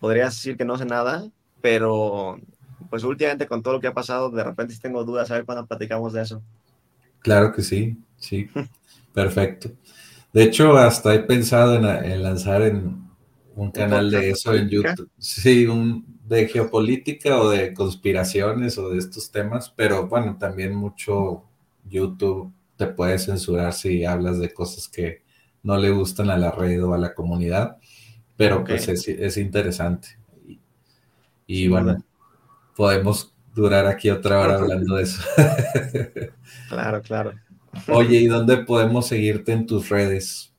podría 0.00 0.24
decir 0.24 0.56
que 0.56 0.64
no 0.64 0.78
sé 0.78 0.86
nada, 0.86 1.30
pero 1.60 2.40
pues 2.88 3.04
últimamente 3.04 3.46
con 3.46 3.62
todo 3.62 3.74
lo 3.74 3.80
que 3.80 3.88
ha 3.88 3.92
pasado, 3.94 4.30
de 4.30 4.44
repente 4.44 4.72
sí 4.72 4.80
tengo 4.80 5.04
dudas, 5.04 5.30
a 5.30 5.34
ver 5.34 5.44
cuándo 5.44 5.66
platicamos 5.66 6.14
de 6.14 6.22
eso. 6.22 6.42
Claro 7.18 7.52
que 7.52 7.60
sí, 7.60 7.98
sí, 8.16 8.48
perfecto. 9.12 9.72
De 10.32 10.42
hecho, 10.42 10.76
hasta 10.76 11.14
he 11.14 11.20
pensado 11.20 11.76
en, 11.76 12.22
lanzar 12.22 12.62
en 12.62 13.08
un 13.54 13.70
canal 13.70 14.10
de 14.10 14.30
eso 14.30 14.54
en 14.54 14.68
YouTube. 14.68 15.10
Sí, 15.18 15.66
un 15.66 16.18
de 16.28 16.46
geopolítica 16.46 17.40
o 17.40 17.48
de 17.48 17.72
conspiraciones 17.72 18.76
o 18.76 18.90
de 18.90 18.98
estos 18.98 19.30
temas, 19.32 19.72
pero 19.74 20.08
bueno, 20.08 20.36
también 20.38 20.74
mucho 20.74 21.44
YouTube 21.88 22.52
te 22.76 22.86
puede 22.86 23.18
censurar 23.18 23.72
si 23.72 24.04
hablas 24.04 24.38
de 24.38 24.52
cosas 24.52 24.88
que 24.88 25.22
no 25.62 25.76
le 25.78 25.90
gustan 25.90 26.30
a 26.30 26.36
la 26.36 26.50
red 26.50 26.84
o 26.84 26.92
a 26.92 26.98
la 26.98 27.14
comunidad, 27.14 27.78
pero 28.36 28.62
pues 28.62 28.88
es, 28.88 29.36
interesante. 29.38 30.18
Y, 31.46 31.66
bueno, 31.66 32.04
podemos 32.76 33.34
durar 33.54 33.86
aquí 33.86 34.10
otra 34.10 34.38
hora 34.38 34.54
hablando 34.56 34.96
de 34.96 35.02
eso. 35.02 35.22
claro, 36.68 37.00
claro. 37.02 37.32
Oye, 37.88 38.18
¿y 38.18 38.26
dónde 38.26 38.58
podemos 38.58 39.06
seguirte 39.06 39.52
en 39.52 39.66
tus 39.66 39.88
redes? 39.88 40.54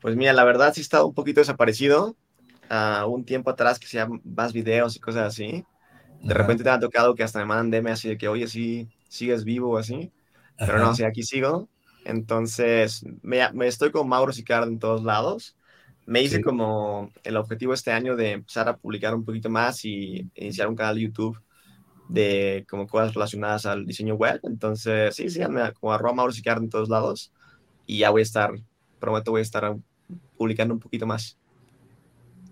Pues 0.00 0.16
mira, 0.16 0.32
la 0.32 0.44
verdad 0.44 0.72
sí 0.72 0.80
he 0.80 0.82
estado 0.82 1.06
un 1.06 1.14
poquito 1.14 1.40
desaparecido. 1.40 2.16
Uh, 2.70 3.06
un 3.06 3.24
tiempo 3.24 3.50
atrás 3.50 3.78
que 3.78 3.86
hacía 3.86 4.06
más 4.24 4.52
videos 4.52 4.94
y 4.96 5.00
cosas 5.00 5.26
así. 5.26 5.64
De 6.22 6.34
repente 6.34 6.64
te 6.64 6.70
ha 6.70 6.78
tocado 6.78 7.14
que 7.14 7.22
hasta 7.22 7.38
me 7.38 7.46
mandan 7.46 7.70
DM 7.70 7.90
así 7.90 8.08
de 8.08 8.18
que, 8.18 8.28
oye, 8.28 8.46
sí, 8.46 8.88
sigues 9.08 9.44
vivo 9.44 9.70
o 9.70 9.78
así. 9.78 10.12
Pero 10.58 10.78
no, 10.78 10.94
sí, 10.94 11.04
aquí 11.04 11.22
sigo. 11.22 11.68
Entonces, 12.04 13.04
me, 13.22 13.50
me 13.52 13.66
estoy 13.66 13.90
con 13.90 14.08
Mauro 14.08 14.32
Sicardo 14.32 14.66
en 14.66 14.78
todos 14.78 15.02
lados. 15.04 15.56
Me 16.06 16.22
hice 16.22 16.40
como 16.40 17.10
el 17.22 17.36
objetivo 17.36 17.74
este 17.74 17.92
año 17.92 18.16
de 18.16 18.32
empezar 18.32 18.68
a 18.68 18.76
publicar 18.76 19.14
un 19.14 19.24
poquito 19.24 19.50
más 19.50 19.84
y 19.84 20.26
iniciar 20.34 20.68
un 20.68 20.76
canal 20.76 20.96
de 20.96 21.02
YouTube 21.02 21.38
de 22.08 22.66
como 22.68 22.86
cosas 22.86 23.14
relacionadas 23.14 23.66
al 23.66 23.86
diseño 23.86 24.14
web. 24.14 24.40
Entonces, 24.44 25.14
sí, 25.14 25.28
síganme 25.28 25.72
como 25.74 25.92
arroba 25.92 26.14
Mauro 26.14 26.32
Sicardo 26.32 26.62
en 26.62 26.70
todos 26.70 26.88
lados. 26.88 27.32
Y 27.86 27.98
ya 27.98 28.10
voy 28.10 28.20
a 28.20 28.22
estar, 28.22 28.52
prometo, 28.98 29.30
voy 29.30 29.40
a 29.40 29.42
estar 29.42 29.76
publicando 30.36 30.74
un 30.74 30.80
poquito 30.80 31.06
más. 31.06 31.38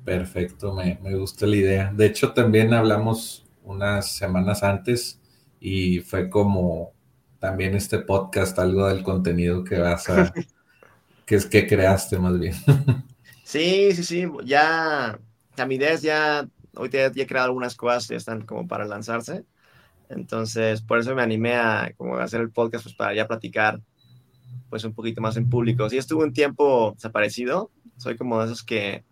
Perfecto, 0.05 0.73
me, 0.73 0.99
me 1.03 1.17
gusta 1.17 1.47
la 1.47 1.57
idea. 1.57 1.93
De 1.93 2.07
hecho, 2.07 2.33
también 2.33 2.73
hablamos 2.73 3.45
unas 3.65 4.17
semanas 4.17 4.63
antes 4.63 5.21
y 5.61 6.01
fue 6.01 6.31
como 6.31 6.93
también 7.39 7.75
este 7.75 7.99
podcast, 7.99 8.59
algo 8.59 8.87
del 8.89 9.03
contenido 9.03 9.65
que 9.65 9.79
vas 9.79 10.09
a, 10.09 10.33
que 11.27 11.35
es 11.35 11.47
que 11.47 11.67
creaste 11.67 12.19
más 12.19 12.39
bien. 12.39 12.55
sí, 13.45 13.93
sí, 13.93 14.05
sí, 14.05 14.27
ya, 14.45 15.19
a 15.57 15.67
mi 15.67 15.75
idea 15.75 15.93
es 15.93 16.03
ya, 16.03 16.49
hoy 16.77 16.91
ya, 16.91 17.07
he 17.07 17.27
creado 17.27 17.47
algunas 17.47 17.75
cosas, 17.75 18.09
ya 18.09 18.17
están 18.17 18.43
como 18.43 18.67
para 18.69 18.85
lanzarse. 18.85 19.45
Entonces, 20.09 20.83
por 20.83 20.99
eso 20.99 21.15
me 21.15 21.23
animé 21.23 21.55
a 21.57 21.93
como 21.97 22.17
hacer 22.17 22.41
el 22.41 22.51
podcast, 22.51 22.85
pues 22.85 22.95
para 22.95 23.15
ya 23.15 23.27
platicar 23.27 23.81
pues 24.71 24.85
un 24.85 24.95
poquito 24.95 25.21
más 25.21 25.37
en 25.37 25.49
público. 25.49 25.89
Sí, 25.89 25.99
estuve 25.99 26.25
un 26.25 26.33
tiempo 26.33 26.93
desaparecido, 26.95 27.71
soy 27.97 28.17
como 28.17 28.39
de 28.41 28.47
esos 28.47 28.63
que 28.63 29.05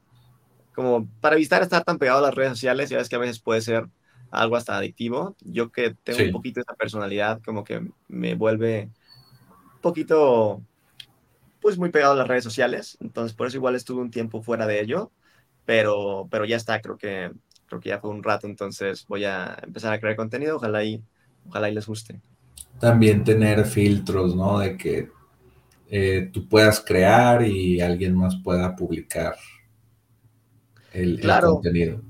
como 0.74 1.08
para 1.20 1.36
evitar 1.36 1.62
estar 1.62 1.84
tan 1.84 1.98
pegado 1.98 2.18
a 2.18 2.22
las 2.22 2.34
redes 2.34 2.50
sociales, 2.50 2.90
ya 2.90 2.98
ves 2.98 3.08
que 3.08 3.16
a 3.16 3.20
veces 3.20 3.40
puede 3.40 3.60
ser 3.60 3.88
algo 4.30 4.56
hasta 4.56 4.76
adictivo. 4.76 5.36
Yo 5.40 5.70
que 5.70 5.94
tengo 6.02 6.24
un 6.24 6.32
poquito 6.32 6.60
esa 6.60 6.74
personalidad, 6.74 7.40
como 7.42 7.64
que 7.64 7.88
me 8.08 8.34
vuelve 8.34 8.90
un 9.76 9.80
poquito, 9.80 10.62
pues 11.60 11.78
muy 11.78 11.90
pegado 11.90 12.14
a 12.14 12.16
las 12.16 12.28
redes 12.28 12.44
sociales. 12.44 12.98
Entonces, 13.00 13.36
por 13.36 13.46
eso 13.46 13.56
igual 13.56 13.76
estuve 13.76 14.02
un 14.02 14.10
tiempo 14.10 14.42
fuera 14.42 14.66
de 14.66 14.80
ello, 14.80 15.12
pero, 15.64 16.26
pero 16.30 16.44
ya 16.44 16.56
está, 16.56 16.80
creo 16.80 16.98
que, 16.98 17.30
creo 17.66 17.80
que 17.80 17.88
ya 17.90 17.98
fue 17.98 18.10
un 18.10 18.22
rato, 18.22 18.46
entonces 18.46 19.06
voy 19.06 19.24
a 19.24 19.58
empezar 19.62 19.92
a 19.92 20.00
crear 20.00 20.16
contenido, 20.16 20.56
ojalá 20.56 20.84
y, 20.84 21.02
ojalá 21.48 21.70
y 21.70 21.74
les 21.74 21.86
guste. 21.86 22.20
También 22.78 23.24
tener 23.24 23.64
filtros, 23.64 24.34
¿no? 24.34 24.58
De 24.58 24.76
que 24.76 25.10
eh, 25.88 26.30
tú 26.32 26.48
puedas 26.48 26.80
crear 26.80 27.46
y 27.46 27.80
alguien 27.80 28.16
más 28.16 28.36
pueda 28.42 28.74
publicar 28.74 29.36
el, 30.92 31.20
contenido. 31.40 32.00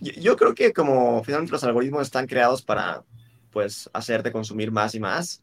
Yo, 0.00 0.36
creo 0.36 0.54
que 0.54 0.72
como 0.72 1.22
finalmente 1.24 1.52
los 1.52 1.64
algoritmos 1.64 2.02
están 2.02 2.26
creados 2.26 2.62
para 2.62 3.04
pues 3.50 3.88
hacerte 3.94 4.30
consumir 4.30 4.70
más 4.70 4.94
y 4.94 5.00
más, 5.00 5.42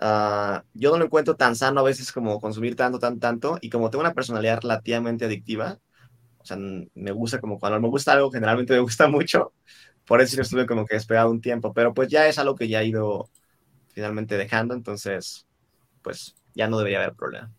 ah, 0.00 0.64
yo 0.74 0.90
no 0.90 0.98
lo 0.98 1.04
encuentro 1.04 1.36
tan 1.36 1.54
sano 1.54 1.80
a 1.80 1.84
veces 1.84 2.10
como 2.10 2.40
consumir 2.40 2.74
tanto, 2.74 2.98
tanto, 2.98 3.20
tanto, 3.20 3.58
y 3.60 3.70
como 3.70 3.88
tengo 3.90 4.02
una 4.02 4.14
personalidad 4.14 4.60
relativamente 4.60 5.24
adictiva, 5.24 5.78
o 6.40 6.44
sea, 6.44 6.58
me 6.58 7.12
gusta 7.12 7.40
como 7.40 7.58
cuando 7.58 7.80
me 7.80 7.88
gusta 7.88 8.12
algo, 8.12 8.30
generalmente 8.32 8.74
me 8.74 8.80
gusta 8.80 9.08
mucho, 9.10 9.54
por 10.06 10.20
eso 10.22 10.40
estuve 10.42 10.66
como 10.66 10.86
que 10.86 10.96
despegado 10.96 11.30
un 11.30 11.40
tiempo, 11.40 11.72
pero 11.74 11.94
pues 11.94 12.08
ya 12.08 12.26
es 12.28 12.38
algo 12.38 12.56
que 12.56 12.68
ya 12.68 12.82
he 12.82 12.86
ido 12.88 13.30
finalmente 13.88 14.36
dejando, 14.38 14.74
entonces 14.74 15.46
pues 16.02 16.36
ya 16.54 16.68
no 16.68 16.78
debería 16.78 17.00
haber 17.02 17.14
problema. 17.16 17.52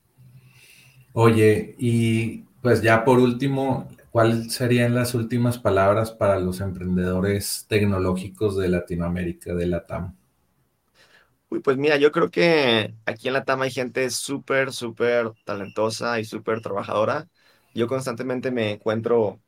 Oye, 1.14 1.76
y 1.78 2.40
pues 2.62 2.82
ya 2.82 3.04
por 3.06 3.20
último, 3.20 3.88
¿cuáles 4.12 4.54
serían 4.54 4.96
las 4.96 5.14
últimas 5.14 5.58
palabras 5.58 6.12
para 6.12 6.40
los 6.40 6.62
emprendedores 6.62 7.66
tecnológicos 7.68 8.58
de 8.58 8.70
Latinoamérica, 8.70 9.54
de 9.54 9.68
la 9.68 9.86
TAM? 9.86 10.16
Uy, 11.50 11.60
pues 11.62 11.78
mira, 11.78 11.98
yo 11.98 12.12
creo 12.12 12.30
que 12.32 12.96
aquí 13.06 13.28
en 13.28 13.34
la 13.34 13.44
TAM 13.44 13.62
hay 13.64 13.72
gente 13.72 14.10
súper, 14.10 14.72
súper 14.72 15.32
talentosa 15.44 16.20
y 16.20 16.26
súper 16.26 16.62
trabajadora. 16.62 17.28
Yo 17.74 17.88
constantemente 17.88 18.52
me 18.52 18.72
encuentro, 18.72 19.42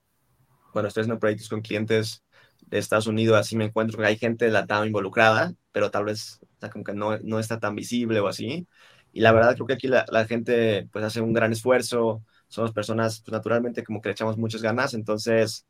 bueno, 0.74 0.88
estoy 0.90 1.02
haciendo 1.04 1.20
proyectos 1.20 1.50
con 1.50 1.62
clientes 1.62 2.24
de 2.62 2.80
Estados 2.80 3.08
Unidos, 3.08 3.38
así 3.38 3.58
me 3.58 3.66
encuentro 3.66 4.00
que 4.00 4.06
hay 4.08 4.18
gente 4.18 4.46
de 4.46 4.52
la 4.52 4.68
TAM 4.68 4.88
involucrada, 4.88 5.54
pero 5.72 5.92
tal 5.92 6.06
vez 6.06 6.40
como 6.72 6.84
que 6.86 6.94
no, 6.94 7.18
no 7.20 7.40
está 7.40 7.60
tan 7.60 7.76
visible 7.76 8.20
o 8.22 8.28
así. 8.28 8.68
Y 9.14 9.22
la 9.22 9.32
verdad 9.34 9.56
creo 9.56 9.68
que 9.68 9.74
aquí 9.74 9.88
la, 9.88 10.06
la 10.12 10.26
gente 10.26 10.88
pues 10.92 11.06
hace 11.06 11.22
un 11.22 11.34
gran 11.34 11.52
esfuerzo, 11.54 12.24
somos 12.48 12.72
personas 12.74 13.22
pues, 13.22 13.34
naturalmente 13.34 13.84
como 13.84 14.02
que 14.02 14.10
le 14.10 14.14
echamos 14.14 14.38
muchas 14.38 14.62
ganas, 14.62 14.94
entonces 14.94 15.66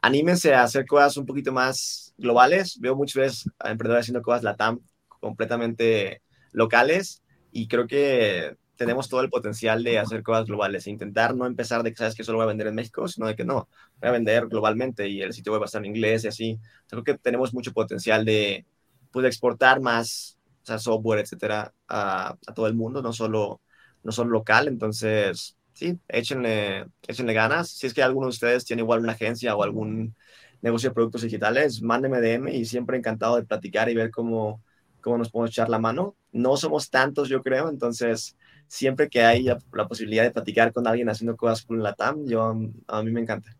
anímense 0.00 0.54
a 0.54 0.62
hacer 0.64 0.86
cosas 0.86 1.16
un 1.16 1.26
poquito 1.26 1.52
más 1.52 2.14
globales. 2.18 2.78
Veo 2.80 2.96
muchas 2.96 3.16
veces 3.16 3.50
a 3.58 3.70
emprendedores 3.70 4.04
haciendo 4.04 4.22
cosas 4.22 4.42
LATAM 4.42 4.80
completamente 5.20 6.22
locales 6.52 7.22
y 7.52 7.68
creo 7.68 7.86
que 7.86 8.56
tenemos 8.82 9.08
todo 9.08 9.20
el 9.20 9.30
potencial 9.30 9.82
de 9.84 9.98
hacer 9.98 10.22
cosas 10.22 10.46
globales 10.46 10.86
e 10.86 10.90
intentar 10.90 11.34
no 11.34 11.46
empezar 11.46 11.82
de 11.82 11.90
que 11.90 11.96
sabes 11.96 12.14
que 12.14 12.24
solo 12.24 12.38
voy 12.38 12.44
a 12.44 12.48
vender 12.48 12.66
en 12.66 12.74
México, 12.74 13.06
sino 13.08 13.26
de 13.26 13.36
que 13.36 13.44
no, 13.44 13.68
voy 14.00 14.08
a 14.08 14.12
vender 14.12 14.46
globalmente 14.48 15.08
y 15.08 15.22
el 15.22 15.32
sitio 15.32 15.52
web 15.52 15.62
va 15.62 15.64
a 15.64 15.66
estar 15.66 15.80
en 15.84 15.86
inglés 15.86 16.24
y 16.24 16.28
así. 16.28 16.60
Creo 16.88 17.04
que 17.04 17.18
tenemos 17.18 17.54
mucho 17.54 17.72
potencial 17.72 18.24
de, 18.24 18.66
pues, 19.10 19.26
exportar 19.26 19.80
más 19.80 20.38
o 20.62 20.66
sea, 20.66 20.78
software, 20.78 21.20
etcétera, 21.20 21.72
a, 21.88 22.30
a, 22.46 22.54
todo 22.54 22.66
el 22.66 22.74
mundo, 22.74 23.02
no 23.02 23.12
solo, 23.12 23.60
no 24.02 24.12
solo 24.12 24.30
local. 24.30 24.68
Entonces, 24.68 25.56
sí, 25.74 25.98
échenle, 26.08 26.86
échenle 27.06 27.32
ganas. 27.34 27.70
Si 27.70 27.86
es 27.86 27.94
que 27.94 28.02
alguno 28.02 28.26
de 28.26 28.30
ustedes 28.30 28.64
tiene 28.64 28.82
igual 28.82 29.00
una 29.00 29.12
agencia 29.12 29.56
o 29.56 29.62
algún 29.62 30.14
negocio 30.60 30.90
de 30.90 30.94
productos 30.94 31.22
digitales, 31.22 31.82
mándenme 31.82 32.20
DM 32.20 32.48
y 32.54 32.64
siempre 32.64 32.96
encantado 32.96 33.36
de 33.36 33.44
platicar 33.44 33.88
y 33.88 33.94
ver 33.94 34.10
cómo, 34.10 34.62
cómo 35.00 35.18
nos 35.18 35.30
podemos 35.30 35.50
echar 35.50 35.68
la 35.68 35.78
mano. 35.78 36.16
No 36.30 36.56
somos 36.56 36.90
tantos, 36.90 37.28
yo 37.28 37.42
creo, 37.42 37.68
entonces 37.68 38.36
siempre 38.72 39.10
que 39.10 39.22
hay 39.22 39.42
la, 39.42 39.58
posibilidad 39.86 40.22
de 40.22 40.30
platicar 40.30 40.72
con 40.72 40.86
alguien 40.86 41.10
haciendo 41.10 41.36
cosas 41.36 41.62
con 41.62 41.82
la 41.82 41.92
TAM, 41.92 42.26
yo, 42.26 42.58
a 42.88 43.02
mí 43.02 43.10
me 43.10 43.20
encanta. 43.20 43.54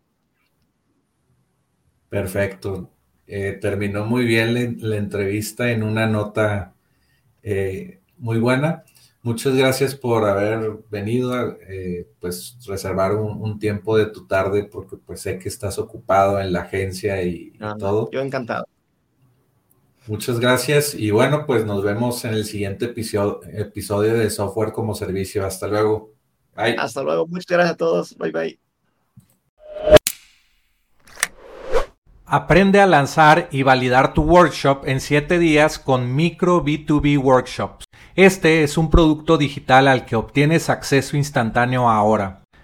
Perfecto. 2.08 2.90
Eh, 3.26 3.58
terminó 3.60 4.06
muy 4.06 4.24
bien 4.24 4.78
la, 4.80 4.96
entrevista 4.96 5.70
en 5.70 5.82
una 5.82 6.06
nota 6.06 6.74
eh, 7.42 8.00
muy 8.16 8.38
buena. 8.38 8.84
Muchas 9.20 9.54
gracias 9.54 9.94
por 9.94 10.24
haber 10.24 10.78
venido, 10.90 11.34
a, 11.34 11.58
eh, 11.68 12.08
pues 12.18 12.56
reservar 12.66 13.14
un, 13.14 13.58
tiempo 13.58 13.98
de 13.98 14.06
tu 14.06 14.26
tarde, 14.26 14.64
porque 14.64 14.96
pues 14.96 15.20
sé 15.20 15.38
que 15.38 15.50
estás 15.50 15.78
ocupado 15.78 16.40
en 16.40 16.54
la 16.54 16.62
agencia 16.62 17.22
y, 17.22 17.52
todo. 17.78 18.10
Yo 18.10 18.22
encantado. 18.22 18.64
Muchas 20.08 20.40
gracias 20.40 20.94
y 20.94 21.12
bueno, 21.12 21.46
pues 21.46 21.64
nos 21.64 21.84
vemos 21.84 22.24
en 22.24 22.34
el 22.34 22.44
siguiente 22.44 22.86
episodio, 22.86 23.40
episodio 23.52 24.14
de 24.14 24.30
Software 24.30 24.72
como 24.72 24.94
Servicio. 24.94 25.46
Hasta 25.46 25.68
luego. 25.68 26.10
Bye. 26.56 26.76
Hasta 26.76 27.02
luego. 27.02 27.26
Muchas 27.28 27.46
gracias 27.46 27.74
a 27.74 27.76
todos. 27.76 28.16
Bye 28.18 28.32
bye. 28.32 28.58
Aprende 32.26 32.80
a 32.80 32.86
lanzar 32.86 33.48
y 33.52 33.62
validar 33.62 34.14
tu 34.14 34.22
workshop 34.22 34.84
en 34.86 35.00
7 35.00 35.38
días 35.38 35.78
con 35.78 36.16
Micro 36.16 36.64
B2B 36.64 37.22
Workshops. 37.22 37.84
Este 38.14 38.62
es 38.62 38.78
un 38.78 38.90
producto 38.90 39.36
digital 39.36 39.86
al 39.86 40.06
que 40.06 40.16
obtienes 40.16 40.70
acceso 40.70 41.16
instantáneo 41.16 41.90
ahora. 41.90 42.41